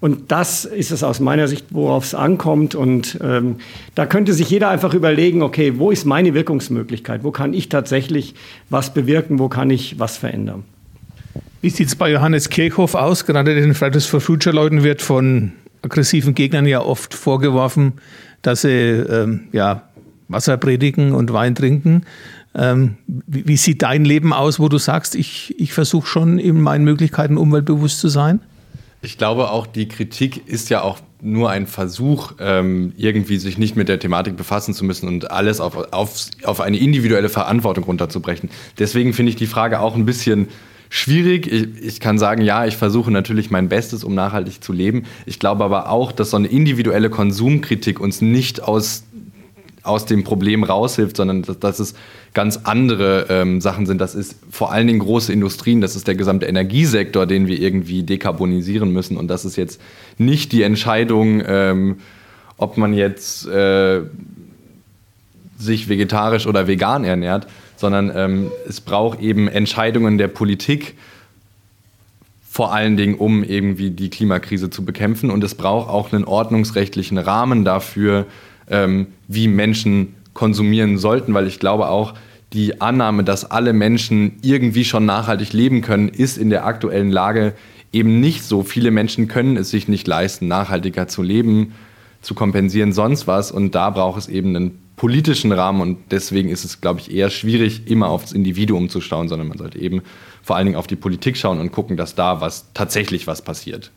Und 0.00 0.32
das 0.32 0.64
ist 0.64 0.92
es 0.92 1.02
aus 1.02 1.20
meiner 1.20 1.46
Sicht, 1.46 1.66
worauf 1.70 2.04
es 2.04 2.14
ankommt. 2.14 2.74
Und 2.74 3.18
ähm, 3.22 3.56
da 3.94 4.06
könnte 4.06 4.32
sich 4.32 4.48
jeder 4.48 4.70
einfach 4.70 4.94
überlegen, 4.94 5.42
okay, 5.42 5.74
wo 5.76 5.90
ist 5.90 6.06
meine 6.06 6.32
Wirkungsmöglichkeit? 6.32 7.22
Wo 7.22 7.30
kann 7.30 7.52
ich 7.52 7.68
tatsächlich 7.68 8.34
was 8.70 8.94
bewirken? 8.94 9.38
Wo 9.38 9.48
kann 9.48 9.68
ich 9.68 9.98
was 9.98 10.16
verändern? 10.16 10.64
Wie 11.60 11.68
sieht 11.68 11.88
es 11.88 11.96
bei 11.96 12.10
Johannes 12.10 12.48
Kirchhoff 12.48 12.94
aus? 12.94 13.26
Gerade 13.26 13.54
den 13.54 13.74
Fridays 13.74 14.06
for 14.06 14.22
Future 14.22 14.56
Leuten 14.56 14.82
wird 14.82 15.02
von 15.02 15.52
aggressiven 15.82 16.34
Gegnern 16.34 16.64
ja 16.64 16.80
oft 16.80 17.12
vorgeworfen, 17.12 17.92
dass 18.40 18.62
sie 18.62 18.68
ähm, 18.68 19.48
ja, 19.52 19.82
Wasser 20.28 20.56
predigen 20.56 21.12
und 21.12 21.32
Wein 21.32 21.54
trinken. 21.54 22.06
Ähm, 22.54 22.96
wie, 23.06 23.46
wie, 23.46 23.56
sieht 23.56 23.82
dein 23.82 24.04
Leben 24.04 24.32
aus, 24.32 24.58
wo 24.58 24.68
du 24.68 24.78
sagst, 24.78 25.14
ich, 25.14 25.54
ich 25.58 25.72
versuche 25.72 26.06
schon 26.06 26.38
in 26.38 26.60
meinen 26.60 26.84
Möglichkeiten 26.84 27.36
umweltbewusst 27.36 28.00
zu 28.00 28.08
sein? 28.08 28.40
Ich 29.02 29.18
glaube 29.18 29.50
auch, 29.50 29.66
die 29.66 29.88
Kritik 29.88 30.48
ist 30.48 30.68
ja 30.68 30.82
auch 30.82 30.98
nur 31.22 31.50
ein 31.50 31.66
Versuch, 31.66 32.32
ähm, 32.38 32.92
irgendwie 32.96 33.36
sich 33.36 33.56
nicht 33.56 33.76
mit 33.76 33.88
der 33.88 33.98
Thematik 33.98 34.36
befassen 34.36 34.74
zu 34.74 34.84
müssen 34.84 35.08
und 35.08 35.30
alles 35.30 35.60
auf, 35.60 35.92
auf, 35.92 36.26
auf 36.44 36.60
eine 36.60 36.78
individuelle 36.78 37.28
Verantwortung 37.28 37.84
runterzubrechen. 37.84 38.50
Deswegen 38.78 39.12
finde 39.12 39.30
ich 39.30 39.36
die 39.36 39.46
Frage 39.46 39.80
auch 39.80 39.94
ein 39.94 40.06
bisschen 40.06 40.48
schwierig. 40.88 41.50
Ich, 41.50 41.82
ich, 41.82 42.00
kann 42.00 42.18
sagen, 42.18 42.42
ja, 42.42 42.66
ich 42.66 42.76
versuche 42.76 43.10
natürlich 43.10 43.50
mein 43.50 43.68
Bestes, 43.68 44.04
um 44.04 44.14
nachhaltig 44.14 44.62
zu 44.62 44.72
leben. 44.72 45.04
Ich 45.24 45.38
glaube 45.38 45.64
aber 45.64 45.88
auch, 45.88 46.12
dass 46.12 46.30
so 46.30 46.36
eine 46.36 46.48
individuelle 46.48 47.10
Konsumkritik 47.10 48.00
uns 48.00 48.20
nicht 48.20 48.62
aus 48.62 49.04
aus 49.82 50.06
dem 50.06 50.24
Problem 50.24 50.62
raushilft, 50.62 51.16
sondern 51.16 51.42
dass, 51.42 51.58
dass 51.58 51.78
es 51.78 51.94
ganz 52.34 52.60
andere 52.64 53.26
ähm, 53.28 53.60
Sachen 53.60 53.86
sind. 53.86 54.00
Das 54.00 54.14
ist 54.14 54.36
vor 54.50 54.72
allen 54.72 54.86
Dingen 54.86 55.00
große 55.00 55.32
Industrien, 55.32 55.80
das 55.80 55.96
ist 55.96 56.06
der 56.06 56.14
gesamte 56.14 56.46
Energiesektor, 56.46 57.26
den 57.26 57.46
wir 57.46 57.58
irgendwie 57.58 58.02
dekarbonisieren 58.02 58.92
müssen. 58.92 59.16
Und 59.16 59.28
das 59.28 59.44
ist 59.44 59.56
jetzt 59.56 59.80
nicht 60.18 60.52
die 60.52 60.62
Entscheidung, 60.62 61.42
ähm, 61.46 61.98
ob 62.56 62.76
man 62.76 62.92
jetzt 62.92 63.46
äh, 63.46 64.02
sich 65.58 65.88
vegetarisch 65.88 66.46
oder 66.46 66.66
vegan 66.66 67.04
ernährt, 67.04 67.46
sondern 67.76 68.12
ähm, 68.14 68.50
es 68.68 68.80
braucht 68.80 69.20
eben 69.20 69.48
Entscheidungen 69.48 70.18
der 70.18 70.28
Politik, 70.28 70.94
vor 72.50 72.74
allen 72.74 72.96
Dingen, 72.96 73.14
um 73.14 73.44
irgendwie 73.44 73.90
die 73.90 74.10
Klimakrise 74.10 74.70
zu 74.70 74.84
bekämpfen. 74.84 75.30
Und 75.30 75.42
es 75.44 75.54
braucht 75.54 75.88
auch 75.88 76.12
einen 76.12 76.24
ordnungsrechtlichen 76.24 77.16
Rahmen 77.16 77.64
dafür, 77.64 78.26
ähm, 78.70 79.08
wie 79.28 79.48
Menschen 79.48 80.14
konsumieren 80.32 80.96
sollten, 80.96 81.34
weil 81.34 81.46
ich 81.46 81.58
glaube 81.58 81.88
auch, 81.88 82.14
die 82.52 82.80
Annahme, 82.80 83.22
dass 83.22 83.48
alle 83.48 83.72
Menschen 83.72 84.38
irgendwie 84.42 84.84
schon 84.84 85.06
nachhaltig 85.06 85.52
leben 85.52 85.82
können, 85.82 86.08
ist 86.08 86.36
in 86.36 86.50
der 86.50 86.66
aktuellen 86.66 87.10
Lage 87.10 87.54
eben 87.92 88.20
nicht 88.20 88.42
so. 88.42 88.62
Viele 88.62 88.90
Menschen 88.90 89.28
können 89.28 89.56
es 89.56 89.70
sich 89.70 89.88
nicht 89.88 90.06
leisten, 90.06 90.48
nachhaltiger 90.48 91.06
zu 91.06 91.22
leben, 91.22 91.74
zu 92.22 92.34
kompensieren, 92.34 92.92
sonst 92.92 93.26
was. 93.26 93.52
Und 93.52 93.74
da 93.74 93.90
braucht 93.90 94.18
es 94.18 94.28
eben 94.28 94.56
einen 94.56 94.78
politischen 94.96 95.52
Rahmen. 95.52 95.80
Und 95.80 95.98
deswegen 96.10 96.48
ist 96.48 96.64
es, 96.64 96.80
glaube 96.80 97.00
ich, 97.00 97.12
eher 97.14 97.30
schwierig, 97.30 97.86
immer 97.86 98.08
aufs 98.08 98.32
Individuum 98.32 98.88
zu 98.88 99.00
schauen, 99.00 99.28
sondern 99.28 99.48
man 99.48 99.58
sollte 99.58 99.78
eben 99.78 100.02
vor 100.42 100.56
allen 100.56 100.66
Dingen 100.66 100.78
auf 100.78 100.86
die 100.86 100.96
Politik 100.96 101.36
schauen 101.36 101.60
und 101.60 101.70
gucken, 101.72 101.96
dass 101.96 102.14
da 102.14 102.40
was 102.40 102.72
tatsächlich 102.74 103.26
was 103.26 103.42
passiert. 103.42 103.92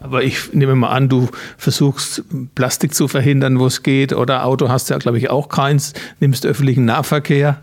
Aber 0.00 0.22
ich 0.22 0.52
nehme 0.52 0.74
mal 0.74 0.90
an, 0.90 1.08
du 1.08 1.28
versuchst 1.56 2.24
Plastik 2.54 2.94
zu 2.94 3.08
verhindern, 3.08 3.58
wo 3.58 3.66
es 3.66 3.82
geht. 3.82 4.12
Oder 4.12 4.44
Auto 4.44 4.68
hast 4.68 4.90
du 4.90 4.94
ja, 4.94 4.98
glaube 4.98 5.18
ich, 5.18 5.30
auch 5.30 5.48
keins. 5.48 5.94
Nimmst 6.20 6.44
öffentlichen 6.44 6.84
Nahverkehr. 6.84 7.60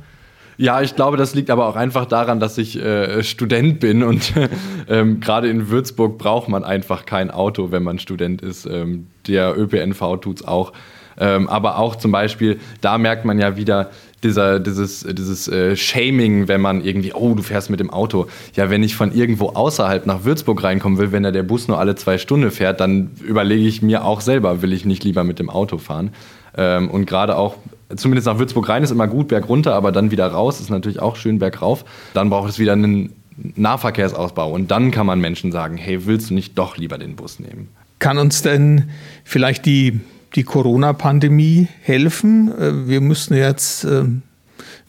Ja, 0.57 0.81
ich 0.81 0.95
glaube, 0.95 1.17
das 1.17 1.33
liegt 1.33 1.49
aber 1.49 1.67
auch 1.67 1.75
einfach 1.75 2.05
daran, 2.05 2.39
dass 2.39 2.57
ich 2.57 2.77
äh, 2.77 3.23
Student 3.23 3.79
bin 3.79 4.03
und 4.03 4.33
ähm, 4.87 5.19
gerade 5.19 5.49
in 5.49 5.69
Würzburg 5.69 6.17
braucht 6.17 6.49
man 6.49 6.63
einfach 6.63 7.05
kein 7.05 7.31
Auto, 7.31 7.71
wenn 7.71 7.83
man 7.83 7.99
Student 7.99 8.41
ist. 8.41 8.65
Ähm, 8.65 9.07
der 9.27 9.57
ÖPNV 9.57 10.17
tut 10.21 10.41
es 10.41 10.47
auch. 10.47 10.73
Ähm, 11.19 11.49
aber 11.49 11.77
auch 11.77 11.95
zum 11.95 12.11
Beispiel, 12.11 12.59
da 12.79 12.97
merkt 12.97 13.25
man 13.25 13.39
ja 13.39 13.55
wieder, 13.57 13.89
dieser, 14.23 14.59
dieses, 14.59 15.05
dieses 15.09 15.47
äh, 15.47 15.75
Shaming, 15.75 16.47
wenn 16.47 16.61
man 16.61 16.83
irgendwie, 16.83 17.13
oh, 17.13 17.33
du 17.33 17.43
fährst 17.43 17.69
mit 17.69 17.79
dem 17.79 17.89
Auto. 17.89 18.27
Ja, 18.55 18.69
wenn 18.69 18.83
ich 18.83 18.95
von 18.95 19.13
irgendwo 19.13 19.49
außerhalb 19.49 20.05
nach 20.05 20.23
Würzburg 20.23 20.63
reinkommen 20.63 20.99
will, 20.99 21.11
wenn 21.11 21.23
da 21.23 21.31
der 21.31 21.43
Bus 21.43 21.67
nur 21.67 21.79
alle 21.79 21.95
zwei 21.95 22.17
Stunden 22.17 22.51
fährt, 22.51 22.79
dann 22.79 23.11
überlege 23.23 23.67
ich 23.67 23.81
mir 23.81 24.05
auch 24.05 24.21
selber, 24.21 24.61
will 24.61 24.73
ich 24.73 24.85
nicht 24.85 25.03
lieber 25.03 25.23
mit 25.23 25.39
dem 25.39 25.49
Auto 25.49 25.77
fahren. 25.77 26.11
Ähm, 26.55 26.89
und 26.89 27.05
gerade 27.05 27.35
auch, 27.35 27.55
zumindest 27.95 28.27
nach 28.27 28.37
Würzburg 28.37 28.69
rein 28.69 28.83
ist 28.83 28.91
immer 28.91 29.07
gut, 29.07 29.29
berg 29.29 29.49
runter, 29.49 29.73
aber 29.73 29.91
dann 29.91 30.11
wieder 30.11 30.27
raus 30.27 30.59
ist 30.59 30.69
natürlich 30.69 31.01
auch 31.01 31.15
schön 31.15 31.39
bergauf. 31.39 31.85
Dann 32.13 32.29
braucht 32.29 32.49
es 32.49 32.59
wieder 32.59 32.73
einen 32.73 33.13
Nahverkehrsausbau 33.55 34.51
und 34.51 34.69
dann 34.71 34.91
kann 34.91 35.05
man 35.05 35.19
Menschen 35.19 35.51
sagen, 35.51 35.77
hey, 35.77 36.05
willst 36.05 36.29
du 36.29 36.33
nicht 36.33 36.57
doch 36.57 36.77
lieber 36.77 36.97
den 36.97 37.15
Bus 37.15 37.39
nehmen? 37.39 37.69
Kann 37.99 38.17
uns 38.17 38.41
denn 38.41 38.89
vielleicht 39.23 39.65
die 39.65 39.99
die 40.35 40.43
Corona-Pandemie 40.43 41.67
helfen. 41.81 42.51
Äh, 42.57 42.87
wir 42.87 43.01
mussten 43.01 43.35
jetzt 43.35 43.83
äh, 43.83 44.03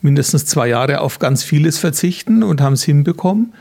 mindestens 0.01 0.47
zwei 0.47 0.69
Jahre 0.69 1.01
auf 1.01 1.19
ganz 1.19 1.43
vieles 1.43 1.79
verzichten 1.79 2.43
und 2.43 2.61
haben 2.61 2.75
es 2.75 2.83
hinbekommen. 2.83 3.55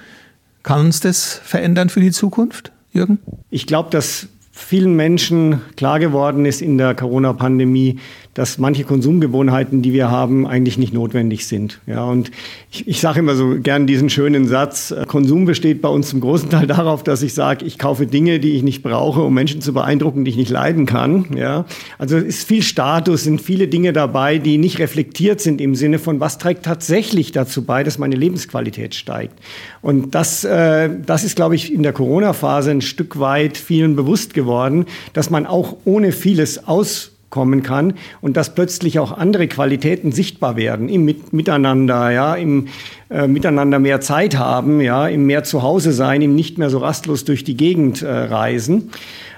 Kann 0.63 0.81
uns 0.81 0.99
das 0.99 1.41
verändern 1.43 1.89
für 1.89 2.01
die 2.01 2.11
Zukunft, 2.11 2.71
Jürgen? 2.91 3.19
Ich 3.49 3.65
glaube, 3.65 3.89
dass 3.89 4.27
vielen 4.51 4.95
Menschen 4.95 5.61
klar 5.75 5.99
geworden 5.99 6.45
ist 6.45 6.61
in 6.61 6.77
der 6.77 6.93
Corona-Pandemie, 6.93 7.99
dass 8.33 8.57
manche 8.57 8.85
Konsumgewohnheiten, 8.85 9.81
die 9.81 9.91
wir 9.91 10.09
haben, 10.09 10.47
eigentlich 10.47 10.77
nicht 10.77 10.93
notwendig 10.93 11.45
sind. 11.45 11.81
Ja, 11.85 12.05
und 12.05 12.31
ich, 12.71 12.87
ich 12.87 13.01
sage 13.01 13.19
immer 13.19 13.35
so 13.35 13.57
gern 13.61 13.87
diesen 13.87 14.09
schönen 14.09 14.47
Satz, 14.47 14.91
äh, 14.91 15.05
Konsum 15.05 15.45
besteht 15.45 15.81
bei 15.81 15.89
uns 15.89 16.09
zum 16.09 16.21
großen 16.21 16.49
Teil 16.49 16.65
darauf, 16.67 17.03
dass 17.03 17.21
ich 17.23 17.33
sage, 17.33 17.65
ich 17.65 17.77
kaufe 17.77 18.05
Dinge, 18.05 18.39
die 18.39 18.51
ich 18.51 18.63
nicht 18.63 18.83
brauche, 18.83 19.21
um 19.21 19.33
Menschen 19.33 19.59
zu 19.59 19.73
beeindrucken, 19.73 20.23
die 20.23 20.31
ich 20.31 20.37
nicht 20.37 20.49
leiden 20.49 20.85
kann. 20.85 21.25
Ja, 21.35 21.65
also 21.97 22.17
es 22.17 22.23
ist 22.23 22.47
viel 22.47 22.63
Status, 22.63 23.23
sind 23.25 23.41
viele 23.41 23.67
Dinge 23.67 23.91
dabei, 23.91 24.37
die 24.37 24.57
nicht 24.57 24.79
reflektiert 24.79 25.41
sind 25.41 25.59
im 25.59 25.75
Sinne 25.75 25.99
von, 25.99 26.21
was 26.21 26.37
trägt 26.37 26.63
tatsächlich 26.63 27.33
dazu 27.33 27.63
bei, 27.63 27.83
dass 27.83 27.97
meine 27.97 28.15
Lebensqualität 28.15 28.95
steigt. 28.95 29.37
Und 29.81 30.15
das, 30.15 30.45
äh, 30.45 30.89
das 31.05 31.25
ist, 31.25 31.35
glaube 31.35 31.55
ich, 31.55 31.73
in 31.73 31.83
der 31.83 31.91
Corona-Phase 31.91 32.71
ein 32.71 32.81
Stück 32.81 33.19
weit 33.19 33.57
vielen 33.57 33.97
bewusst 33.97 34.33
geworden, 34.33 34.85
dass 35.11 35.29
man 35.29 35.45
auch 35.45 35.75
ohne 35.83 36.13
vieles 36.13 36.67
aus 36.67 37.10
kommen 37.31 37.63
kann 37.63 37.95
und 38.21 38.37
dass 38.37 38.53
plötzlich 38.53 38.99
auch 38.99 39.11
andere 39.11 39.47
Qualitäten 39.47 40.11
sichtbar 40.11 40.55
werden 40.55 40.87
im 40.87 41.03
Mit 41.03 41.33
Miteinander, 41.33 42.11
ja, 42.11 42.35
im 42.35 42.67
äh, 43.09 43.25
Miteinander 43.25 43.79
mehr 43.79 44.01
Zeit 44.01 44.37
haben, 44.37 44.79
ja, 44.81 45.07
im 45.07 45.25
mehr 45.25 45.43
zu 45.43 45.63
Hause 45.63 45.93
sein, 45.93 46.21
im 46.21 46.35
nicht 46.35 46.59
mehr 46.59 46.69
so 46.69 46.77
rastlos 46.77 47.25
durch 47.25 47.43
die 47.43 47.57
Gegend 47.57 48.03
äh, 48.03 48.11
reisen. 48.11 48.91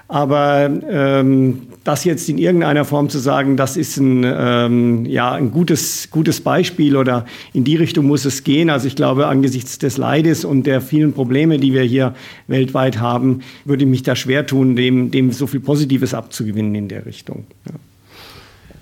Aber 0.09 0.69
ähm, 0.89 1.67
das 1.83 2.05
jetzt 2.05 2.29
in 2.29 2.37
irgendeiner 2.37 2.85
Form 2.85 3.09
zu 3.09 3.19
sagen, 3.19 3.57
das 3.57 3.75
ist 3.75 3.97
ein, 3.97 4.23
ähm, 4.25 5.05
ja, 5.05 5.33
ein 5.33 5.51
gutes, 5.51 6.09
gutes 6.11 6.39
Beispiel 6.39 6.95
oder 6.95 7.25
in 7.51 7.63
die 7.65 7.75
Richtung 7.75 8.05
muss 8.05 8.23
es 8.23 8.43
gehen. 8.43 8.69
Also 8.69 8.87
ich 8.87 8.95
glaube, 8.95 9.27
angesichts 9.27 9.79
des 9.79 9.97
Leides 9.97 10.45
und 10.45 10.63
der 10.63 10.79
vielen 10.79 11.13
Probleme, 11.13 11.57
die 11.57 11.73
wir 11.73 11.83
hier 11.83 12.15
weltweit 12.47 12.99
haben, 12.99 13.41
würde 13.65 13.83
ich 13.83 13.89
mich 13.89 14.03
da 14.03 14.15
schwer 14.15 14.45
tun, 14.45 14.75
dem, 14.75 15.11
dem 15.11 15.31
so 15.31 15.45
viel 15.45 15.59
Positives 15.59 16.13
abzugewinnen 16.13 16.73
in 16.73 16.87
der 16.87 17.05
Richtung. 17.05 17.45
Ja. 17.67 17.73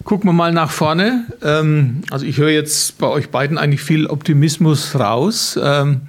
Gucken 0.03 0.29
wir 0.29 0.33
mal 0.33 0.51
nach 0.51 0.71
vorne. 0.71 1.25
Ähm, 1.43 2.01
also 2.11 2.25
ich 2.25 2.37
höre 2.37 2.49
jetzt 2.49 2.97
bei 2.99 3.07
euch 3.07 3.29
beiden 3.29 3.57
eigentlich 3.57 3.81
viel 3.81 4.07
Optimismus 4.07 4.99
raus. 4.99 5.59
Ähm, 5.61 6.01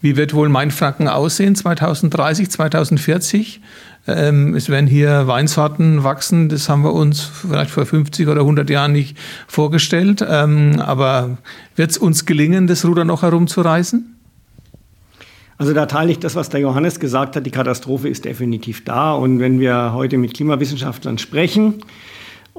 wie 0.00 0.16
wird 0.16 0.34
wohl 0.34 0.48
Mainfranken 0.48 1.08
aussehen 1.08 1.54
2030, 1.54 2.50
2040? 2.50 3.60
Ähm, 4.16 4.54
es 4.54 4.68
werden 4.68 4.86
hier 4.86 5.26
Weinsorten 5.26 6.04
wachsen, 6.04 6.48
das 6.48 6.68
haben 6.68 6.82
wir 6.82 6.92
uns 6.92 7.20
vielleicht 7.20 7.70
vor 7.70 7.86
50 7.86 8.28
oder 8.28 8.40
100 8.40 8.68
Jahren 8.70 8.92
nicht 8.92 9.16
vorgestellt. 9.46 10.24
Ähm, 10.28 10.80
aber 10.80 11.38
wird 11.76 11.90
es 11.90 11.98
uns 11.98 12.26
gelingen, 12.26 12.66
das 12.66 12.84
Ruder 12.84 13.04
noch 13.04 13.22
herumzureißen? 13.22 14.16
Also 15.58 15.74
da 15.74 15.86
teile 15.86 16.10
ich 16.10 16.18
das, 16.18 16.36
was 16.36 16.48
der 16.48 16.60
Johannes 16.60 17.00
gesagt 17.00 17.36
hat. 17.36 17.44
Die 17.44 17.50
Katastrophe 17.50 18.08
ist 18.08 18.24
definitiv 18.24 18.84
da. 18.84 19.12
Und 19.12 19.40
wenn 19.40 19.60
wir 19.60 19.92
heute 19.92 20.16
mit 20.16 20.34
Klimawissenschaftlern 20.34 21.18
sprechen, 21.18 21.82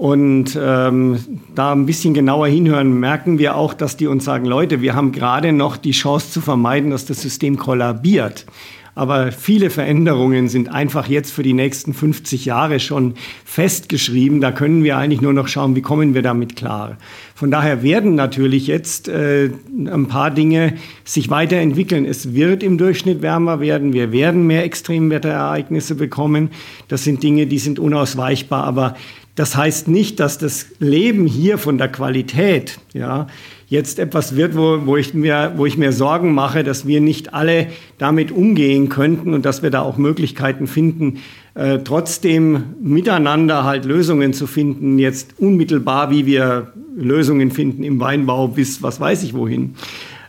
und 0.02 0.58
ähm, 0.60 1.20
da 1.54 1.74
ein 1.74 1.86
bisschen 1.86 2.14
genauer 2.14 2.48
hinhören, 2.48 3.00
merken 3.00 3.38
wir 3.38 3.56
auch, 3.56 3.74
dass 3.74 3.98
die 3.98 4.08
uns 4.08 4.26
sagen, 4.26 4.46
Leute, 4.46 4.82
wir 4.82 4.96
haben 4.96 5.12
gerade 5.12 5.52
noch 5.52 5.78
die 5.78 5.92
Chance 5.92 6.32
zu 6.32 6.42
vermeiden, 6.42 6.92
dass 6.92 7.06
das 7.06 7.22
System 7.22 7.58
kollabiert. 7.58 8.46
Aber 8.94 9.32
viele 9.32 9.70
Veränderungen 9.70 10.50
sind 10.50 10.70
einfach 10.70 11.08
jetzt 11.08 11.32
für 11.32 11.44
die 11.44 11.54
nächsten 11.54 11.94
50 11.94 12.46
Jahre 12.46 12.80
schon 12.80 13.14
festgeschrieben. 13.46 14.42
Da 14.42 14.52
können 14.52 14.84
wir 14.84 14.98
eigentlich 14.98 15.22
nur 15.22 15.34
noch 15.34 15.48
schauen, 15.48 15.76
wie 15.76 15.82
kommen 15.82 16.14
wir 16.14 16.22
damit 16.22 16.56
klar. 16.56 16.98
Von 17.34 17.52
daher 17.52 17.84
werden 17.84 18.16
natürlich 18.16 18.68
jetzt 18.68 19.08
äh, 19.08 19.50
ein 19.70 20.08
paar 20.08 20.30
Dinge 20.30 20.74
sich 21.06 21.30
weiterentwickeln. 21.30 22.06
Es 22.06 22.34
wird 22.34 22.64
im 22.64 22.78
Durchschnitt 22.78 23.22
wärmer 23.22 23.62
werden. 23.62 23.94
Wir 23.94 24.12
werden 24.12 24.46
mehr 24.46 24.66
Extremwetterereignisse 24.66 25.96
bekommen. 25.96 26.50
Das 26.90 27.04
sind 27.06 27.24
Dinge, 27.24 27.48
die 27.48 27.60
sind 27.60 27.80
unausweichbar. 27.80 28.66
Aber 28.66 28.96
das 29.36 29.56
heißt 29.56 29.88
nicht, 29.88 30.20
dass 30.20 30.38
das 30.38 30.68
Leben 30.80 31.26
hier 31.26 31.58
von 31.58 31.78
der 31.78 31.88
Qualität, 31.88 32.80
ja, 32.94 33.28
jetzt 33.72 34.00
etwas 34.00 34.36
wird, 34.36 34.58
wo, 34.58 34.86
wo, 34.86 34.98
ich 34.98 35.14
mir, 35.14 35.54
wo 35.56 35.66
ich 35.66 35.78
mir 35.78 35.94
Sorgen 35.94 36.34
mache, 36.34 36.66
dass 36.66 36.86
wir 36.86 37.00
nicht 37.00 37.34
alle 37.34 37.68
damit 37.98 38.30
umgehen 38.30 38.90
könnten 38.90 39.34
und 39.34 39.46
dass 39.46 39.64
wir 39.64 39.70
da 39.70 39.82
auch 39.82 39.98
Möglichkeiten 39.98 40.68
finden, 40.68 41.20
äh, 41.56 41.80
trotzdem 41.80 42.76
miteinander 42.82 43.64
halt 43.64 43.86
Lösungen 43.86 44.34
zu 44.34 44.46
finden, 44.46 45.00
jetzt 45.00 45.40
unmittelbar, 45.40 46.12
wie 46.12 46.26
wir 46.26 46.74
Lösungen 46.98 47.50
finden 47.50 47.84
im 47.84 48.02
Weinbau 48.02 48.50
bis 48.50 48.84
was 48.84 49.00
weiß 49.00 49.24
ich 49.24 49.34
wohin. 49.34 49.76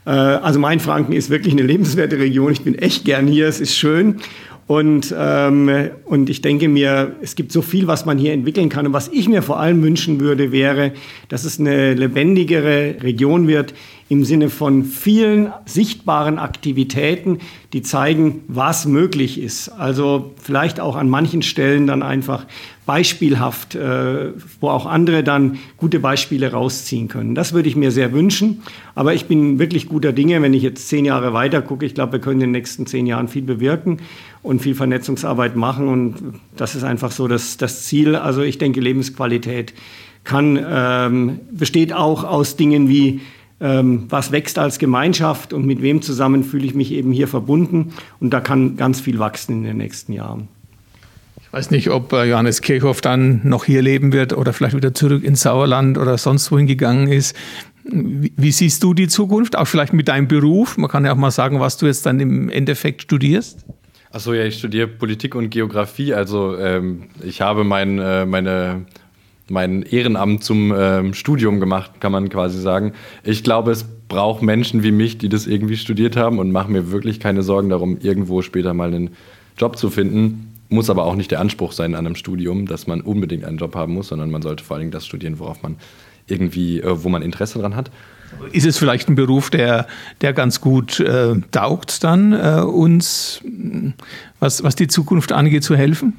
Äh, 0.07 0.11
also 0.11 0.61
Mainfranken 0.61 1.13
ist 1.13 1.29
wirklich 1.29 1.53
eine 1.53 1.63
lebenswerte 1.63 2.19
Region. 2.19 2.53
Ich 2.53 2.63
bin 2.63 2.77
echt 2.77 3.05
gern 3.05 3.27
hier. 3.27 3.49
Es 3.49 3.61
ist 3.61 3.75
schön. 3.75 4.21
Und, 4.73 5.15
ähm, 5.15 5.91
und 6.07 6.31
ich 6.31 6.41
denke 6.41 6.67
mir, 6.67 7.17
es 7.21 7.35
gibt 7.35 7.53
so 7.53 7.61
viel, 7.61 7.89
was 7.89 8.07
man 8.07 8.17
hier 8.17 8.33
entwickeln 8.33 8.71
kann. 8.71 8.87
Und 8.87 8.95
was 8.95 9.09
ich 9.09 9.29
mir 9.29 9.43
vor 9.43 9.61
allem 9.61 9.83
wünschen 9.83 10.19
würde, 10.19 10.51
wäre, 10.51 10.93
dass 11.29 11.45
es 11.45 11.61
eine 11.61 11.93
lebendigere 11.93 12.97
Region 13.03 13.49
wird 13.49 13.75
im 14.09 14.25
Sinne 14.25 14.49
von 14.49 14.85
vielen 14.85 15.53
sichtbaren 15.67 16.39
Aktivitäten, 16.39 17.39
die 17.75 17.83
zeigen, 17.83 18.45
was 18.49 18.87
möglich 18.87 19.41
ist. 19.41 19.69
Also 19.69 20.33
vielleicht 20.43 20.81
auch 20.81 20.97
an 20.97 21.09
manchen 21.09 21.43
Stellen 21.43 21.87
dann 21.87 22.03
einfach 22.03 22.47
beispielhaft, 22.85 23.75
äh, 23.75 24.33
wo 24.61 24.69
auch 24.69 24.87
andere 24.87 25.23
dann 25.23 25.59
gute 25.77 26.01
Beispiele 26.01 26.51
rausziehen 26.51 27.09
können. 27.09 27.35
Das 27.35 27.53
würde 27.53 27.69
ich 27.69 27.77
mir 27.77 27.91
sehr 27.91 28.13
wünschen. 28.13 28.63
Aber 28.95 29.15
ich 29.15 29.27
bin 29.27 29.59
wirklich 29.59 29.89
guter 29.89 30.13
Dinge, 30.13 30.43
wenn 30.43 30.53
ich 30.53 30.63
jetzt 30.63 30.89
zehn 30.89 31.05
Jahre 31.05 31.33
weiter 31.33 31.63
gucke. 31.63 31.87
Ich 31.87 31.95
glaube, 31.95 32.13
wir 32.13 32.21
können 32.21 32.41
in 32.41 32.49
den 32.49 32.51
nächsten 32.53 32.87
zehn 32.87 33.07
Jahren 33.07 33.29
viel 33.29 33.43
bewirken 33.43 33.99
und 34.43 34.63
viel 34.63 34.75
Vernetzungsarbeit 34.75 35.57
machen. 35.57 35.89
Und 35.89 36.41
das 36.57 36.75
ist 36.75 36.85
einfach 36.85 37.13
so 37.13 37.29
das, 37.29 37.57
das 37.57 37.85
Ziel. 37.85 38.17
Also 38.17 38.43
ich 38.43 38.59
denke, 38.59 38.81
Lebensqualität 38.81 39.75
kann, 40.25 40.59
ähm, 40.69 41.41
besteht 41.51 41.93
auch 41.93 42.25
aus 42.25 42.57
Dingen 42.57 42.89
wie 42.89 43.21
ähm, 43.61 44.07
was 44.09 44.33
wächst 44.33 44.59
als 44.59 44.79
Gemeinschaft 44.79 45.53
und 45.53 45.65
mit 45.65 45.83
wem 45.83 46.03
zusammen 46.03 46.43
fühle 46.43 46.67
ich 46.67 46.75
mich 46.75 46.93
eben 46.93 47.13
hier 47.13 47.29
verbunden. 47.29 47.93
Und 48.19 48.31
da 48.31 48.41
kann 48.41 48.77
ganz 48.77 49.01
viel 49.01 49.19
wachsen 49.19 49.59
in 49.59 49.63
den 49.63 49.77
nächsten 49.77 50.13
Jahren. 50.13 50.49
Ich 51.41 51.53
weiß 51.53 51.71
nicht, 51.71 51.91
ob 51.91 52.13
äh, 52.13 52.25
Johannes 52.25 52.61
Kirchhoff 52.61 53.01
dann 53.01 53.41
noch 53.45 53.65
hier 53.65 53.83
leben 53.83 54.13
wird 54.13 54.33
oder 54.33 54.53
vielleicht 54.53 54.75
wieder 54.75 54.95
zurück 54.95 55.23
ins 55.23 55.43
Sauerland 55.43 55.97
oder 55.99 56.19
sonst 56.19 56.51
wohin 56.51 56.67
gegangen 56.67 57.09
ist. 57.09 57.37
Wie, 57.85 58.33
wie 58.37 58.53
siehst 58.53 58.83
du 58.83 58.95
die 58.95 59.07
Zukunft? 59.07 59.57
Auch 59.57 59.67
vielleicht 59.67 59.93
mit 59.93 60.09
deinem 60.09 60.29
Beruf? 60.29 60.77
Man 60.77 60.91
kann 60.91 61.05
ja 61.05 61.13
auch 61.13 61.17
mal 61.17 61.31
sagen, 61.31 61.61
was 61.61 61.77
du 61.77 61.87
jetzt 61.87 62.07
dann 62.07 62.21
im 62.21 62.49
Endeffekt 62.49 63.03
studierst. 63.03 63.65
Achso, 64.13 64.35
ja, 64.35 64.45
ich 64.45 64.59
studiere 64.59 64.89
Politik 64.89 65.35
und 65.35 65.49
Geografie. 65.49 66.13
Also 66.13 66.59
ähm, 66.59 67.05
ich 67.25 67.41
habe 67.41 67.65
mein, 67.65 67.99
äh, 67.99 68.27
meine, 68.27 68.85
mein 69.49 69.83
Ehrenamt 69.85 70.45
zum 70.45 70.75
ähm, 70.77 71.15
Studium 71.15 71.61
gemacht, 71.61 71.93
kann 71.99 72.13
man 72.13 72.29
quasi 72.29 72.61
sagen. 72.61 72.93
Ich 73.25 73.43
glaube, 73.43 73.71
es 73.71 73.87
braucht 74.09 74.43
Menschen 74.43 74.83
wie 74.83 74.93
mich, 74.93 75.17
die 75.17 75.31
das 75.31 75.47
irgendwie 75.47 75.79
studiert 75.79 76.19
haben 76.19 76.39
und 76.39 76.53
mache 76.53 76.71
mir 76.71 76.91
wirklich 76.93 77.21
keine 77.21 77.43
Sorgen 77.43 77.71
darum, 77.71 77.97
irgendwo 78.03 78.43
später 78.43 78.75
mal 78.75 78.89
einen 78.89 79.17
Job 79.57 79.79
zu 79.79 79.89
finden. 79.89 80.53
Muss 80.69 80.91
aber 80.91 81.05
auch 81.05 81.17
nicht 81.17 81.31
der 81.31 81.41
Anspruch 81.41 81.73
sein 81.73 81.95
an 81.95 82.05
einem 82.05 82.15
Studium, 82.15 82.67
dass 82.67 82.87
man 82.87 83.01
unbedingt 83.01 83.47
einen 83.47 83.57
Job 83.57 83.75
haben 83.75 83.95
muss, 83.95 84.09
sondern 84.09 84.31
man 84.31 84.43
sollte 84.43 84.63
vor 84.63 84.75
allen 84.77 84.83
Dingen 84.83 84.93
das 84.93 85.07
studieren, 85.07 85.39
worauf 85.39 85.63
man 85.63 85.77
irgendwie, 86.27 86.81
äh, 86.81 87.03
wo 87.03 87.09
man 87.09 87.23
Interesse 87.23 87.59
dran 87.61 87.77
hat. 87.77 87.91
Ist 88.53 88.67
es 88.67 88.79
vielleicht 88.79 89.09
ein 89.09 89.15
Beruf, 89.15 89.51
der, 89.51 89.87
der 90.21 90.33
ganz 90.33 90.61
gut 90.61 91.01
äh, 91.01 91.35
taugt, 91.51 92.05
dann 92.05 92.33
äh, 92.33 92.63
uns, 92.63 93.41
was, 94.41 94.63
was 94.63 94.75
die 94.75 94.89
Zukunft 94.89 95.33
angeht, 95.33 95.65
zu 95.65 95.77
helfen? 95.77 96.19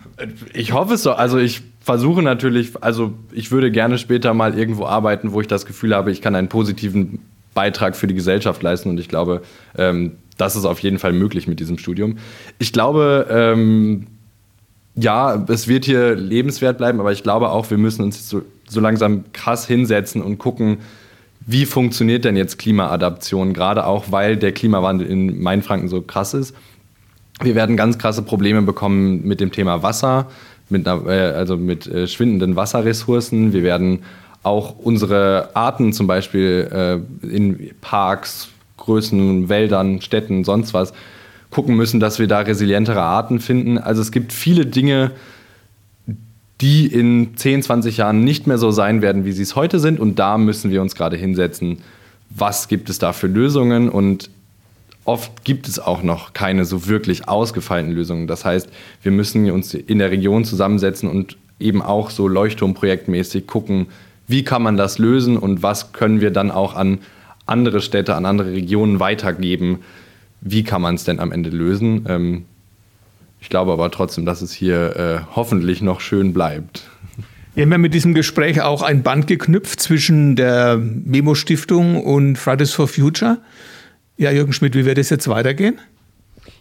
Ich 0.54 0.72
hoffe 0.74 0.96
es 0.96 1.04
so. 1.04 1.12
Also 1.12 1.38
ich 1.38 1.62
versuche 1.82 2.22
natürlich, 2.22 2.82
also 2.82 3.14
ich 3.32 3.52
würde 3.52 3.72
gerne 3.72 3.98
später 3.98 4.34
mal 4.34 4.58
irgendwo 4.58 4.86
arbeiten, 4.86 5.34
wo 5.34 5.42
ich 5.42 5.48
das 5.48 5.66
Gefühl 5.66 5.96
habe, 5.96 6.12
ich 6.12 6.22
kann 6.22 6.36
einen 6.36 6.48
positiven 6.48 7.20
Beitrag 7.54 7.96
für 7.96 8.08
die 8.08 8.16
Gesellschaft 8.16 8.64
leisten. 8.64 8.90
Und 8.90 9.00
ich 9.00 9.10
glaube, 9.10 9.42
ähm, 9.78 10.14
das 10.38 10.56
ist 10.56 10.66
auf 10.66 10.80
jeden 10.80 11.00
Fall 11.00 11.14
möglich 11.14 11.48
mit 11.48 11.60
diesem 11.60 11.78
Studium. 11.78 12.18
Ich 12.58 12.74
glaube, 12.74 13.28
ähm, 13.30 14.08
ja, 14.96 15.44
es 15.48 15.68
wird 15.68 15.86
hier 15.86 16.16
lebenswert 16.16 16.78
bleiben, 16.78 17.00
aber 17.00 17.12
ich 17.12 17.24
glaube 17.24 17.50
auch, 17.50 17.70
wir 17.70 17.78
müssen 17.78 18.04
uns 18.04 18.30
so, 18.30 18.44
so 18.68 18.80
langsam 18.80 19.26
krass 19.34 19.68
hinsetzen 19.68 20.22
und 20.22 20.38
gucken, 20.38 20.78
wie 21.46 21.66
funktioniert 21.66 22.26
denn 22.26 22.36
jetzt 22.36 22.58
Klimaadaption, 22.58 23.54
gerade 23.54 23.86
auch, 23.86 24.06
weil 24.10 24.38
der 24.38 24.52
Klimawandel 24.52 25.08
in 25.08 25.42
Mainfranken 25.42 25.90
so 25.90 26.02
krass 26.02 26.34
ist. 26.34 26.56
Wir 27.42 27.56
werden 27.56 27.76
ganz 27.76 27.98
krasse 27.98 28.22
Probleme 28.22 28.62
bekommen 28.62 29.26
mit 29.26 29.40
dem 29.40 29.52
Thema 29.52 29.84
Wasser, 29.84 30.28
mit, 30.70 30.88
einer, 30.88 31.06
äh, 31.08 31.34
also 31.34 31.58
mit 31.58 31.88
äh, 31.88 32.08
schwindenden 32.08 32.56
Wasserressourcen. 32.56 33.54
Wir 33.54 33.64
werden 33.64 34.04
auch 34.44 34.78
unsere 34.78 35.50
Arten 35.54 35.94
zum 35.94 36.08
Beispiel 36.08 37.04
äh, 37.24 37.28
in 37.28 37.72
Parks, 37.82 38.50
Größen, 38.78 39.50
Wäldern, 39.50 40.02
Städten, 40.02 40.44
sonst 40.44 40.74
was 40.74 40.94
gucken 41.50 41.76
müssen, 41.76 42.00
dass 42.00 42.20
wir 42.20 42.28
da 42.28 42.40
resilientere 42.40 43.02
Arten 43.02 43.40
finden. 43.40 43.78
Also 43.78 44.02
es 44.02 44.12
gibt 44.12 44.34
viele 44.34 44.66
Dinge, 44.66 45.12
die 46.64 46.88
in 46.88 47.36
10, 47.36 47.62
20 47.62 47.98
Jahren 47.98 48.24
nicht 48.24 48.48
mehr 48.48 48.58
so 48.58 48.72
sein 48.72 49.02
werden, 49.02 49.26
wie 49.26 49.34
sie 49.34 49.44
es 49.44 49.58
heute 49.58 49.80
sind. 49.80 50.00
Und 50.00 50.18
da 50.18 50.38
müssen 50.38 50.72
wir 50.72 50.82
uns 50.82 50.96
gerade 50.96 51.18
hinsetzen. 51.18 51.80
Was 52.30 52.70
gibt 52.70 52.90
es 52.90 53.00
da 53.00 53.12
für 53.12 53.28
Lösungen? 53.28 53.90
Und 53.90 54.30
oft 55.04 55.44
gibt 55.44 55.68
es 55.68 55.78
auch 55.78 56.04
noch 56.04 56.32
keine 56.32 56.64
so 56.64 56.88
wirklich 56.88 57.28
ausgefeilten 57.28 57.92
Lösungen. 57.92 58.28
Das 58.28 58.46
heißt, 58.46 58.70
wir 59.02 59.12
müssen 59.12 59.52
uns 59.52 59.74
in 59.74 60.00
der 60.00 60.10
Region 60.10 60.46
zusammensetzen 60.46 61.10
und 61.10 61.36
eben 61.60 61.82
auch 61.82 62.10
so 62.10 62.30
Leuchtturmprojektmäßig 62.30 63.46
gucken, 63.46 63.88
wie 64.30 64.46
kann 64.46 64.64
man 64.64 64.78
das 64.78 65.00
lösen 65.00 65.36
und 65.36 65.64
was 65.64 65.92
können 65.92 66.22
wir 66.22 66.32
dann 66.32 66.50
auch 66.50 66.76
an 66.76 67.00
andere 67.46 67.82
Städte, 67.82 68.16
an 68.16 68.26
andere 68.26 68.54
Regionen 68.54 69.02
weitergeben. 69.02 69.80
Wie 70.40 70.64
kann 70.64 70.82
man 70.82 70.96
es 70.96 71.04
denn 71.04 71.20
am 71.20 71.34
Ende 71.34 71.50
lösen? 71.50 72.06
Ähm, 72.08 72.46
ich 73.44 73.50
glaube 73.50 73.74
aber 73.74 73.92
trotzdem, 73.92 74.26
dass 74.26 74.42
es 74.42 74.54
hier 74.54 74.96
äh, 74.96 75.36
hoffentlich 75.36 75.82
noch 75.82 76.00
schön 76.00 76.32
bleibt. 76.32 76.90
Wir 77.56 77.64
haben 77.64 77.72
ja 77.74 77.78
mit 77.78 77.94
diesem 77.94 78.14
Gespräch 78.14 78.62
auch 78.62 78.82
ein 78.82 79.04
Band 79.04 79.28
geknüpft 79.28 79.82
zwischen 79.82 80.38
der 80.38 80.78
Memo-Stiftung 80.78 82.02
und 82.02 82.38
Fridays 82.38 82.72
for 82.72 82.88
Future. 82.88 83.40
Ja, 84.16 84.32
Jürgen 84.32 84.54
Schmidt, 84.54 84.76
wie 84.76 84.86
wird 84.86 84.98
es 84.98 85.10
jetzt 85.10 85.28
weitergehen? 85.28 85.78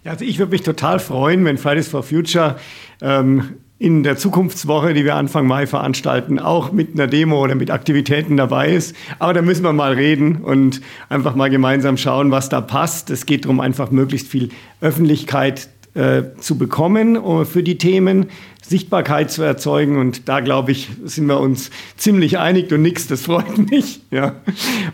Ja, 0.02 0.10
also 0.10 0.24
ich 0.24 0.40
würde 0.40 0.50
mich 0.50 0.62
total 0.62 0.98
freuen, 0.98 1.44
wenn 1.44 1.56
Fridays 1.56 1.86
for 1.86 2.02
Future 2.02 2.56
ähm, 3.00 3.50
in 3.78 4.02
der 4.02 4.16
Zukunftswoche, 4.16 4.92
die 4.92 5.04
wir 5.04 5.14
Anfang 5.14 5.46
Mai 5.46 5.68
veranstalten, 5.68 6.40
auch 6.40 6.72
mit 6.72 6.94
einer 6.94 7.06
Demo 7.06 7.44
oder 7.44 7.54
mit 7.54 7.70
Aktivitäten 7.70 8.36
dabei 8.36 8.72
ist. 8.72 8.96
Aber 9.20 9.34
da 9.34 9.42
müssen 9.42 9.62
wir 9.62 9.72
mal 9.72 9.92
reden 9.92 10.38
und 10.38 10.80
einfach 11.08 11.36
mal 11.36 11.48
gemeinsam 11.48 11.96
schauen, 11.96 12.32
was 12.32 12.48
da 12.48 12.60
passt. 12.60 13.08
Es 13.10 13.24
geht 13.24 13.44
darum, 13.44 13.60
einfach 13.60 13.92
möglichst 13.92 14.26
viel 14.26 14.48
Öffentlichkeit 14.80 15.68
äh, 15.94 16.22
zu 16.40 16.56
bekommen 16.56 17.16
uh, 17.16 17.44
für 17.44 17.62
die 17.62 17.78
Themen, 17.78 18.26
Sichtbarkeit 18.62 19.30
zu 19.30 19.42
erzeugen. 19.42 19.98
Und 19.98 20.28
da, 20.28 20.40
glaube 20.40 20.72
ich, 20.72 20.88
sind 21.04 21.26
wir 21.26 21.40
uns 21.40 21.70
ziemlich 21.96 22.38
einig 22.38 22.72
und 22.72 22.82
nichts, 22.82 23.06
das 23.06 23.22
freut 23.22 23.70
mich. 23.70 24.00
Ja. 24.10 24.36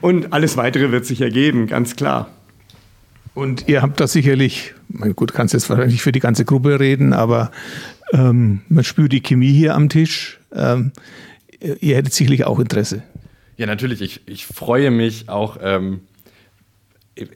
Und 0.01 0.33
alles 0.33 0.57
Weitere 0.57 0.91
wird 0.91 1.07
sich 1.07 1.21
ergeben, 1.21 1.67
ganz 1.67 1.97
klar. 1.97 2.31
Und 3.35 3.69
ihr 3.69 3.83
habt 3.83 4.01
das 4.01 4.13
sicherlich, 4.13 4.75
gut, 5.15 5.33
kannst 5.33 5.55
jetzt 5.55 5.71
wahrscheinlich 5.71 6.03
für 6.03 6.11
die 6.11 6.19
ganze 6.19 6.45
Gruppe 6.45 6.81
reden, 6.81 7.13
aber 7.13 7.53
ähm, 8.13 8.63
man 8.69 8.83
spürt 8.83 9.13
die 9.13 9.21
Chemie 9.21 9.53
hier 9.53 9.77
am 9.77 9.89
Tisch. 9.89 10.41
Ähm, 10.53 10.91
ihr 11.61 11.95
hättet 11.95 12.13
sicherlich 12.13 12.45
auch 12.45 12.59
Interesse. 12.59 13.05
Ja, 13.57 13.67
natürlich. 13.67 14.01
Ich, 14.01 14.21
ich 14.27 14.47
freue 14.47 14.91
mich 14.91 15.29
auch. 15.29 15.59
Ähm 15.63 16.01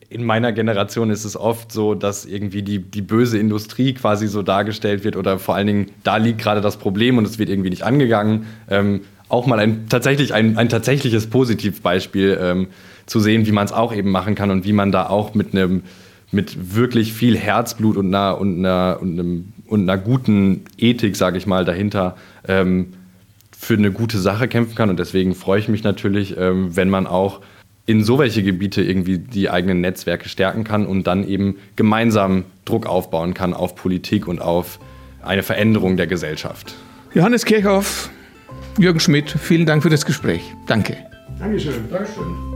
in 0.08 0.24
meiner 0.24 0.52
Generation 0.52 1.10
ist 1.10 1.24
es 1.24 1.36
oft 1.36 1.72
so, 1.72 1.94
dass 1.94 2.24
irgendwie 2.24 2.62
die, 2.62 2.78
die 2.78 3.02
böse 3.02 3.38
Industrie 3.38 3.94
quasi 3.94 4.28
so 4.28 4.42
dargestellt 4.42 5.04
wird 5.04 5.16
oder 5.16 5.38
vor 5.38 5.54
allen 5.54 5.66
Dingen 5.66 5.90
da 6.04 6.16
liegt 6.16 6.38
gerade 6.40 6.60
das 6.60 6.76
Problem 6.76 7.18
und 7.18 7.26
es 7.26 7.38
wird 7.38 7.48
irgendwie 7.48 7.70
nicht 7.70 7.82
angegangen. 7.82 8.46
Ähm, 8.70 9.02
auch 9.28 9.46
mal 9.46 9.58
ein 9.58 9.86
tatsächlich 9.88 10.34
ein, 10.34 10.58
ein 10.58 10.68
tatsächliches 10.68 11.26
Positivbeispiel 11.28 12.38
ähm, 12.40 12.68
zu 13.06 13.18
sehen, 13.18 13.46
wie 13.46 13.52
man 13.52 13.64
es 13.64 13.72
auch 13.72 13.94
eben 13.94 14.10
machen 14.10 14.34
kann 14.34 14.50
und 14.50 14.64
wie 14.64 14.72
man 14.72 14.92
da 14.92 15.08
auch 15.08 15.34
mit 15.34 15.54
einem 15.54 15.82
mit 16.32 16.74
wirklich 16.74 17.12
viel 17.12 17.36
Herzblut 17.36 17.96
und 17.96 18.14
einer, 18.14 18.38
und 18.38 18.58
einer, 18.58 18.98
und 19.00 19.20
einem, 19.20 19.52
und 19.66 19.82
einer 19.82 20.00
guten 20.00 20.62
Ethik, 20.78 21.14
sage 21.14 21.36
ich 21.36 21.46
mal, 21.46 21.66
dahinter 21.66 22.16
ähm, 22.48 22.94
für 23.56 23.74
eine 23.74 23.92
gute 23.92 24.18
Sache 24.18 24.48
kämpfen 24.48 24.74
kann. 24.74 24.88
Und 24.88 24.98
deswegen 24.98 25.34
freue 25.34 25.60
ich 25.60 25.68
mich 25.68 25.84
natürlich, 25.84 26.36
ähm, 26.38 26.74
wenn 26.74 26.88
man 26.88 27.06
auch 27.06 27.40
in 27.86 28.04
so 28.04 28.18
welche 28.18 28.42
Gebiete 28.42 28.82
irgendwie 28.82 29.18
die 29.18 29.50
eigenen 29.50 29.80
Netzwerke 29.80 30.28
stärken 30.28 30.64
kann 30.64 30.86
und 30.86 31.06
dann 31.06 31.26
eben 31.26 31.56
gemeinsam 31.76 32.44
Druck 32.64 32.86
aufbauen 32.86 33.34
kann 33.34 33.54
auf 33.54 33.74
Politik 33.74 34.28
und 34.28 34.40
auf 34.40 34.78
eine 35.22 35.42
Veränderung 35.42 35.96
der 35.96 36.06
Gesellschaft. 36.06 36.74
Johannes 37.14 37.44
Kirchhoff, 37.44 38.10
Jürgen 38.78 39.00
Schmidt, 39.00 39.30
vielen 39.30 39.66
Dank 39.66 39.82
für 39.82 39.90
das 39.90 40.06
Gespräch. 40.06 40.42
Danke. 40.66 40.96
Dankeschön. 41.38 41.90
Dankeschön. 41.90 42.51